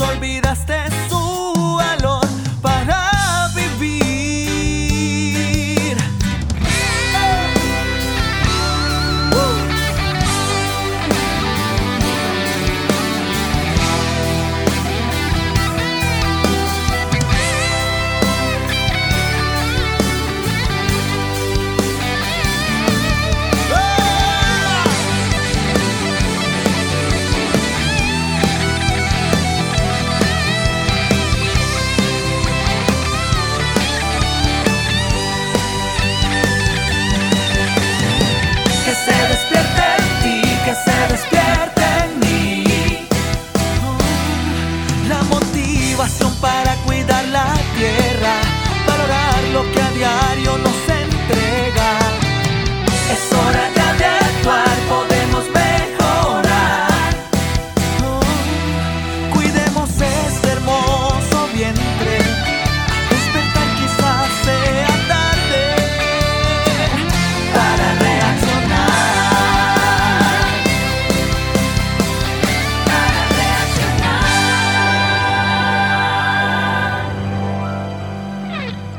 Olvidaste 0.00 0.93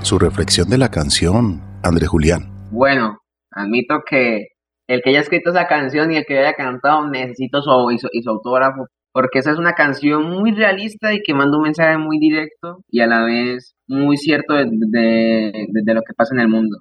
Su 0.06 0.20
reflexión 0.20 0.70
de 0.70 0.78
la 0.78 0.92
canción, 0.92 1.64
Andrés 1.82 2.10
Julián. 2.10 2.70
Bueno, 2.70 3.18
admito 3.50 4.04
que 4.08 4.50
el 4.86 5.02
que 5.02 5.10
haya 5.10 5.22
escrito 5.22 5.50
esa 5.50 5.66
canción 5.66 6.12
y 6.12 6.18
el 6.18 6.26
que 6.28 6.38
haya 6.38 6.54
cantado 6.54 7.10
necesito 7.10 7.60
su, 7.64 7.72
autógrafo, 7.72 8.86
porque 9.12 9.40
esa 9.40 9.54
es 9.54 9.58
una 9.58 9.74
canción 9.74 10.30
muy 10.30 10.52
realista 10.52 11.12
y 11.12 11.24
que 11.24 11.34
manda 11.34 11.58
un 11.58 11.64
mensaje 11.64 11.98
muy 11.98 12.20
directo 12.20 12.84
y 12.88 13.02
a 13.02 13.08
la 13.08 13.26
vez 13.26 13.74
muy 13.88 14.18
cierto 14.18 14.54
de, 14.54 14.68
lo 14.68 16.02
que 16.04 16.14
pasa 16.16 16.36
en 16.36 16.42
el 16.42 16.50
mundo. 16.50 16.78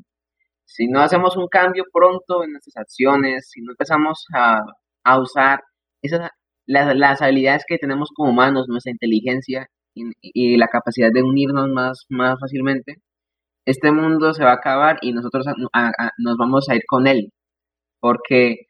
Si 0.66 0.87
no 0.88 1.00
hacemos 1.00 1.34
un 1.38 1.48
cambio 1.48 1.84
pronto 1.90 2.44
en 2.44 2.52
nuestras 2.52 2.76
acciones, 2.76 3.48
si 3.50 3.62
no 3.62 3.72
empezamos 3.72 4.26
a, 4.34 5.16
usar 5.18 5.60
esas, 6.02 6.28
las, 6.66 6.94
las 6.94 7.22
habilidades 7.22 7.64
que 7.66 7.78
tenemos 7.78 8.10
como 8.14 8.32
humanos, 8.32 8.66
nuestra 8.68 8.92
inteligencia 8.92 9.66
y, 9.94 10.10
y 10.20 10.58
la 10.58 10.66
capacidad 10.66 11.08
de 11.10 11.22
unirnos 11.22 11.70
más, 11.70 12.04
más 12.10 12.38
fácilmente, 12.38 12.98
este 13.66 13.92
mundo 13.92 14.35
se 14.35 14.44
va 14.44 14.50
a 14.50 14.55
acabar 14.55 14.98
y 15.03 15.12
nosotros 15.12 15.46
nos 16.18 16.37
vamos 16.38 16.68
a 16.68 16.77
ir 16.77 16.83
con 16.87 17.07
él. 17.07 17.31
Porque 18.00 18.66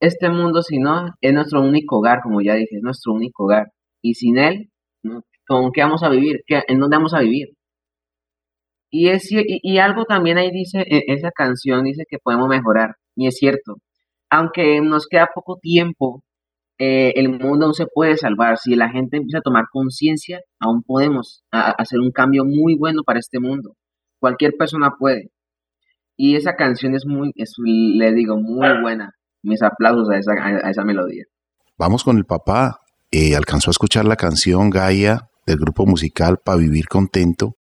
este 0.00 0.30
mundo, 0.30 0.62
si 0.62 0.78
no, 0.78 1.14
es 1.20 1.32
nuestro 1.34 1.62
único 1.62 1.98
hogar, 1.98 2.20
como 2.22 2.40
ya 2.42 2.54
dije, 2.54 2.76
es 2.76 2.82
nuestro 2.82 3.12
único 3.12 3.44
hogar. 3.44 3.68
Y 4.02 4.14
sin 4.14 4.38
él, 4.38 4.70
¿Con 5.46 5.72
qué 5.72 5.82
vamos 5.82 6.02
a 6.04 6.08
vivir? 6.08 6.42
¿Qué, 6.46 6.62
¿En 6.68 6.78
dónde 6.78 6.96
vamos 6.96 7.12
a 7.14 7.20
vivir? 7.20 7.48
Y, 8.90 9.08
es, 9.08 9.28
y, 9.30 9.78
algo 9.78 10.04
también 10.04 10.38
ahí 10.38 10.50
dice, 10.52 10.80
e, 10.82 11.04
esa 11.08 11.30
canción 11.32 11.84
dice 11.84 12.04
que 12.08 12.18
podemos 12.22 12.48
mejorar. 12.48 12.96
Y 13.16 13.26
es 13.26 13.36
cierto. 13.36 13.76
Aunque 14.30 14.80
nos 14.80 15.06
queda 15.08 15.28
poco 15.34 15.58
tiempo, 15.60 16.22
eh, 16.78 17.12
el 17.16 17.30
mundo 17.30 17.66
aún 17.66 17.74
se 17.74 17.86
puede 17.92 18.16
salvar. 18.16 18.58
Si 18.58 18.76
la 18.76 18.90
gente 18.90 19.16
empieza 19.16 19.38
a 19.38 19.42
tomar 19.42 19.64
conciencia, 19.72 20.40
aún 20.60 20.82
podemos 20.84 21.42
hacer 21.50 21.98
un 22.00 22.12
cambio 22.12 22.44
muy 22.44 22.76
bueno 22.76 23.02
para 23.04 23.18
este 23.18 23.40
mundo. 23.40 23.74
Cualquier 24.20 24.52
persona 24.56 24.92
puede. 24.98 25.30
Y 26.16 26.36
esa 26.36 26.54
canción 26.54 26.94
es 26.94 27.06
muy, 27.06 27.32
le 27.64 28.12
digo, 28.12 28.36
muy 28.36 28.80
buena. 28.80 29.14
Mis 29.42 29.62
aplausos 29.62 30.10
a 30.10 30.18
esa, 30.18 30.32
a 30.32 30.70
esa 30.70 30.84
melodía. 30.84 31.24
Vamos 31.78 32.04
con 32.04 32.18
el 32.18 32.26
papá. 32.26 32.78
Eh, 33.10 33.34
alcanzó 33.34 33.70
a 33.70 33.72
escuchar 33.72 34.04
la 34.04 34.16
canción 34.16 34.68
Gaia 34.70 35.30
del 35.46 35.56
grupo 35.56 35.86
musical 35.86 36.38
Pa' 36.44 36.56
Vivir 36.56 36.88
Contento, 36.88 37.54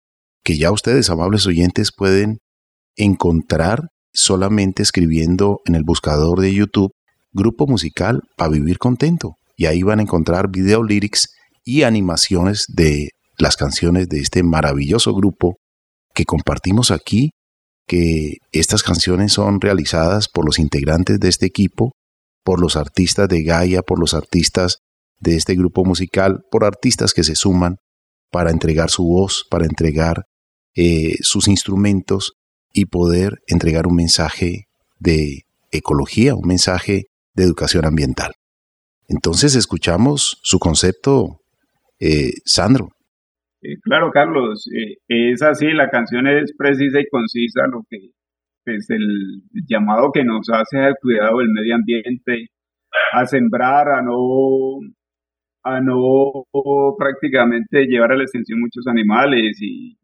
que 0.43 0.57
ya 0.57 0.71
ustedes, 0.71 1.09
amables 1.09 1.45
oyentes, 1.45 1.91
pueden 1.95 2.39
encontrar 2.95 3.89
solamente 4.11 4.81
escribiendo 4.81 5.59
en 5.65 5.75
el 5.75 5.83
buscador 5.83 6.39
de 6.41 6.53
YouTube 6.53 6.91
Grupo 7.31 7.67
Musical 7.67 8.23
Pa' 8.35 8.49
Vivir 8.49 8.79
Contento. 8.79 9.35
Y 9.55 9.67
ahí 9.67 9.83
van 9.83 9.99
a 9.99 10.01
encontrar 10.01 10.49
video 10.49 10.83
lyrics 10.83 11.29
y 11.63 11.83
animaciones 11.83 12.65
de 12.67 13.09
las 13.37 13.55
canciones 13.55 14.09
de 14.09 14.19
este 14.19 14.41
maravilloso 14.41 15.13
grupo 15.13 15.57
que 16.17 16.25
compartimos 16.25 16.89
aquí 16.89 17.29
que 17.85 18.37
estas 18.51 18.81
canciones 18.81 19.33
son 19.33 19.61
realizadas 19.61 20.27
por 20.27 20.47
los 20.47 20.57
integrantes 20.57 21.19
de 21.19 21.29
este 21.29 21.45
equipo, 21.45 21.91
por 22.43 22.59
los 22.59 22.75
artistas 22.75 23.29
de 23.29 23.43
Gaia, 23.43 23.83
por 23.83 23.99
los 23.99 24.15
artistas 24.15 24.79
de 25.19 25.35
este 25.35 25.53
grupo 25.53 25.85
musical, 25.85 26.41
por 26.49 26.65
artistas 26.65 27.13
que 27.13 27.23
se 27.23 27.35
suman 27.35 27.75
para 28.31 28.49
entregar 28.49 28.89
su 28.89 29.03
voz, 29.03 29.45
para 29.47 29.65
entregar 29.65 30.23
eh, 30.75 31.17
sus 31.21 31.47
instrumentos 31.47 32.33
y 32.73 32.85
poder 32.85 33.37
entregar 33.45 33.85
un 33.85 33.93
mensaje 33.93 34.63
de 34.97 35.43
ecología, 35.69 36.33
un 36.33 36.47
mensaje 36.47 37.03
de 37.35 37.43
educación 37.43 37.85
ambiental. 37.85 38.33
Entonces 39.07 39.53
escuchamos 39.53 40.39
su 40.41 40.57
concepto, 40.57 41.41
eh, 41.99 42.33
Sandro. 42.43 42.89
Eh, 43.67 43.75
claro, 43.83 44.11
Carlos, 44.11 44.65
eh, 44.73 44.95
es 45.09 45.41
así, 45.43 45.67
la 45.73 45.89
canción 45.89 46.25
es 46.25 46.53
precisa 46.57 47.01
y 47.01 47.09
concisa, 47.09 47.67
lo 47.67 47.83
que 47.89 47.97
es 47.97 48.13
pues, 48.63 48.89
el 48.91 49.41
llamado 49.67 50.11
que 50.13 50.23
nos 50.23 50.49
hace 50.49 50.79
al 50.79 50.95
cuidado 51.01 51.39
del 51.39 51.49
medio 51.49 51.75
ambiente, 51.75 52.47
a 53.11 53.25
sembrar, 53.25 53.89
a 53.89 54.01
no, 54.01 54.79
a 55.63 55.81
no 55.81 56.45
prácticamente 56.97 57.87
llevar 57.87 58.13
a 58.13 58.15
la 58.15 58.23
extensión 58.23 58.61
muchos 58.61 58.87
animales 58.87 59.57
y 59.61 59.97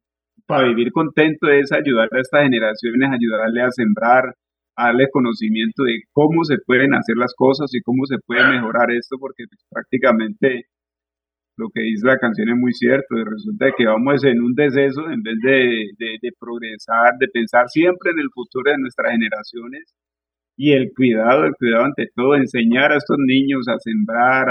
para 0.46 0.68
vivir 0.68 0.92
contento 0.92 1.50
es 1.50 1.72
ayudar 1.72 2.10
a 2.12 2.20
estas 2.20 2.44
generaciones, 2.44 3.12
ayudarle 3.12 3.62
a 3.62 3.72
sembrar, 3.72 4.36
a 4.76 4.88
darle 4.88 5.08
conocimiento 5.10 5.84
de 5.84 6.02
cómo 6.12 6.44
se 6.44 6.58
pueden 6.66 6.94
hacer 6.96 7.16
las 7.16 7.34
cosas 7.38 7.74
y 7.74 7.82
cómo 7.82 8.06
se 8.08 8.18
puede 8.26 8.46
mejorar 8.50 8.92
esto, 8.92 9.16
porque 9.20 9.46
pues, 9.50 9.62
prácticamente 9.70 10.66
lo 11.58 11.70
que 11.70 11.82
dice 11.82 12.08
la 12.08 12.18
canción 12.18 12.50
es 12.50 12.56
muy 12.58 12.74
cierto, 12.74 13.16
y 13.18 13.24
resulta 13.24 13.72
que 13.78 13.86
vamos 13.86 14.24
en 14.24 14.42
un 14.42 14.54
deceso 14.56 15.10
en 15.10 15.22
vez 15.22 15.36
de, 15.44 16.32
progresar, 16.40 17.14
de 17.20 17.28
pensar 17.28 17.68
siempre 17.70 18.12
en 18.12 18.20
el 18.20 18.30
futuro 18.34 18.72
de 18.72 18.78
nuestras 18.80 19.12
generaciones 19.12 19.94
y 20.58 20.74
el 20.74 20.92
cuidado, 20.96 21.46
el 21.46 21.54
cuidado 21.58 21.86
ante 21.86 22.08
todo, 22.16 22.36
enseñar 22.36 22.92
a 22.92 22.98
estos 22.98 23.18
niños 23.20 23.68
a 23.68 23.78
sembrar, 23.80 24.50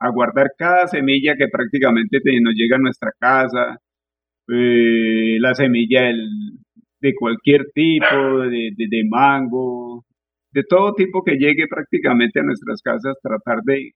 a, 0.00 0.10
guardar 0.10 0.48
cada 0.56 0.86
semilla 0.86 1.34
que 1.36 1.48
prácticamente 1.48 2.18
nos 2.40 2.54
llega 2.54 2.76
a 2.76 2.80
nuestra 2.80 3.12
casa, 3.18 3.78
eh, 4.48 5.38
la 5.40 5.54
semilla 5.54 6.02
de 7.00 7.14
cualquier 7.14 7.66
tipo, 7.74 8.38
de, 8.48 8.70
de 8.76 9.04
mango, 9.08 10.04
de 10.52 10.62
todo 10.68 10.94
tipo 10.94 11.22
que 11.22 11.36
llegue 11.36 11.66
prácticamente 11.68 12.40
a 12.40 12.44
nuestras 12.44 12.80
casas, 12.82 13.16
tratar 13.22 13.58
de 13.64 13.92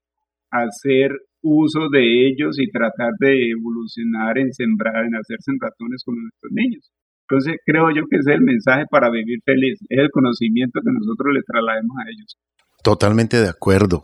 hacer 0.52 1.10
uso 1.42 1.88
de 1.90 2.28
ellos 2.28 2.58
y 2.60 2.70
tratar 2.70 3.12
de 3.18 3.50
evolucionar 3.50 4.38
en 4.38 4.52
sembrar, 4.52 5.04
en 5.04 5.16
hacer 5.16 5.38
sembratones 5.40 6.02
con 6.04 6.14
nuestros 6.20 6.52
niños. 6.52 6.90
Entonces 7.28 7.56
creo 7.64 7.88
yo 7.90 8.02
que 8.10 8.18
ese 8.18 8.30
es 8.30 8.36
el 8.36 8.44
mensaje 8.44 8.84
para 8.90 9.10
vivir 9.10 9.40
feliz, 9.44 9.78
es 9.88 9.98
el 9.98 10.10
conocimiento 10.10 10.80
que 10.84 10.92
nosotros 10.92 11.34
les 11.34 11.44
traslademos 11.44 11.96
a 11.98 12.10
ellos. 12.10 12.36
Totalmente 12.84 13.40
de 13.40 13.48
acuerdo. 13.48 14.02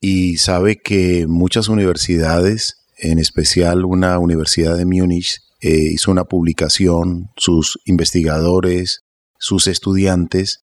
Y 0.00 0.38
sabe 0.38 0.76
que 0.82 1.26
muchas 1.28 1.68
universidades, 1.68 2.88
en 2.98 3.18
especial 3.18 3.84
una 3.84 4.18
universidad 4.18 4.76
de 4.76 4.86
Múnich, 4.86 5.38
eh, 5.60 5.92
hizo 5.92 6.10
una 6.10 6.24
publicación, 6.24 7.28
sus 7.36 7.78
investigadores, 7.84 9.02
sus 9.38 9.66
estudiantes, 9.66 10.61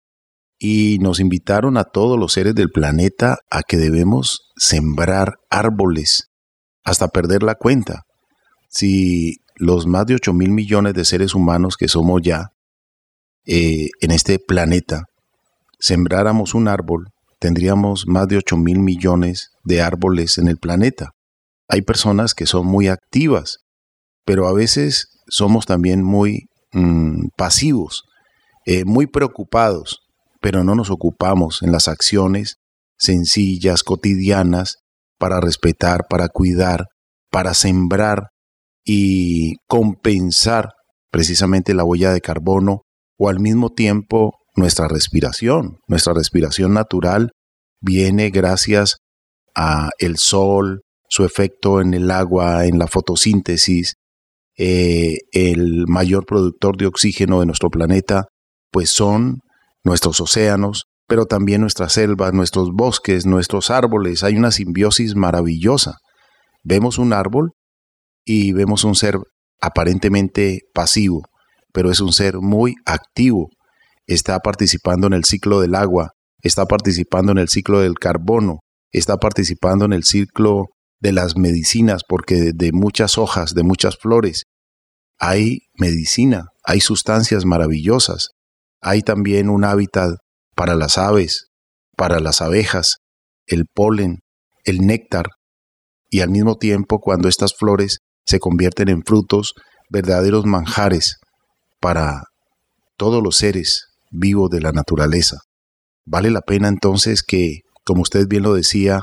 y 0.65 0.97
nos 0.99 1.19
invitaron 1.19 1.75
a 1.75 1.83
todos 1.83 2.17
los 2.17 2.31
seres 2.31 2.55
del 2.55 2.71
planeta 2.71 3.39
a 3.51 3.63
que 3.63 3.75
debemos 3.75 4.53
sembrar 4.55 5.33
árboles 5.49 6.29
hasta 6.85 7.09
perder 7.09 7.43
la 7.43 7.55
cuenta. 7.55 8.03
Si 8.69 9.39
los 9.57 9.87
más 9.87 10.05
de 10.05 10.15
8 10.15 10.31
mil 10.31 10.51
millones 10.51 10.93
de 10.93 11.03
seres 11.03 11.35
humanos 11.35 11.75
que 11.75 11.89
somos 11.89 12.21
ya 12.21 12.51
eh, 13.45 13.89
en 13.99 14.11
este 14.11 14.39
planeta 14.39 15.03
sembráramos 15.79 16.53
un 16.53 16.69
árbol, 16.69 17.09
tendríamos 17.39 18.07
más 18.07 18.29
de 18.29 18.37
8 18.37 18.55
mil 18.55 18.79
millones 18.79 19.49
de 19.65 19.81
árboles 19.81 20.37
en 20.37 20.47
el 20.47 20.55
planeta. 20.55 21.09
Hay 21.67 21.81
personas 21.81 22.33
que 22.33 22.45
son 22.45 22.67
muy 22.67 22.87
activas, 22.87 23.57
pero 24.23 24.47
a 24.47 24.53
veces 24.53 25.09
somos 25.27 25.65
también 25.65 26.05
muy 26.05 26.45
mm, 26.71 27.31
pasivos, 27.35 28.03
eh, 28.65 28.85
muy 28.85 29.07
preocupados 29.07 30.02
pero 30.43 30.65
no 30.65 30.75
nos 30.75 30.91
ocupamos 30.91 31.61
en 31.61 31.71
las 31.71 31.87
acciones 31.87 32.57
sencillas, 32.97 33.81
cotidianas, 33.81 34.75
para 35.17 35.39
respetar, 35.39 36.01
para 36.09 36.27
cuidar, 36.27 36.87
para 37.31 37.53
sembrar 37.53 38.27
y 38.83 39.53
compensar 39.69 40.71
precisamente 41.09 41.73
la 41.73 41.85
huella 41.85 42.11
de 42.11 42.19
carbono 42.19 42.81
o 43.17 43.29
al 43.29 43.39
mismo 43.39 43.69
tiempo 43.69 44.33
nuestra 44.53 44.89
respiración. 44.89 45.77
Nuestra 45.87 46.11
respiración 46.11 46.73
natural 46.73 47.31
viene 47.79 48.29
gracias 48.29 48.97
a 49.55 49.91
el 49.97 50.17
sol, 50.17 50.81
su 51.07 51.23
efecto 51.23 51.79
en 51.79 51.93
el 51.93 52.11
agua, 52.11 52.65
en 52.65 52.79
la 52.79 52.87
fotosíntesis, 52.87 53.93
eh, 54.57 55.19
el 55.31 55.85
mayor 55.87 56.25
productor 56.25 56.75
de 56.75 56.87
oxígeno 56.87 57.39
de 57.39 57.45
nuestro 57.45 57.69
planeta, 57.69 58.25
pues 58.71 58.89
son 58.89 59.39
nuestros 59.83 60.19
océanos, 60.21 60.85
pero 61.07 61.25
también 61.25 61.61
nuestras 61.61 61.93
selvas, 61.93 62.33
nuestros 62.33 62.71
bosques, 62.73 63.25
nuestros 63.25 63.69
árboles. 63.69 64.23
Hay 64.23 64.35
una 64.35 64.51
simbiosis 64.51 65.15
maravillosa. 65.15 65.97
Vemos 66.63 66.97
un 66.97 67.13
árbol 67.13 67.51
y 68.25 68.53
vemos 68.53 68.83
un 68.83 68.95
ser 68.95 69.19
aparentemente 69.59 70.61
pasivo, 70.73 71.23
pero 71.73 71.91
es 71.91 71.99
un 71.99 72.13
ser 72.13 72.37
muy 72.39 72.75
activo. 72.85 73.49
Está 74.07 74.39
participando 74.39 75.07
en 75.07 75.13
el 75.13 75.25
ciclo 75.25 75.61
del 75.61 75.75
agua, 75.75 76.11
está 76.41 76.65
participando 76.65 77.31
en 77.31 77.37
el 77.37 77.49
ciclo 77.49 77.79
del 77.79 77.95
carbono, 77.95 78.59
está 78.91 79.17
participando 79.17 79.85
en 79.85 79.93
el 79.93 80.03
ciclo 80.03 80.67
de 80.99 81.11
las 81.11 81.35
medicinas, 81.35 82.03
porque 82.07 82.51
de 82.53 82.71
muchas 82.71 83.17
hojas, 83.17 83.53
de 83.53 83.63
muchas 83.63 83.97
flores, 83.97 84.45
hay 85.19 85.59
medicina, 85.77 86.47
hay 86.63 86.79
sustancias 86.79 87.45
maravillosas 87.45 88.29
hay 88.83 89.01
también 89.01 89.49
un 89.49 89.63
hábitat 89.63 90.11
para 90.55 90.75
las 90.75 90.97
aves, 90.97 91.47
para 91.95 92.19
las 92.19 92.41
abejas, 92.41 92.97
el 93.47 93.65
polen, 93.73 94.19
el 94.65 94.79
néctar, 94.79 95.27
y 96.09 96.19
al 96.19 96.29
mismo 96.29 96.57
tiempo 96.57 96.99
cuando 96.99 97.27
estas 97.27 97.55
flores 97.55 97.99
se 98.25 98.39
convierten 98.39 98.89
en 98.89 99.01
frutos, 99.03 99.53
verdaderos 99.89 100.45
manjares 100.45 101.17
para 101.79 102.23
todos 102.97 103.23
los 103.23 103.37
seres 103.37 103.85
vivos 104.11 104.49
de 104.49 104.61
la 104.61 104.71
naturaleza. 104.71 105.37
Vale 106.05 106.29
la 106.29 106.41
pena 106.41 106.67
entonces 106.67 107.23
que, 107.23 107.61
como 107.85 108.01
usted 108.01 108.27
bien 108.27 108.43
lo 108.43 108.53
decía, 108.53 109.01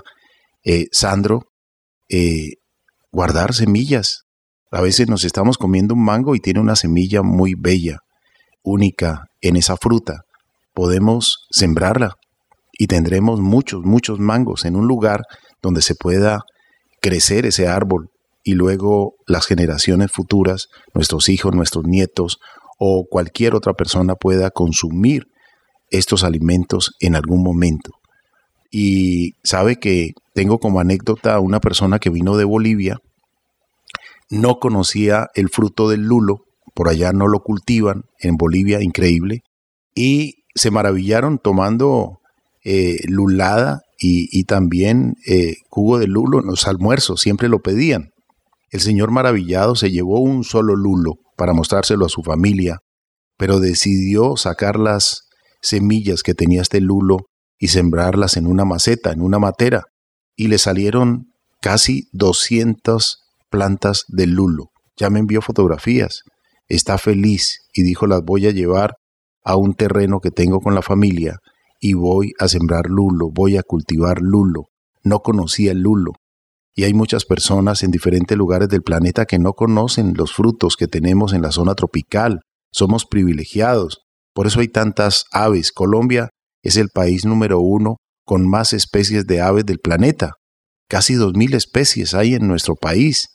eh, 0.65 0.87
Sandro, 0.93 1.45
eh, 2.09 2.53
guardar 3.11 3.55
semillas. 3.55 4.23
A 4.71 4.81
veces 4.81 5.09
nos 5.09 5.25
estamos 5.25 5.59
comiendo 5.59 5.95
un 5.95 6.05
mango 6.05 6.35
y 6.35 6.41
tiene 6.41 6.61
una 6.61 6.77
semilla 6.77 7.23
muy 7.23 7.55
bella, 7.59 7.99
única 8.63 9.30
en 9.41 9.57
esa 9.57 9.77
fruta. 9.77 10.23
Podemos 10.75 11.47
sembrarla 11.51 12.15
y 12.73 12.87
tendremos 12.87 13.41
muchos, 13.41 13.83
muchos 13.85 14.19
mangos 14.19 14.65
en 14.65 14.77
un 14.77 14.87
lugar 14.87 15.23
donde 15.63 15.83
se 15.83 15.95
pueda 15.95 16.41
crecer 17.01 17.47
ese 17.47 17.69
árbol 17.69 18.11
y 18.45 18.55
luego 18.55 19.15
las 19.27 19.47
generaciones 19.47 20.11
futuras, 20.13 20.69
nuestros 20.95 21.29
hijos, 21.29 21.55
nuestros 21.55 21.85
nietos 21.85 22.39
o 22.79 23.05
cualquier 23.09 23.55
otra 23.55 23.75
persona 23.75 24.15
pueda 24.15 24.51
consumir 24.51 25.27
estos 25.91 26.25
alimentos 26.25 26.93
en 27.01 27.17
algún 27.17 27.43
momento. 27.43 27.91
Y 28.71 29.33
sabe 29.43 29.77
que 29.77 30.13
tengo 30.35 30.59
como 30.59 30.81
anécdota 30.81 31.35
a 31.35 31.41
una 31.41 31.61
persona 31.61 31.99
que 31.99 32.11
vino 32.11 32.37
de 32.37 32.45
Bolivia 32.45 32.99
no 34.31 34.61
conocía 34.61 35.27
el 35.35 35.51
fruto 35.51 35.89
del 35.89 36.03
lulo, 36.03 36.45
por 36.75 36.89
allá 36.89 37.13
no 37.13 37.29
lo 37.29 37.41
cultivan, 37.41 38.03
en 38.19 38.37
Bolivia, 38.37 38.83
increíble, 38.83 39.43
y 39.95 40.45
se 40.55 40.71
maravillaron 40.71 41.39
tomando 41.39 42.21
eh, 42.65 42.99
lulada 43.09 43.81
y, 44.03 44.45
también 44.45 45.17
eh, 45.27 45.57
jugo 45.69 45.99
de 45.99 46.07
lulo 46.07 46.41
en 46.41 46.47
los 46.47 46.67
almuerzos, 46.67 47.21
siempre 47.21 47.49
lo 47.49 47.59
pedían. 47.59 48.11
El 48.71 48.81
señor 48.81 49.11
maravillado 49.11 49.75
se 49.75 49.91
llevó 49.91 50.21
un 50.21 50.43
solo 50.45 50.75
lulo 50.75 51.15
para 51.37 51.53
mostrárselo 51.53 52.07
a 52.07 52.09
su 52.09 52.23
familia, 52.23 52.79
pero 53.37 53.61
decidió 53.61 54.37
sacar 54.37 54.79
las 54.79 55.23
semillas 55.61 56.23
que 56.23 56.35
tenía 56.35 56.63
este 56.63 56.81
lulo 56.81 57.19
y 57.59 57.69
sembrarlas 57.69 58.37
en 58.37 58.47
una 58.47 58.65
maceta, 58.65 59.13
en 59.13 59.21
una 59.21 59.39
matera, 59.39 59.85
y 60.35 60.49
le 60.49 60.59
salieron 60.59 61.33
casi 61.61 62.09
200 62.13 63.19
plantas 63.51 64.05
de 64.09 64.27
lulo. 64.27 64.71
Ya 64.97 65.11
me 65.11 65.19
envió 65.19 65.43
fotografías. 65.43 66.23
Está 66.71 66.99
feliz 66.99 67.59
y 67.75 67.83
dijo 67.83 68.07
las 68.07 68.23
voy 68.23 68.47
a 68.47 68.53
llevar 68.53 68.95
a 69.45 69.57
un 69.57 69.75
terreno 69.75 70.21
que 70.21 70.31
tengo 70.31 70.61
con 70.61 70.75
la 70.75 70.83
familia 70.83 71.39
y 71.81 71.95
voy 71.95 72.33
a 72.39 72.47
sembrar 72.47 72.87
lulo, 72.87 73.29
voy 73.33 73.57
a 73.57 73.65
cultivar 73.65 74.21
lulo. 74.21 74.69
No 75.03 75.19
conocía 75.19 75.73
el 75.73 75.81
lulo. 75.81 76.13
Y 76.73 76.85
hay 76.85 76.95
muchas 76.95 77.25
personas 77.25 77.83
en 77.83 77.91
diferentes 77.91 78.39
lugares 78.39 78.69
del 78.69 78.83
planeta 78.83 79.27
que 79.27 79.41
no 79.41 79.55
conocen 79.55 80.15
los 80.17 80.33
frutos 80.33 80.77
que 80.77 80.87
tenemos 80.87 81.33
en 81.33 81.43
la 81.43 81.51
zona 81.51 81.75
tropical. 81.75 82.43
Somos 82.71 83.05
privilegiados. 83.05 84.03
Por 84.33 84.47
eso 84.47 84.61
hay 84.61 84.69
tantas 84.69 85.25
aves. 85.33 85.73
Colombia 85.73 86.29
es 86.63 86.77
el 86.77 86.89
país 86.89 87.25
número 87.25 87.59
uno 87.59 87.97
con 88.25 88.49
más 88.49 88.73
especies 88.73 89.27
de 89.27 89.41
aves 89.41 89.67
del 89.67 89.81
planeta. 89.81 90.35
Casi 90.89 91.15
2.000 91.15 91.57
especies 91.57 92.15
hay 92.15 92.35
en 92.35 92.47
nuestro 92.47 92.77
país. 92.77 93.27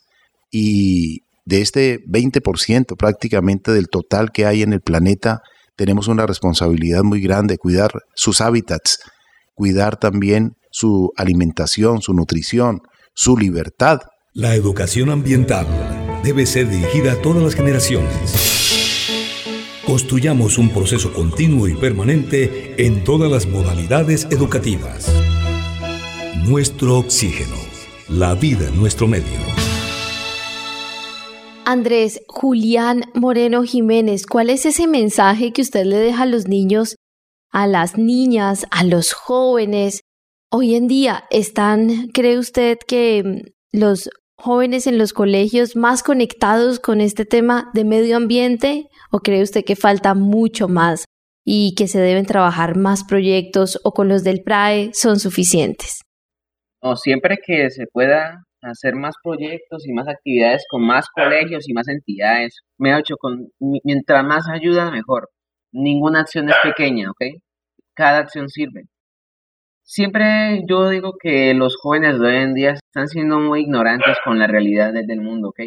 Y 0.50 1.25
de 1.46 1.62
este 1.62 2.04
20% 2.04 2.96
prácticamente 2.96 3.72
del 3.72 3.88
total 3.88 4.32
que 4.32 4.44
hay 4.44 4.62
en 4.62 4.74
el 4.74 4.82
planeta, 4.82 5.40
tenemos 5.76 6.08
una 6.08 6.26
responsabilidad 6.26 7.02
muy 7.02 7.22
grande, 7.22 7.56
cuidar 7.56 7.92
sus 8.14 8.40
hábitats, 8.40 8.98
cuidar 9.54 9.96
también 9.96 10.56
su 10.70 11.12
alimentación, 11.16 12.02
su 12.02 12.12
nutrición, 12.12 12.82
su 13.14 13.38
libertad. 13.38 14.00
La 14.34 14.54
educación 14.54 15.08
ambiental 15.08 15.66
debe 16.22 16.44
ser 16.44 16.68
dirigida 16.68 17.12
a 17.12 17.22
todas 17.22 17.42
las 17.42 17.54
generaciones. 17.54 18.10
Construyamos 19.86 20.58
un 20.58 20.70
proceso 20.70 21.12
continuo 21.12 21.68
y 21.68 21.76
permanente 21.76 22.74
en 22.84 23.04
todas 23.04 23.30
las 23.30 23.46
modalidades 23.46 24.26
educativas. 24.30 25.12
Nuestro 26.44 26.98
oxígeno, 26.98 27.56
la 28.08 28.34
vida 28.34 28.68
en 28.68 28.76
nuestro 28.76 29.06
medio. 29.06 29.65
Andrés 31.68 32.22
Julián 32.28 33.02
Moreno 33.14 33.64
Jiménez, 33.64 34.24
¿cuál 34.26 34.50
es 34.50 34.64
ese 34.66 34.86
mensaje 34.86 35.52
que 35.52 35.62
usted 35.62 35.84
le 35.84 35.96
deja 35.96 36.22
a 36.22 36.26
los 36.26 36.46
niños, 36.46 36.94
a 37.50 37.66
las 37.66 37.98
niñas, 37.98 38.66
a 38.70 38.84
los 38.84 39.12
jóvenes? 39.12 40.02
Hoy 40.48 40.76
en 40.76 40.86
día 40.86 41.24
están, 41.28 42.06
¿cree 42.14 42.38
usted 42.38 42.78
que 42.86 43.24
mm, 43.24 43.78
los 43.80 44.08
jóvenes 44.36 44.86
en 44.86 44.96
los 44.96 45.12
colegios 45.12 45.74
más 45.74 46.04
conectados 46.04 46.78
con 46.78 47.00
este 47.00 47.24
tema 47.24 47.68
de 47.74 47.84
medio 47.84 48.16
ambiente 48.16 48.86
o 49.10 49.18
cree 49.18 49.42
usted 49.42 49.64
que 49.64 49.74
falta 49.74 50.14
mucho 50.14 50.68
más 50.68 51.04
y 51.44 51.74
que 51.74 51.88
se 51.88 51.98
deben 51.98 52.26
trabajar 52.26 52.76
más 52.76 53.02
proyectos 53.02 53.80
o 53.82 53.90
con 53.90 54.06
los 54.06 54.22
del 54.22 54.44
PRAE 54.44 54.90
son 54.94 55.18
suficientes? 55.18 56.02
O 56.80 56.94
siempre 56.94 57.38
que 57.44 57.70
se 57.70 57.86
pueda 57.92 58.45
hacer 58.70 58.94
más 58.94 59.14
proyectos 59.22 59.86
y 59.86 59.92
más 59.92 60.08
actividades 60.08 60.64
con 60.68 60.86
más 60.86 61.08
colegios 61.10 61.68
y 61.68 61.72
más 61.74 61.88
entidades. 61.88 62.60
Me 62.78 62.92
ha 62.92 62.98
hecho 62.98 63.16
con 63.18 63.48
mientras 63.60 64.24
más 64.24 64.48
ayuda 64.48 64.90
mejor. 64.90 65.30
Ninguna 65.72 66.20
acción 66.20 66.48
es 66.48 66.56
pequeña, 66.62 67.10
¿ok? 67.10 67.40
Cada 67.94 68.18
acción 68.18 68.48
sirve. 68.48 68.84
Siempre 69.82 70.62
yo 70.68 70.88
digo 70.90 71.14
que 71.20 71.54
los 71.54 71.76
jóvenes 71.76 72.18
de 72.18 72.26
hoy 72.26 72.36
en 72.36 72.54
día 72.54 72.72
están 72.72 73.08
siendo 73.08 73.38
muy 73.38 73.60
ignorantes 73.62 74.16
con 74.24 74.38
la 74.38 74.46
realidad 74.48 74.92
del 74.92 75.20
mundo, 75.20 75.50
¿ok? 75.50 75.60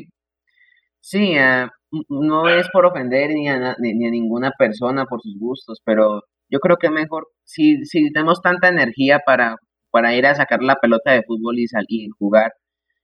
Sí, 0.99 1.37
ah, 1.37 1.69
no 2.09 2.49
es 2.49 2.67
por 2.71 2.85
ofender 2.85 3.31
ni 3.31 3.47
a, 3.49 3.75
ni 3.79 4.07
a, 4.07 4.11
ninguna 4.11 4.51
persona 4.57 5.05
por 5.05 5.21
sus 5.21 5.37
gustos, 5.39 5.79
pero 5.85 6.21
yo 6.49 6.59
creo 6.59 6.77
que 6.77 6.89
mejor, 6.89 7.27
si, 7.43 7.85
si 7.85 8.11
tenemos 8.11 8.41
tanta 8.41 8.67
energía 8.67 9.19
para, 9.25 9.55
para 9.91 10.15
ir 10.15 10.25
a 10.25 10.35
sacar 10.35 10.61
la 10.61 10.75
pelota 10.75 11.11
de 11.11 11.23
fútbol 11.23 11.57
y 11.59 11.67
salir 11.67 11.87
y 11.89 12.09
jugar, 12.17 12.51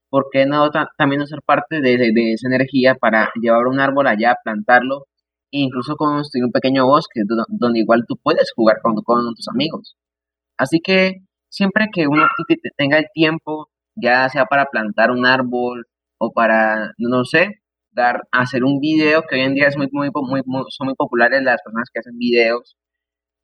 ¿por 0.09 0.27
qué 0.31 0.45
no 0.45 0.69
también 0.97 1.19
no 1.19 1.27
ser 1.27 1.39
parte 1.45 1.81
de, 1.81 1.95
esa 2.33 2.47
energía 2.47 2.95
para 2.95 3.31
llevar 3.41 3.67
un 3.67 3.79
árbol 3.79 4.07
allá, 4.07 4.35
plantarlo 4.43 5.05
e 5.51 5.59
incluso 5.59 5.95
construir 5.95 6.45
un 6.45 6.51
pequeño 6.51 6.85
bosque 6.85 7.21
donde 7.49 7.79
igual 7.79 8.03
tú 8.07 8.15
puedes 8.21 8.51
jugar 8.55 8.77
con, 8.81 8.95
tus 8.95 9.47
amigos? 9.53 9.95
Así 10.57 10.79
que 10.81 11.21
siempre 11.49 11.87
que 11.93 12.07
uno 12.07 12.27
tenga 12.77 12.97
el 12.99 13.07
tiempo, 13.13 13.69
ya 13.95 14.29
sea 14.29 14.45
para 14.45 14.65
plantar 14.65 15.11
un 15.11 15.25
árbol 15.25 15.85
o 16.19 16.31
para, 16.31 16.93
no 16.97 17.25
sé, 17.25 17.61
dar, 17.91 18.21
hacer 18.31 18.63
un 18.63 18.79
video, 18.79 19.23
que 19.23 19.35
hoy 19.35 19.41
en 19.41 19.55
día 19.55 19.67
es 19.67 19.77
muy, 19.77 19.87
muy, 19.91 20.11
son 20.69 20.87
muy 20.87 20.95
populares 20.95 21.41
las 21.43 21.61
personas 21.63 21.89
que 21.93 21.99
hacen 21.99 22.17
videos, 22.17 22.75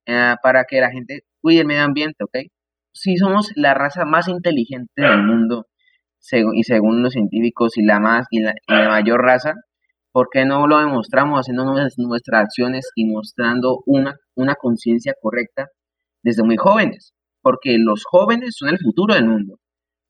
eh, 0.05 0.35
para 0.43 0.65
que 0.65 0.81
la 0.81 0.91
gente 0.91 1.21
cuide 1.41 1.61
el 1.61 1.67
medio 1.67 1.83
ambiente, 1.83 2.23
¿ok? 2.23 2.51
Si 2.93 3.17
somos 3.17 3.51
la 3.55 3.73
raza 3.73 4.05
más 4.05 4.27
inteligente 4.27 5.01
del 5.01 5.23
mundo, 5.23 5.67
y 6.53 6.63
según 6.63 7.03
los 7.03 7.13
científicos 7.13 7.77
y 7.77 7.83
la 7.83 7.99
más 7.99 8.27
y 8.31 8.41
la, 8.41 8.53
mayor 8.67 9.21
raza, 9.21 9.55
¿por 10.11 10.27
qué 10.31 10.45
no 10.45 10.67
lo 10.67 10.79
demostramos 10.79 11.39
haciendo 11.39 11.65
nuestras 11.65 12.43
acciones 12.43 12.89
y 12.95 13.05
mostrando 13.05 13.81
una, 13.85 14.15
una 14.35 14.55
conciencia 14.55 15.13
correcta 15.21 15.67
desde 16.23 16.43
muy 16.43 16.57
jóvenes? 16.57 17.13
Porque 17.41 17.77
los 17.79 18.03
jóvenes 18.05 18.55
son 18.57 18.69
el 18.69 18.79
futuro 18.79 19.15
del 19.15 19.27
mundo, 19.27 19.57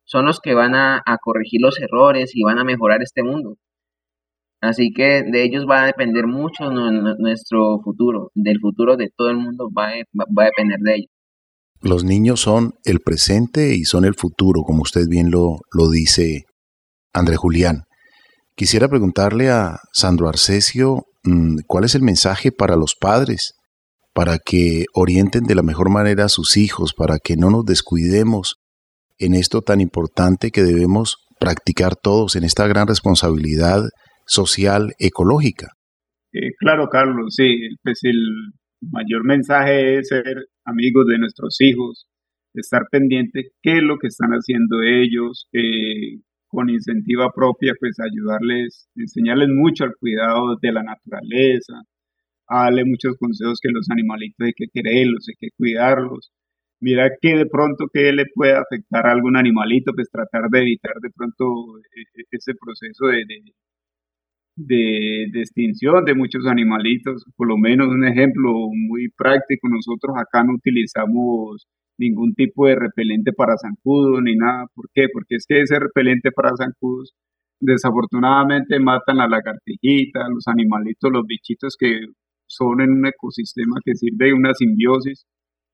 son 0.05 0.25
los 0.25 0.39
que 0.39 0.53
van 0.53 0.75
a, 0.75 1.01
corregir 1.21 1.61
los 1.61 1.79
errores 1.79 2.31
y 2.35 2.43
van 2.43 2.59
a 2.59 2.63
mejorar 2.65 3.01
este 3.01 3.23
mundo. 3.23 3.55
Así 4.61 4.91
que 4.93 5.23
de 5.23 5.43
ellos 5.43 5.65
va 5.67 5.83
a 5.83 5.85
depender 5.87 6.27
mucho 6.27 6.69
nuestro 6.71 7.79
futuro, 7.83 8.31
del 8.35 8.59
futuro 8.59 8.95
de 8.95 9.09
todo 9.15 9.29
el 9.29 9.37
mundo 9.37 9.69
va 9.75 9.91
va 10.15 10.43
a 10.43 10.45
depender 10.45 10.79
de 10.81 10.95
ellos. 10.95 11.20
Los 11.81 12.03
niños 12.03 12.41
son 12.41 12.73
el 12.83 12.99
presente 12.99 13.75
y 13.75 13.85
son 13.85 14.05
el 14.05 14.13
futuro, 14.15 14.61
como 14.61 14.83
usted 14.83 15.07
bien 15.09 15.31
lo, 15.31 15.57
lo 15.73 15.89
dice, 15.89 16.43
André 17.13 17.35
Julián. 17.35 17.83
Quisiera 18.55 18.87
preguntarle 18.87 19.49
a 19.49 19.77
Sandro 19.91 20.29
Arcesio 20.29 21.03
mm, 21.23 21.59
cuál 21.65 21.85
es 21.85 21.95
el 21.95 22.03
mensaje 22.03 22.51
para 22.51 22.75
los 22.75 22.95
padres, 22.95 23.53
para 24.13 24.37
que 24.37 24.85
orienten 24.93 25.43
de 25.43 25.55
la 25.55 25.63
mejor 25.63 25.89
manera 25.89 26.25
a 26.25 26.29
sus 26.29 26.57
hijos, 26.57 26.93
para 26.93 27.17
que 27.17 27.35
no 27.35 27.49
nos 27.49 27.65
descuidemos 27.65 28.57
en 29.17 29.33
esto 29.33 29.61
tan 29.61 29.81
importante 29.81 30.51
que 30.51 30.63
debemos 30.63 31.17
practicar 31.39 31.95
todos 31.95 32.35
en 32.35 32.43
esta 32.43 32.67
gran 32.67 32.87
responsabilidad 32.87 33.83
social 34.27 34.93
ecológica. 34.99 35.69
Eh, 36.33 36.51
claro, 36.59 36.87
Carlos, 36.89 37.33
sí, 37.35 37.55
pues 37.83 37.99
el 38.03 38.21
mayor 38.81 39.25
mensaje 39.25 39.99
es 39.99 40.07
ser 40.07 40.25
amigos 40.65 41.07
de 41.07 41.17
nuestros 41.19 41.59
hijos, 41.61 42.07
estar 42.53 42.83
pendiente 42.91 43.51
qué 43.61 43.77
es 43.77 43.83
lo 43.83 43.97
que 43.97 44.07
están 44.07 44.31
haciendo 44.31 44.81
ellos, 44.83 45.47
eh, 45.53 46.19
con 46.47 46.69
incentiva 46.69 47.31
propia, 47.33 47.73
pues 47.79 47.97
ayudarles, 47.99 48.89
enseñarles 48.95 49.49
mucho 49.49 49.85
al 49.85 49.95
cuidado 49.97 50.57
de 50.61 50.71
la 50.73 50.83
naturaleza, 50.83 51.81
darle 52.49 52.85
muchos 52.85 53.15
consejos 53.17 53.59
que 53.61 53.71
los 53.71 53.89
animalitos 53.89 54.45
hay 54.47 54.53
que 54.53 54.67
quererlos, 54.73 55.27
hay 55.29 55.35
que 55.39 55.49
cuidarlos. 55.57 56.31
Mira 56.81 57.09
que 57.21 57.37
de 57.37 57.45
pronto 57.45 57.87
que 57.93 58.11
le 58.11 58.25
puede 58.33 58.53
afectar 58.53 59.07
a 59.07 59.11
algún 59.13 59.37
animalito, 59.37 59.93
pues 59.93 60.09
tratar 60.11 60.49
de 60.49 60.61
evitar 60.61 60.95
de 61.01 61.11
pronto 61.11 61.45
eh, 61.79 62.03
eh, 62.15 62.23
ese 62.31 62.53
proceso 62.55 63.07
de, 64.55 65.25
extinción 65.33 66.05
de 66.05 66.15
muchos 66.15 66.45
animalitos. 66.47 67.25
Por 67.35 67.47
lo 67.47 67.57
menos 67.57 67.87
un 67.87 68.05
ejemplo 68.05 68.51
muy 68.71 69.09
práctico, 69.09 69.67
nosotros 69.69 70.15
acá 70.17 70.43
no 70.43 70.53
utilizamos 70.55 71.67
ningún 71.97 72.33
tipo 72.33 72.67
de 72.67 72.75
repelente 72.75 73.31
para 73.33 73.57
zancudos 73.57 74.21
ni 74.23 74.35
nada. 74.35 74.65
¿Por 74.73 74.89
qué? 74.93 75.07
Porque 75.13 75.35
es 75.35 75.45
que 75.47 75.61
ese 75.61 75.79
repelente 75.79 76.31
para 76.31 76.55
zancudos 76.55 77.13
desafortunadamente 77.59 78.79
matan 78.79 79.19
a 79.19 79.27
la 79.27 79.37
lagartijita, 79.37 80.27
los 80.29 80.47
animalitos, 80.47 81.11
los 81.11 81.25
bichitos 81.27 81.75
que 81.79 81.99
son 82.47 82.81
en 82.81 82.91
un 82.91 83.05
ecosistema 83.05 83.77
que 83.85 83.95
sirve 83.95 84.27
de 84.27 84.33
una 84.33 84.53
simbiosis. 84.53 85.25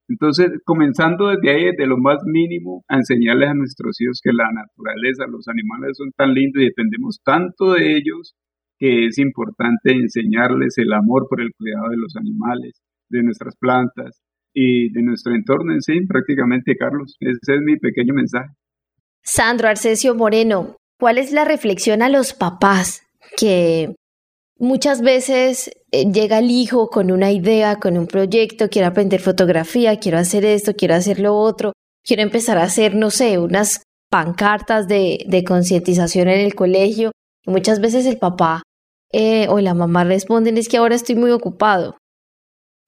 Entonces, 0.09 0.51
comenzando 0.63 1.28
desde 1.28 1.49
ahí, 1.49 1.65
desde 1.65 1.88
lo 1.88 1.97
más 1.97 2.19
mínimo, 2.25 2.84
a 2.88 2.97
enseñarles 2.97 3.49
a 3.49 3.53
nuestros 3.53 3.99
hijos 4.01 4.21
que 4.23 4.32
la 4.32 4.49
naturaleza, 4.51 5.25
los 5.30 5.47
animales 5.47 5.97
son 5.97 6.11
tan 6.15 6.34
lindos 6.34 6.61
y 6.61 6.65
dependemos 6.65 7.19
tanto 7.23 7.73
de 7.73 7.97
ellos 7.97 8.36
que 8.78 9.07
es 9.07 9.17
importante 9.17 9.91
enseñarles 9.91 10.78
el 10.78 10.93
amor 10.93 11.28
por 11.30 11.41
el 11.41 11.51
cuidado 11.57 11.89
de 11.89 11.97
los 11.97 12.15
animales, 12.15 12.82
de 13.09 13.23
nuestras 13.23 13.55
plantas 13.57 14.21
y 14.53 14.91
de 14.91 15.01
nuestro 15.03 15.34
entorno 15.36 15.73
en 15.73 15.82
sí, 15.82 16.01
prácticamente, 16.07 16.75
Carlos. 16.78 17.15
Ese 17.19 17.55
es 17.55 17.61
mi 17.63 17.78
pequeño 17.78 18.13
mensaje. 18.13 18.49
Sandro 19.23 19.67
Arcesio 19.67 20.15
Moreno, 20.15 20.78
¿cuál 20.99 21.17
es 21.17 21.32
la 21.32 21.45
reflexión 21.45 22.01
a 22.01 22.09
los 22.09 22.34
papás 22.34 23.03
que 23.38 23.95
muchas 24.57 25.01
veces 25.01 25.69
eh, 25.91 26.11
llega 26.11 26.39
el 26.39 26.49
hijo 26.49 26.89
con 26.89 27.11
una 27.11 27.32
idea, 27.32 27.78
con 27.78 27.97
un 27.97 28.07
proyecto, 28.07 28.69
quiero 28.69 28.88
aprender 28.88 29.21
fotografía, 29.21 29.99
quiero 29.99 30.17
hacer 30.17 30.45
esto, 30.45 30.73
quiero 30.75 30.95
hacer 30.95 31.19
lo 31.19 31.36
otro, 31.36 31.73
quiero 32.03 32.23
empezar 32.23 32.57
a 32.57 32.63
hacer, 32.63 32.95
no 32.95 33.11
sé, 33.11 33.38
unas 33.38 33.84
pancartas 34.09 34.88
de, 34.88 35.25
de 35.28 35.43
concientización 35.43 36.30
en 36.30 36.39
el 36.39 36.55
colegio. 36.55 37.11
Y 37.45 37.51
muchas 37.51 37.82
veces 37.82 38.05
el 38.05 38.17
papá 38.17 38.63
eh, 39.12 39.47
o 39.49 39.60
la 39.60 39.74
mamá 39.74 40.03
responden 40.03 40.58
es 40.58 40.68
que 40.68 40.78
ahora 40.78 40.95
estoy 40.95 41.16
muy 41.16 41.32
ocupado. 41.32 41.97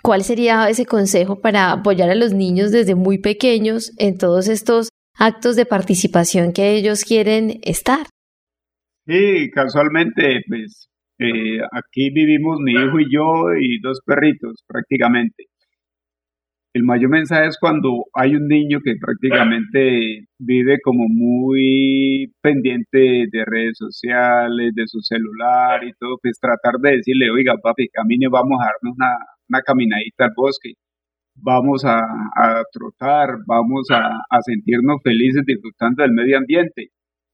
¿Cuál 0.02 0.24
sería 0.24 0.70
ese 0.70 0.86
consejo 0.86 1.42
para 1.42 1.72
apoyar 1.72 2.10
a 2.10 2.16
los 2.16 2.34
niños 2.34 2.72
desde 2.72 2.96
muy 2.96 3.18
pequeños 3.18 3.92
en 3.98 4.18
todos 4.18 4.48
estos 4.48 4.90
actos 5.18 5.56
de 5.56 5.66
participación 5.66 6.54
que 6.54 6.76
ellos 6.76 7.04
quieren 7.04 7.60
estar? 7.64 8.08
Sí, 9.06 9.50
casualmente, 9.52 10.42
pues 10.48 10.88
eh, 11.20 11.60
aquí 11.72 12.12
vivimos 12.12 12.60
mi 12.62 12.74
hijo 12.74 13.00
y 13.00 13.14
yo 13.14 13.54
y 13.60 13.80
dos 13.82 14.00
perritos 14.06 14.64
prácticamente. 14.66 15.46
El 16.72 16.84
mayor 16.84 17.10
mensaje 17.10 17.48
es 17.48 17.58
cuando 17.60 18.06
hay 18.14 18.36
un 18.36 18.48
niño 18.48 18.80
que 18.84 18.94
prácticamente 19.02 20.28
vive 20.38 20.78
como 20.84 21.08
muy 21.10 22.32
pendiente 22.42 23.26
de 23.32 23.44
redes 23.46 23.76
sociales, 23.76 24.74
de 24.76 24.84
su 24.86 25.00
celular 25.02 25.84
y 25.84 25.94
todo, 25.94 26.18
pues 26.22 26.40
tratar 26.40 26.80
de 26.80 26.98
decirle, 26.98 27.32
oiga 27.32 27.56
papi, 27.58 27.88
camine, 27.90 28.28
vamos 28.30 28.60
a 28.62 28.66
darnos 28.66 28.96
una, 28.98 29.62
caminadita 29.64 30.26
al 30.26 30.34
bosque, 30.36 30.74
vamos 31.36 31.84
a, 31.86 32.04
trotar, 32.72 33.38
vamos 33.48 33.88
a, 33.90 34.20
a, 34.30 34.42
sentirnos 34.44 35.02
felices 35.04 35.44
disfrutando 35.48 36.04
del 36.04 36.12
medio 36.14 36.38
ambiente. 36.38 36.90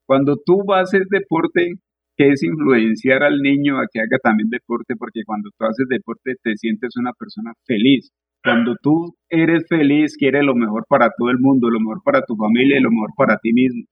Cuando 0.07 0.37
tú 0.45 0.63
haces 0.73 1.07
deporte, 1.09 1.73
que 2.15 2.29
es 2.29 2.41
influenciar 2.43 3.23
al 3.23 3.41
niño 3.41 3.79
a 3.79 3.87
que 3.91 3.99
haga 3.99 4.17
también 4.23 4.49
deporte, 4.49 4.95
porque 4.97 5.23
cuando 5.25 5.49
tú 5.57 5.65
haces 5.65 5.87
deporte 5.89 6.35
te 6.41 6.55
sientes 6.55 6.95
una 6.95 7.11
persona 7.11 7.51
feliz. 7.65 8.11
Cuando 8.45 8.75
tú 8.81 9.15
eres 9.27 9.65
feliz, 9.67 10.15
quieres 10.17 10.43
lo 10.43 10.53
mejor 10.55 10.85
para 10.87 11.09
todo 11.17 11.31
el 11.31 11.39
mundo, 11.39 11.69
lo 11.71 11.79
mejor 11.79 12.01
para 12.05 12.21
tu 12.21 12.35
familia 12.35 12.77
y 12.77 12.81
lo 12.81 12.91
mejor 12.91 13.09
para 13.17 13.37
ti 13.41 13.51
mismo. 13.51 13.83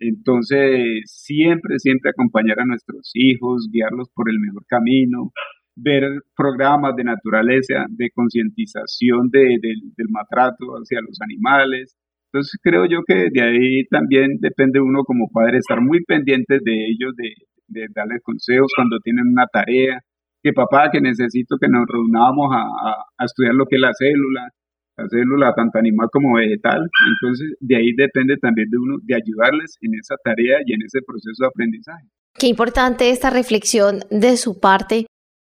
Entonces, 0.00 1.02
siempre, 1.06 1.78
siempre 1.78 2.10
acompañar 2.10 2.58
a 2.58 2.66
nuestros 2.66 3.12
hijos, 3.14 3.68
guiarlos 3.72 4.08
por 4.12 4.28
el 4.28 4.40
mejor 4.40 4.64
camino, 4.66 5.30
ver 5.76 6.02
programas 6.36 6.96
de 6.96 7.04
naturaleza, 7.04 7.86
de 7.88 8.10
concientización 8.12 9.30
de, 9.30 9.58
del 9.62 10.08
maltrato 10.10 10.74
hacia 10.74 11.00
los 11.00 11.18
animales. 11.22 11.96
Entonces 12.32 12.58
creo 12.62 12.86
yo 12.86 13.02
que 13.06 13.28
de 13.32 13.42
ahí 13.42 13.84
también 13.90 14.38
depende 14.40 14.80
uno 14.80 15.04
como 15.04 15.30
padre 15.32 15.58
estar 15.58 15.80
muy 15.80 16.02
pendientes 16.04 16.60
de 16.64 16.86
ellos, 16.86 17.14
de, 17.16 17.30
de 17.68 17.86
darles 17.94 18.22
consejos 18.24 18.72
cuando 18.74 18.98
tienen 19.04 19.28
una 19.28 19.46
tarea, 19.46 20.00
que 20.44 20.52
papá, 20.52 20.90
que 20.92 21.00
necesito 21.00 21.56
que 21.58 21.68
nos 21.68 21.86
reunamos 21.88 22.52
a, 22.52 23.24
estudiar 23.24 23.54
lo 23.54 23.64
que 23.64 23.76
es 23.76 23.80
la 23.80 23.94
célula, 23.94 24.50
la 24.98 25.08
célula 25.08 25.54
tanto 25.54 25.78
animal 25.78 26.08
como 26.12 26.36
vegetal. 26.36 26.86
Entonces, 27.08 27.56
de 27.60 27.76
ahí 27.76 27.92
depende 27.96 28.36
también 28.36 28.68
de 28.68 28.76
uno, 28.76 28.98
de 29.02 29.14
ayudarles 29.14 29.78
en 29.80 29.94
esa 29.98 30.16
tarea 30.22 30.58
y 30.66 30.74
en 30.74 30.82
ese 30.82 31.00
proceso 31.00 31.44
de 31.44 31.46
aprendizaje. 31.46 32.04
Qué 32.38 32.48
importante 32.48 33.08
esta 33.08 33.30
reflexión 33.30 34.00
de 34.10 34.36
su 34.36 34.60
parte, 34.60 35.06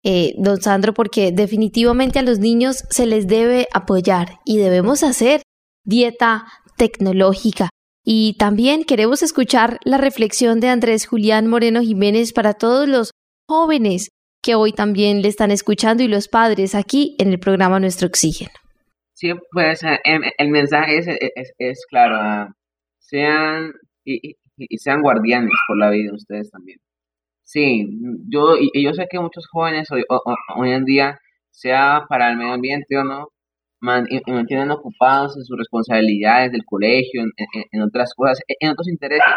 eh, 0.02 0.34
don 0.38 0.60
Sandro, 0.60 0.92
porque 0.92 1.30
definitivamente 1.30 2.18
a 2.18 2.22
los 2.22 2.40
niños 2.40 2.84
se 2.90 3.06
les 3.06 3.28
debe 3.28 3.68
apoyar 3.72 4.40
y 4.44 4.58
debemos 4.58 5.04
hacer 5.04 5.42
dieta 5.84 6.46
tecnológica. 6.76 7.68
Y 8.04 8.34
también 8.38 8.82
queremos 8.82 9.22
escuchar 9.22 9.78
la 9.84 9.98
reflexión 9.98 10.58
de 10.58 10.68
Andrés 10.68 11.06
Julián 11.06 11.46
Moreno 11.46 11.80
Jiménez 11.80 12.32
para 12.32 12.54
todos 12.54 12.88
los 12.88 13.12
jóvenes 13.46 14.08
que 14.42 14.54
hoy 14.54 14.72
también 14.72 15.22
le 15.22 15.28
están 15.28 15.50
escuchando 15.50 16.02
y 16.02 16.08
los 16.08 16.28
padres 16.28 16.74
aquí 16.74 17.16
en 17.18 17.32
el 17.32 17.38
programa 17.38 17.80
Nuestro 17.80 18.08
Oxígeno. 18.08 18.52
Sí, 19.14 19.32
pues 19.52 19.82
eh, 19.82 20.00
em, 20.04 20.22
el, 20.38 20.48
mensaje 20.48 20.98
es, 20.98 21.06
es, 21.58 21.86
claro, 21.90 22.16
ah, 22.16 22.48
sean 22.98 23.72
y, 24.04 24.36
sean 24.78 25.02
guardianes 25.02 25.50
por 25.68 25.78
la 25.78 25.90
vida 25.90 26.12
ustedes 26.14 26.50
también. 26.50 26.78
Sí, 27.44 27.86
yo, 28.28 28.56
y, 28.58 28.82
yo 28.82 28.94
sé 28.94 29.06
que 29.10 29.18
muchos 29.18 29.46
jóvenes 29.50 29.90
hoy, 29.90 30.04
hoy 30.56 30.70
en 30.70 30.84
día, 30.84 31.18
sea 31.50 32.06
para 32.08 32.30
el 32.30 32.38
medio 32.38 32.54
ambiente 32.54 32.96
o 32.96 33.04
no, 33.04 33.28
mantienen 33.80 34.70
ocupados 34.70 35.36
en 35.36 35.44
sus 35.44 35.58
responsabilidades 35.58 36.52
del 36.52 36.64
colegio, 36.64 37.22
en, 37.22 37.30
en 37.72 37.82
otras 37.82 38.14
cosas, 38.14 38.40
en 38.60 38.70
otros 38.70 38.88
intereses. 38.88 39.34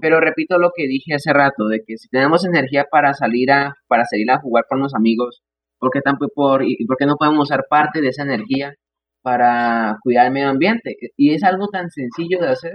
Pero 0.00 0.20
repito 0.20 0.58
lo 0.58 0.70
que 0.74 0.86
dije 0.86 1.14
hace 1.14 1.32
rato, 1.32 1.66
de 1.68 1.80
que 1.86 1.96
si 1.98 2.08
tenemos 2.08 2.44
energía 2.44 2.86
para 2.90 3.14
salir 3.14 3.50
a, 3.52 3.74
para 3.88 4.04
salir 4.04 4.30
a 4.30 4.40
jugar 4.40 4.64
con 4.68 4.80
los 4.80 4.94
amigos, 4.94 5.42
¿por 5.78 5.90
qué, 5.90 6.00
por, 6.34 6.64
y, 6.64 6.84
¿por 6.86 6.96
qué 6.96 7.06
no 7.06 7.16
podemos 7.16 7.44
usar 7.44 7.64
parte 7.68 8.00
de 8.00 8.08
esa 8.08 8.22
energía 8.22 8.74
para 9.22 9.96
cuidar 10.02 10.26
el 10.26 10.32
medio 10.32 10.48
ambiente? 10.50 10.96
Y 11.16 11.34
es 11.34 11.44
algo 11.44 11.68
tan 11.68 11.90
sencillo 11.90 12.40
de 12.40 12.48
hacer 12.48 12.74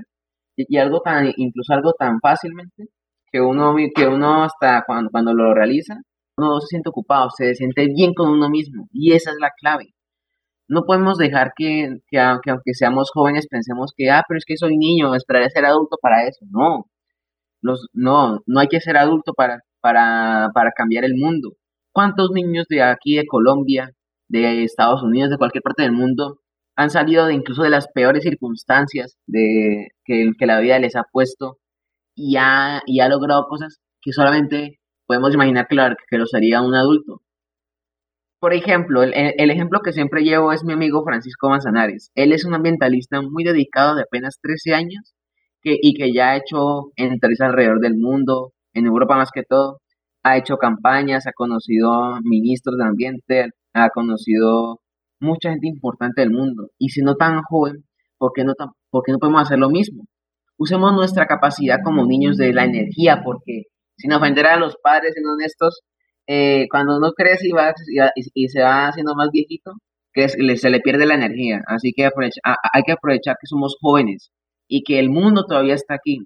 y, 0.56 0.78
algo 0.78 1.02
tan, 1.02 1.32
incluso 1.38 1.74
algo 1.74 1.94
tan 1.94 2.20
fácilmente, 2.22 2.86
que 3.32 3.42
uno, 3.42 3.76
que 3.96 4.08
uno 4.08 4.44
hasta 4.44 4.84
cuando, 4.86 5.10
cuando 5.12 5.34
lo 5.34 5.54
realiza, 5.54 5.98
uno 6.38 6.60
se 6.62 6.68
siente 6.68 6.90
ocupado, 6.90 7.30
se 7.36 7.54
siente 7.56 7.88
bien 7.88 8.14
con 8.14 8.30
uno 8.30 8.50
mismo. 8.50 8.88
Y 8.92 9.14
esa 9.14 9.32
es 9.32 9.38
la 9.40 9.52
clave. 9.60 9.94
No 10.68 10.84
podemos 10.84 11.18
dejar 11.18 11.52
que, 11.56 11.98
que, 12.10 12.20
aunque 12.20 12.74
seamos 12.74 13.12
jóvenes 13.14 13.48
pensemos 13.50 13.94
que, 13.96 14.10
ah, 14.10 14.24
pero 14.28 14.38
es 14.38 14.46
que 14.46 14.58
soy 14.58 14.78
niño, 14.78 15.14
esperaré 15.16 15.50
ser 15.50 15.66
adulto 15.66 15.98
para 16.02 16.26
eso. 16.28 16.46
No, 16.50 16.86
no, 17.93 18.39
no 18.45 18.59
hay 18.59 18.68
que 18.68 18.82
ser 18.82 18.97
adulto 18.97 19.34
para, 19.34 19.61
para, 19.82 20.49
para 20.53 20.72
cambiar 20.72 21.05
el 21.05 21.16
mundo. 21.16 21.53
¿Cuántos 21.91 22.32
niños 22.32 22.66
de 22.70 22.84
aquí, 22.84 23.16
de 23.18 23.26
Colombia, 23.26 23.91
de 24.30 24.64
Estados 24.64 25.03
Unidos, 25.03 25.30
de 25.30 25.38
cualquier 25.38 25.64
parte 25.64 25.84
del 25.84 25.91
mundo, 25.91 26.39
han 26.76 26.89
salido 26.89 27.28
de 27.28 27.36
incluso 27.36 27.64
de 27.64 27.70
las 27.70 27.88
peores 27.88 28.24
circunstancias 28.24 29.18
de, 29.28 29.89
que, 30.05 30.32
que 30.38 30.45
la 30.45 30.59
vida 30.59 30.80
les 30.80 30.95
ha 30.95 31.03
puesto 31.11 31.57
y 32.16 32.38
ha, 32.38 32.82
y 32.86 32.99
ha 32.99 33.09
logrado 33.09 33.45
cosas 33.47 33.80
que 34.01 34.11
solamente 34.11 34.80
podemos 35.05 35.34
imaginar 35.34 35.68
que 35.68 35.76
lo, 35.76 35.84
que 36.09 36.18
lo 36.18 36.26
sería 36.26 36.61
un 36.61 36.76
adulto? 36.76 37.22
Por 38.39 38.53
ejemplo, 38.53 39.03
el, 39.03 39.14
el, 39.14 39.51
ejemplo 39.51 39.80
que 39.82 39.93
siempre 39.93 40.24
llevo 40.24 40.51
es 40.51 40.64
mi 40.66 40.74
amigo 40.74 41.03
Francisco 41.05 41.49
Manzanares. 41.49 42.11
Él 42.14 42.34
es 42.34 42.43
un 42.43 42.53
ambientalista 42.53 43.22
muy 43.22 43.43
dedicado 43.43 43.95
de 43.95 44.03
apenas 44.03 44.39
13 44.41 44.74
años 44.74 45.14
y 45.64 45.93
que 45.93 46.14
ya 46.14 46.32
ha 46.32 46.38
hecho 46.38 46.91
entrevistas 46.95 47.49
alrededor 47.49 47.80
del 47.80 47.95
mundo, 47.95 48.51
en 48.74 48.86
Europa 48.86 49.16
más 49.16 49.32
que 49.32 49.43
todo, 49.43 49.80
ha 50.24 50.38
hecho 50.38 50.57
campañas, 50.57 51.28
ha 51.28 51.34
conocido 51.34 52.20
ministros 52.24 52.78
de 52.78 52.86
ambiente, 52.86 53.49
ha 53.74 53.89
conocido 53.89 54.80
mucha 55.20 55.51
gente 55.51 55.68
importante 55.68 56.22
del 56.22 56.32
mundo. 56.32 56.70
Y 56.78 56.89
si 56.89 57.01
no 57.01 57.16
tan 57.16 57.41
joven, 57.43 57.86
¿por 58.18 58.32
qué 58.34 58.43
no, 58.43 58.53
tan, 58.53 58.70
no 58.91 59.20
podemos 59.20 59.41
hacer 59.41 59.59
lo 59.59 59.70
mismo? 59.70 60.05
Usemos 60.57 60.93
nuestra 60.93 61.26
capacidad 61.28 61.78
como 61.84 62.05
niños 62.05 62.38
de 62.38 62.53
la 62.53 62.64
energía, 62.66 63.22
porque 63.24 63.64
sin 63.97 64.14
ofender 64.14 64.45
a 64.47 64.57
los 64.57 64.76
padres, 64.82 65.14
siendo 65.14 65.34
honestos, 65.34 65.82
eh, 66.28 66.68
cuando 66.70 66.97
uno 66.97 67.11
crece 67.14 67.47
y, 67.47 67.51
va, 67.51 67.74
y, 68.16 68.47
se 68.47 68.61
va 68.61 68.88
haciendo 68.88 69.14
más 69.16 69.30
viejito, 69.32 69.74
que 70.14 70.30
se 70.30 70.70
le 70.70 70.80
pierde 70.80 71.05
la 71.05 71.16
energía. 71.16 71.61
Así 71.68 71.91
que 71.93 72.05
hay 72.05 72.84
que 72.84 72.91
aprovechar 72.93 73.36
que 73.39 73.47
somos 73.47 73.76
jóvenes 73.82 74.32
y 74.68 74.84
que 74.84 74.99
el 74.99 75.09
mundo 75.09 75.45
todavía 75.45 75.76
está 75.76 75.95
aquí. 75.95 76.20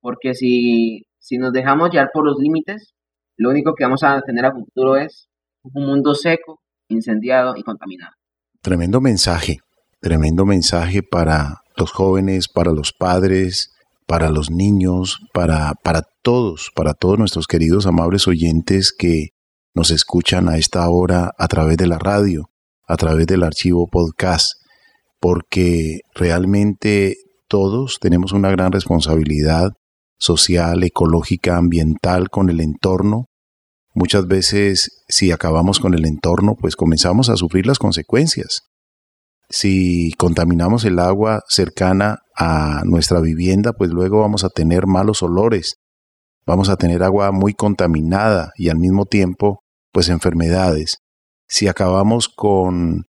Porque 0.00 0.34
si, 0.34 1.06
si 1.18 1.38
nos 1.38 1.52
dejamos 1.52 1.90
llevar 1.90 2.10
por 2.12 2.26
los 2.26 2.36
límites, 2.38 2.94
lo 3.36 3.50
único 3.50 3.74
que 3.74 3.84
vamos 3.84 4.02
a 4.02 4.20
tener 4.22 4.44
a 4.44 4.52
futuro 4.52 4.96
es 4.96 5.28
un 5.62 5.86
mundo 5.86 6.14
seco, 6.14 6.60
incendiado 6.88 7.56
y 7.56 7.62
contaminado. 7.62 8.12
Tremendo 8.60 9.00
mensaje, 9.00 9.58
tremendo 10.00 10.44
mensaje 10.44 11.02
para 11.02 11.62
los 11.76 11.90
jóvenes, 11.90 12.48
para 12.48 12.72
los 12.72 12.92
padres, 12.92 13.74
para 14.06 14.30
los 14.30 14.50
niños, 14.50 15.20
para, 15.32 15.72
para 15.82 16.02
todos, 16.22 16.70
para 16.74 16.94
todos 16.94 17.18
nuestros 17.18 17.46
queridos 17.46 17.86
amables 17.86 18.28
oyentes 18.28 18.92
que 18.92 19.30
nos 19.74 19.90
escuchan 19.90 20.48
a 20.48 20.56
esta 20.56 20.88
hora 20.88 21.32
a 21.36 21.48
través 21.48 21.76
de 21.76 21.86
la 21.86 21.98
radio, 21.98 22.50
a 22.86 22.96
través 22.96 23.26
del 23.26 23.42
archivo 23.42 23.88
podcast, 23.88 24.52
porque 25.20 26.00
realmente 26.14 27.16
todos 27.48 27.98
tenemos 28.00 28.32
una 28.32 28.50
gran 28.50 28.72
responsabilidad 28.72 29.72
social, 30.18 30.82
ecológica, 30.82 31.56
ambiental 31.56 32.30
con 32.30 32.50
el 32.50 32.60
entorno. 32.60 33.26
Muchas 33.94 34.26
veces 34.26 35.04
si 35.08 35.30
acabamos 35.30 35.78
con 35.78 35.94
el 35.94 36.04
entorno, 36.06 36.56
pues 36.58 36.76
comenzamos 36.76 37.28
a 37.28 37.36
sufrir 37.36 37.66
las 37.66 37.78
consecuencias. 37.78 38.62
Si 39.48 40.12
contaminamos 40.18 40.84
el 40.84 40.98
agua 40.98 41.42
cercana 41.48 42.18
a 42.36 42.82
nuestra 42.84 43.20
vivienda, 43.20 43.72
pues 43.72 43.90
luego 43.90 44.20
vamos 44.20 44.42
a 44.42 44.48
tener 44.48 44.86
malos 44.86 45.22
olores, 45.22 45.76
vamos 46.46 46.68
a 46.70 46.76
tener 46.76 47.02
agua 47.02 47.30
muy 47.30 47.54
contaminada 47.54 48.52
y 48.56 48.70
al 48.70 48.78
mismo 48.78 49.04
tiempo, 49.04 49.60
pues 49.92 50.08
enfermedades. 50.08 50.98
Si 51.46 51.68
acabamos 51.68 52.28
con 52.28 53.04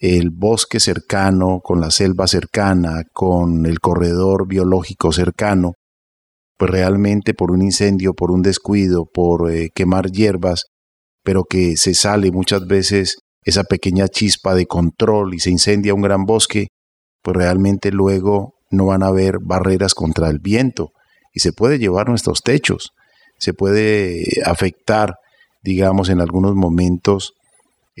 el 0.00 0.30
bosque 0.30 0.80
cercano, 0.80 1.60
con 1.62 1.80
la 1.80 1.90
selva 1.90 2.26
cercana, 2.26 3.02
con 3.12 3.66
el 3.66 3.80
corredor 3.80 4.48
biológico 4.48 5.12
cercano, 5.12 5.74
pues 6.56 6.70
realmente 6.70 7.34
por 7.34 7.50
un 7.50 7.62
incendio, 7.62 8.14
por 8.14 8.30
un 8.30 8.40
descuido, 8.40 9.04
por 9.04 9.50
eh, 9.50 9.68
quemar 9.74 10.10
hierbas, 10.10 10.64
pero 11.22 11.44
que 11.44 11.76
se 11.76 11.94
sale 11.94 12.32
muchas 12.32 12.66
veces 12.66 13.18
esa 13.44 13.64
pequeña 13.64 14.08
chispa 14.08 14.54
de 14.54 14.66
control 14.66 15.34
y 15.34 15.38
se 15.38 15.50
incendia 15.50 15.94
un 15.94 16.02
gran 16.02 16.24
bosque, 16.24 16.68
pues 17.22 17.36
realmente 17.36 17.92
luego 17.92 18.54
no 18.70 18.86
van 18.86 19.02
a 19.02 19.08
haber 19.08 19.38
barreras 19.42 19.94
contra 19.94 20.30
el 20.30 20.38
viento 20.38 20.92
y 21.34 21.40
se 21.40 21.52
puede 21.52 21.78
llevar 21.78 22.08
nuestros 22.08 22.40
techos, 22.42 22.92
se 23.38 23.52
puede 23.52 24.24
afectar, 24.46 25.16
digamos, 25.62 26.08
en 26.08 26.20
algunos 26.20 26.54
momentos 26.54 27.34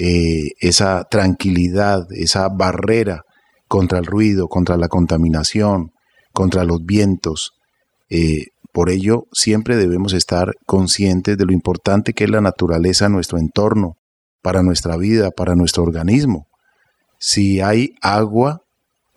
eh, 0.02 0.52
esa 0.60 1.04
tranquilidad, 1.04 2.06
esa 2.12 2.48
barrera 2.48 3.24
contra 3.68 3.98
el 3.98 4.06
ruido, 4.06 4.48
contra 4.48 4.78
la 4.78 4.88
contaminación, 4.88 5.90
contra 6.32 6.64
los 6.64 6.86
vientos. 6.86 7.52
Eh, 8.08 8.46
por 8.72 8.88
ello, 8.88 9.24
siempre 9.30 9.76
debemos 9.76 10.14
estar 10.14 10.54
conscientes 10.64 11.36
de 11.36 11.44
lo 11.44 11.52
importante 11.52 12.14
que 12.14 12.24
es 12.24 12.30
la 12.30 12.40
naturaleza 12.40 13.06
en 13.06 13.12
nuestro 13.12 13.36
entorno, 13.36 13.96
para 14.40 14.62
nuestra 14.62 14.96
vida, 14.96 15.32
para 15.32 15.54
nuestro 15.54 15.82
organismo. 15.82 16.46
Si 17.18 17.60
hay 17.60 17.90
agua 18.00 18.62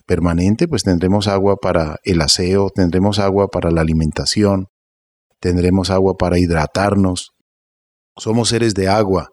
permanente, 0.06 0.68
pues 0.68 0.84
tendremos 0.84 1.30
agua 1.30 1.56
para 1.56 1.96
el 2.04 2.20
aseo, 2.20 2.72
tendremos 2.76 3.20
agua 3.20 3.48
para 3.48 3.72
la 3.72 3.80
alimentación, 3.80 4.68
tendremos 5.40 5.92
agua 5.92 6.16
para 6.18 6.40
hidratarnos. 6.40 7.32
Somos 8.18 8.50
seres 8.50 8.74
de 8.74 8.90
agua 8.90 9.30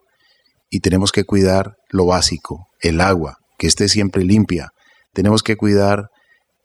y 0.71 0.79
tenemos 0.79 1.11
que 1.11 1.25
cuidar 1.25 1.75
lo 1.89 2.07
básico, 2.07 2.69
el 2.79 3.01
agua, 3.01 3.37
que 3.59 3.67
esté 3.67 3.89
siempre 3.89 4.23
limpia. 4.23 4.71
Tenemos 5.13 5.43
que 5.43 5.57
cuidar 5.57 6.09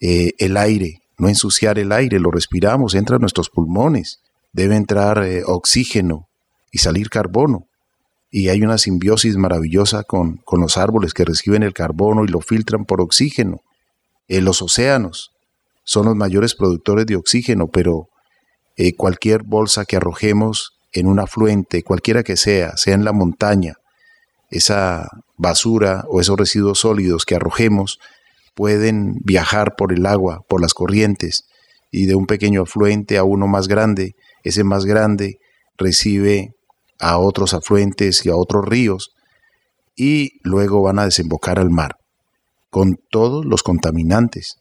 eh, 0.01 0.31
el 0.39 0.57
aire, 0.57 1.01
no 1.19 1.29
ensuciar 1.29 1.79
el 1.79 1.91
aire, 1.91 2.21
lo 2.21 2.31
respiramos, 2.31 2.95
entra 2.95 3.17
a 3.17 3.19
nuestros 3.19 3.51
pulmones, 3.51 4.21
debe 4.53 4.77
entrar 4.77 5.25
eh, 5.25 5.43
oxígeno 5.45 6.29
y 6.71 6.79
salir 6.79 7.11
carbono 7.11 7.67
y 8.31 8.49
hay 8.49 8.63
una 8.63 8.79
simbiosis 8.79 9.37
maravillosa 9.37 10.05
con, 10.05 10.41
los 10.53 10.77
árboles 10.77 11.13
que 11.13 11.25
reciben 11.25 11.65
el 11.65 11.73
carbono 11.73 12.25
y 12.25 12.29
lo 12.29 12.41
filtran 12.41 12.85
por 12.85 13.01
oxígeno. 13.01 13.61
Eh, 14.29 14.41
los 14.41 14.63
océanos 14.63 15.33
son 15.85 16.07
los 16.07 16.17
mayores 16.17 16.55
productores 16.55 17.07
de 17.07 17.17
oxígeno, 17.17 17.69
pero 17.69 18.09
cualquier 18.97 19.43
bolsa 19.43 19.87
que 19.87 19.97
arrojemos 19.97 20.77
en 20.93 21.07
un 21.07 21.19
afluente, 21.19 21.83
cualquiera 21.83 22.23
que 22.23 22.37
sea, 22.37 22.77
sea 22.77 22.95
en 22.95 23.05
la 23.05 23.13
montaña, 23.13 23.77
esa 24.51 25.09
basura 25.37 26.05
o 26.09 26.21
esos 26.21 26.37
residuos 26.37 26.81
sólidos 26.81 27.25
que 27.25 27.35
arrojemos 27.35 27.99
pueden 28.55 29.17
viajar 29.25 29.75
por 29.77 29.93
el 29.93 30.07
agua, 30.07 30.41
por 30.49 30.61
las 30.61 30.75
corrientes, 30.75 31.45
y 31.91 32.07
de 32.07 32.15
un 32.15 32.27
pequeño 32.27 32.63
afluente 32.63 33.19
a 33.19 33.25
uno 33.25 33.47
más 33.47 33.69
grande, 33.69 34.15
ese 34.43 34.65
más 34.65 34.85
grande 34.85 35.39
recibe 35.77 36.51
a 36.99 37.19
otros 37.19 37.55
afluentes 37.55 38.25
y 38.25 38.31
a 38.31 38.37
otros 38.37 38.65
ríos 38.67 39.11
y 39.95 40.41
luego 40.43 40.83
van 40.83 40.99
a 40.99 41.05
desembocar 41.05 41.59
al 41.59 41.71
mar 41.71 41.97
con 42.71 42.97
todos 43.11 43.45
los 43.45 43.63
contaminantes. 43.63 44.57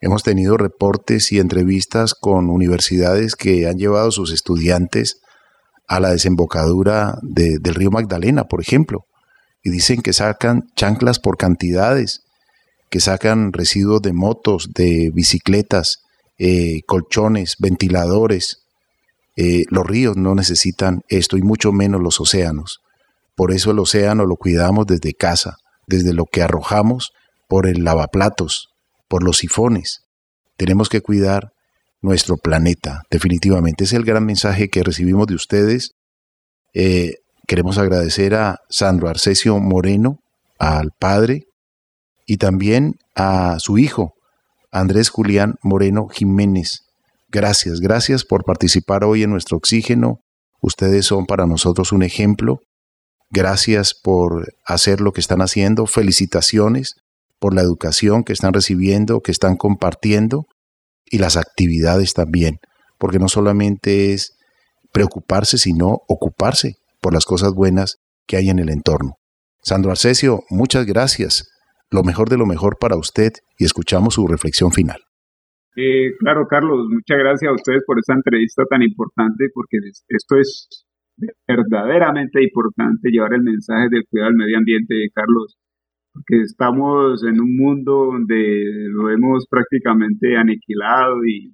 Hemos 0.00 0.22
tenido 0.22 0.56
reportes 0.56 1.32
y 1.32 1.38
entrevistas 1.38 2.14
con 2.14 2.50
universidades 2.50 3.36
que 3.36 3.66
han 3.66 3.78
llevado 3.78 4.08
a 4.08 4.12
sus 4.12 4.32
estudiantes 4.32 5.20
a 5.92 6.00
la 6.00 6.10
desembocadura 6.10 7.18
del 7.20 7.74
río 7.74 7.90
Magdalena, 7.90 8.44
por 8.44 8.62
ejemplo, 8.62 9.04
y 9.62 9.68
dicen 9.68 10.00
que 10.00 10.14
sacan 10.14 10.70
chanclas 10.74 11.18
por 11.18 11.36
cantidades, 11.36 12.22
que 12.88 12.98
sacan 12.98 13.52
residuos 13.52 14.00
de 14.00 14.14
motos, 14.14 14.70
de 14.74 15.10
bicicletas, 15.12 15.98
eh, 16.38 16.80
colchones, 16.86 17.56
ventiladores, 17.58 18.62
eh, 19.36 19.64
los 19.68 19.86
ríos 19.86 20.16
no 20.16 20.34
necesitan 20.34 21.02
esto 21.08 21.36
y 21.36 21.42
mucho 21.42 21.72
menos 21.72 22.00
los 22.00 22.18
océanos. 22.20 22.80
Por 23.36 23.52
eso 23.52 23.72
el 23.72 23.78
océano 23.78 24.24
lo 24.24 24.36
cuidamos 24.36 24.86
desde 24.86 25.12
casa, 25.12 25.58
desde 25.86 26.14
lo 26.14 26.24
que 26.24 26.42
arrojamos 26.42 27.12
por 27.48 27.66
el 27.66 27.84
lavaplatos, 27.84 28.70
por 29.08 29.22
los 29.22 29.36
sifones. 29.36 30.04
Tenemos 30.56 30.88
que 30.88 31.02
cuidar 31.02 31.52
nuestro 32.02 32.36
planeta, 32.36 33.02
definitivamente. 33.10 33.84
Es 33.84 33.92
el 33.92 34.04
gran 34.04 34.26
mensaje 34.26 34.68
que 34.68 34.82
recibimos 34.82 35.26
de 35.26 35.34
ustedes. 35.34 35.92
Eh, 36.74 37.14
queremos 37.46 37.78
agradecer 37.78 38.34
a 38.34 38.58
Sandro 38.68 39.08
Arcesio 39.08 39.58
Moreno, 39.58 40.18
al 40.58 40.90
padre, 40.98 41.44
y 42.26 42.36
también 42.36 42.96
a 43.14 43.58
su 43.58 43.78
hijo, 43.78 44.14
Andrés 44.70 45.08
Julián 45.10 45.54
Moreno 45.62 46.08
Jiménez, 46.08 46.82
Gracias, 47.32 47.80
gracias 47.80 48.24
por 48.26 48.44
participar 48.44 49.04
hoy 49.04 49.22
en 49.22 49.30
nuestro 49.30 49.56
oxígeno. 49.56 50.20
Ustedes 50.60 51.06
son 51.06 51.24
para 51.24 51.46
nosotros 51.46 51.90
un 51.90 52.02
ejemplo. 52.02 52.58
Gracias 53.30 53.94
por 53.94 54.52
hacer 54.66 55.00
lo 55.00 55.12
que 55.12 55.22
están 55.22 55.40
haciendo. 55.40 55.86
Felicitaciones 55.86 56.96
por 57.38 57.54
la 57.54 57.62
educación 57.62 58.22
que 58.22 58.34
están 58.34 58.52
recibiendo, 58.52 59.20
que 59.20 59.32
están 59.32 59.56
compartiendo 59.56 60.44
y 61.12 61.18
las 61.18 61.36
actividades 61.36 62.14
también, 62.14 62.56
porque 62.98 63.18
no 63.18 63.28
solamente 63.28 64.14
es 64.14 64.36
preocuparse, 64.92 65.58
sino 65.58 65.98
ocuparse 66.08 66.76
por 67.02 67.12
las 67.12 67.26
cosas 67.26 67.52
buenas 67.52 67.98
que 68.26 68.38
hay 68.38 68.48
en 68.48 68.58
el 68.58 68.70
entorno. 68.70 69.18
Sandro 69.62 69.90
Arcesio, 69.90 70.40
muchas 70.48 70.86
gracias. 70.86 71.48
Lo 71.90 72.02
mejor 72.02 72.30
de 72.30 72.38
lo 72.38 72.46
mejor 72.46 72.78
para 72.80 72.96
usted 72.96 73.32
y 73.58 73.64
escuchamos 73.64 74.14
su 74.14 74.26
reflexión 74.26 74.72
final. 74.72 75.02
Eh, 75.76 76.16
claro, 76.18 76.46
Carlos, 76.48 76.86
muchas 76.88 77.18
gracias 77.18 77.50
a 77.50 77.54
ustedes 77.54 77.82
por 77.86 77.98
esta 77.98 78.14
entrevista 78.14 78.64
tan 78.68 78.82
importante, 78.82 79.48
porque 79.52 79.78
esto 80.08 80.36
es 80.36 80.86
verdaderamente 81.46 82.42
importante 82.42 83.10
llevar 83.10 83.34
el 83.34 83.42
mensaje 83.42 83.88
del 83.90 84.04
cuidado 84.08 84.30
del 84.30 84.38
medio 84.38 84.58
ambiente, 84.58 84.94
Carlos, 85.14 85.58
porque 86.12 86.42
estamos 86.42 87.22
en 87.24 87.40
un 87.40 87.56
mundo 87.56 88.12
donde 88.12 88.88
lo 88.90 89.10
hemos 89.10 89.46
prácticamente 89.48 90.36
aniquilado 90.36 91.24
y 91.24 91.52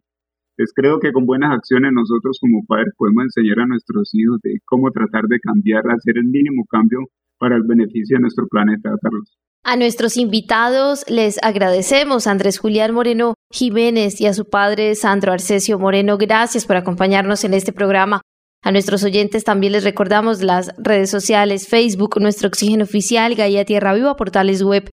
pues 0.57 0.73
creo 0.75 0.99
que 0.99 1.13
con 1.13 1.25
buenas 1.25 1.53
acciones 1.53 1.93
nosotros 1.93 2.39
como 2.41 2.65
padres 2.67 2.93
podemos 2.97 3.25
enseñar 3.25 3.61
a 3.61 3.67
nuestros 3.67 4.11
hijos 4.13 4.41
de 4.43 4.59
cómo 4.65 4.91
tratar 4.91 5.25
de 5.29 5.39
cambiar, 5.39 5.85
hacer 5.89 6.19
el 6.19 6.25
mínimo 6.25 6.65
cambio 6.69 6.99
para 7.39 7.55
el 7.57 7.63
beneficio 7.63 8.17
de 8.17 8.23
nuestro 8.23 8.47
planeta, 8.49 8.91
Carlos. 9.01 9.39
A 9.65 9.77
nuestros 9.77 10.17
invitados 10.17 11.05
les 11.09 11.39
agradecemos, 11.43 12.27
Andrés 12.27 12.59
Julián 12.59 12.93
Moreno 12.93 13.35
Jiménez 13.53 14.21
y 14.21 14.27
a 14.27 14.35
su 14.35 14.49
padre 14.49 14.95
Sandro 14.95 15.33
Arcesio 15.33 15.79
Moreno. 15.79 16.17
Gracias 16.19 16.67
por 16.67 16.77
acompañarnos 16.77 17.45
en 17.45 17.55
este 17.55 17.73
programa. 17.73 18.23
A 18.69 18.71
nuestros 18.71 19.03
oyentes 19.03 19.43
también 19.45 19.73
les 19.73 19.83
recordamos 19.83 20.43
las 20.43 20.75
redes 20.77 21.09
sociales, 21.09 21.69
Facebook, 21.69 22.21
Nuestro 22.21 22.49
Oxígeno 22.49 22.85
Oficial, 22.85 23.35
Gaia 23.35 23.65
Tierra 23.65 23.95
Viva, 23.95 24.15
portales 24.15 24.63
web 24.63 24.91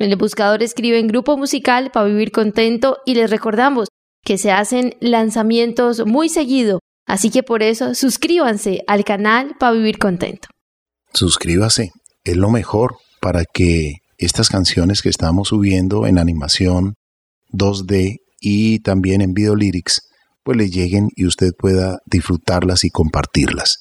En 0.01 0.09
el 0.09 0.15
buscador 0.15 0.63
escriben 0.63 1.05
grupo 1.05 1.37
musical 1.37 1.91
para 1.91 2.07
vivir 2.07 2.31
contento 2.31 2.97
y 3.05 3.13
les 3.13 3.29
recordamos 3.29 3.87
que 4.25 4.39
se 4.39 4.51
hacen 4.51 4.95
lanzamientos 4.99 6.07
muy 6.07 6.27
seguido, 6.27 6.79
así 7.05 7.29
que 7.29 7.43
por 7.43 7.61
eso 7.61 7.93
suscríbanse 7.93 8.81
al 8.87 9.03
canal 9.03 9.53
para 9.59 9.73
vivir 9.73 9.99
contento. 9.99 10.47
Suscríbase, 11.13 11.91
es 12.23 12.35
lo 12.35 12.49
mejor 12.49 12.95
para 13.21 13.43
que 13.45 13.97
estas 14.17 14.49
canciones 14.49 15.03
que 15.03 15.09
estamos 15.09 15.49
subiendo 15.49 16.07
en 16.07 16.17
animación 16.17 16.95
2D 17.53 18.15
y 18.39 18.79
también 18.79 19.21
en 19.21 19.33
video 19.33 19.55
lyrics 19.55 20.01
pues 20.43 20.57
le 20.57 20.71
lleguen 20.71 21.09
y 21.15 21.27
usted 21.27 21.51
pueda 21.55 21.99
disfrutarlas 22.07 22.85
y 22.85 22.89
compartirlas. 22.89 23.77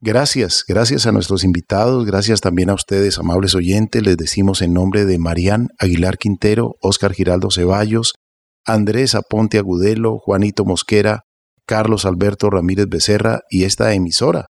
Gracias, 0.00 0.64
gracias 0.66 1.06
a 1.06 1.12
nuestros 1.12 1.42
invitados, 1.42 2.06
gracias 2.06 2.40
también 2.40 2.70
a 2.70 2.74
ustedes, 2.74 3.18
amables 3.18 3.56
oyentes, 3.56 4.02
les 4.02 4.16
decimos 4.16 4.62
en 4.62 4.72
nombre 4.72 5.04
de 5.04 5.18
Marían 5.18 5.68
Aguilar 5.78 6.18
Quintero, 6.18 6.76
Óscar 6.80 7.12
Giraldo 7.12 7.50
Ceballos, 7.50 8.14
Andrés 8.64 9.16
Aponte 9.16 9.58
Agudelo, 9.58 10.18
Juanito 10.18 10.64
Mosquera, 10.64 11.24
Carlos 11.66 12.04
Alberto 12.04 12.48
Ramírez 12.48 12.86
Becerra 12.88 13.40
y 13.50 13.64
esta 13.64 13.92
emisora, 13.92 14.46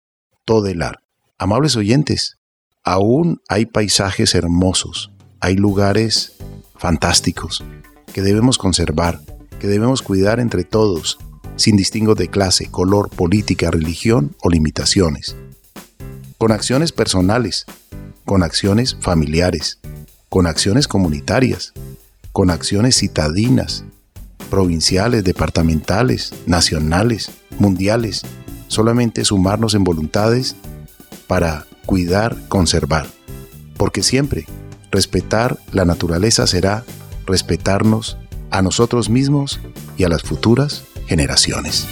Todelar. 0.44 1.00
Amables 1.38 1.74
oyentes, 1.76 2.36
aún 2.84 3.40
hay 3.48 3.66
paisajes 3.66 4.36
hermosos, 4.36 5.10
hay 5.40 5.56
lugares 5.56 6.36
fantásticos 6.76 7.64
que 8.12 8.22
debemos 8.22 8.58
conservar 8.58 9.20
que 9.62 9.68
debemos 9.68 10.02
cuidar 10.02 10.40
entre 10.40 10.64
todos, 10.64 11.18
sin 11.56 11.76
distingo 11.76 12.14
de 12.14 12.28
clase, 12.28 12.66
color, 12.66 13.10
política, 13.10 13.70
religión 13.70 14.34
o 14.42 14.50
limitaciones. 14.50 15.36
Con 16.38 16.52
acciones 16.52 16.92
personales, 16.92 17.66
con 18.24 18.42
acciones 18.42 18.96
familiares, 19.00 19.78
con 20.28 20.46
acciones 20.46 20.88
comunitarias, 20.88 21.72
con 22.32 22.50
acciones 22.50 22.96
citadinas, 22.96 23.84
provinciales, 24.50 25.24
departamentales, 25.24 26.32
nacionales, 26.46 27.30
mundiales, 27.58 28.22
solamente 28.68 29.24
sumarnos 29.24 29.74
en 29.74 29.84
voluntades 29.84 30.56
para 31.26 31.66
cuidar, 31.86 32.36
conservar, 32.48 33.06
porque 33.76 34.02
siempre 34.02 34.46
respetar 34.90 35.58
la 35.72 35.84
naturaleza 35.84 36.46
será 36.46 36.84
respetarnos 37.26 38.18
a 38.50 38.62
nosotros 38.62 39.08
mismos 39.08 39.60
y 39.96 40.04
a 40.04 40.08
las 40.08 40.22
futuras 40.22 40.84
generaciones. 41.06 41.86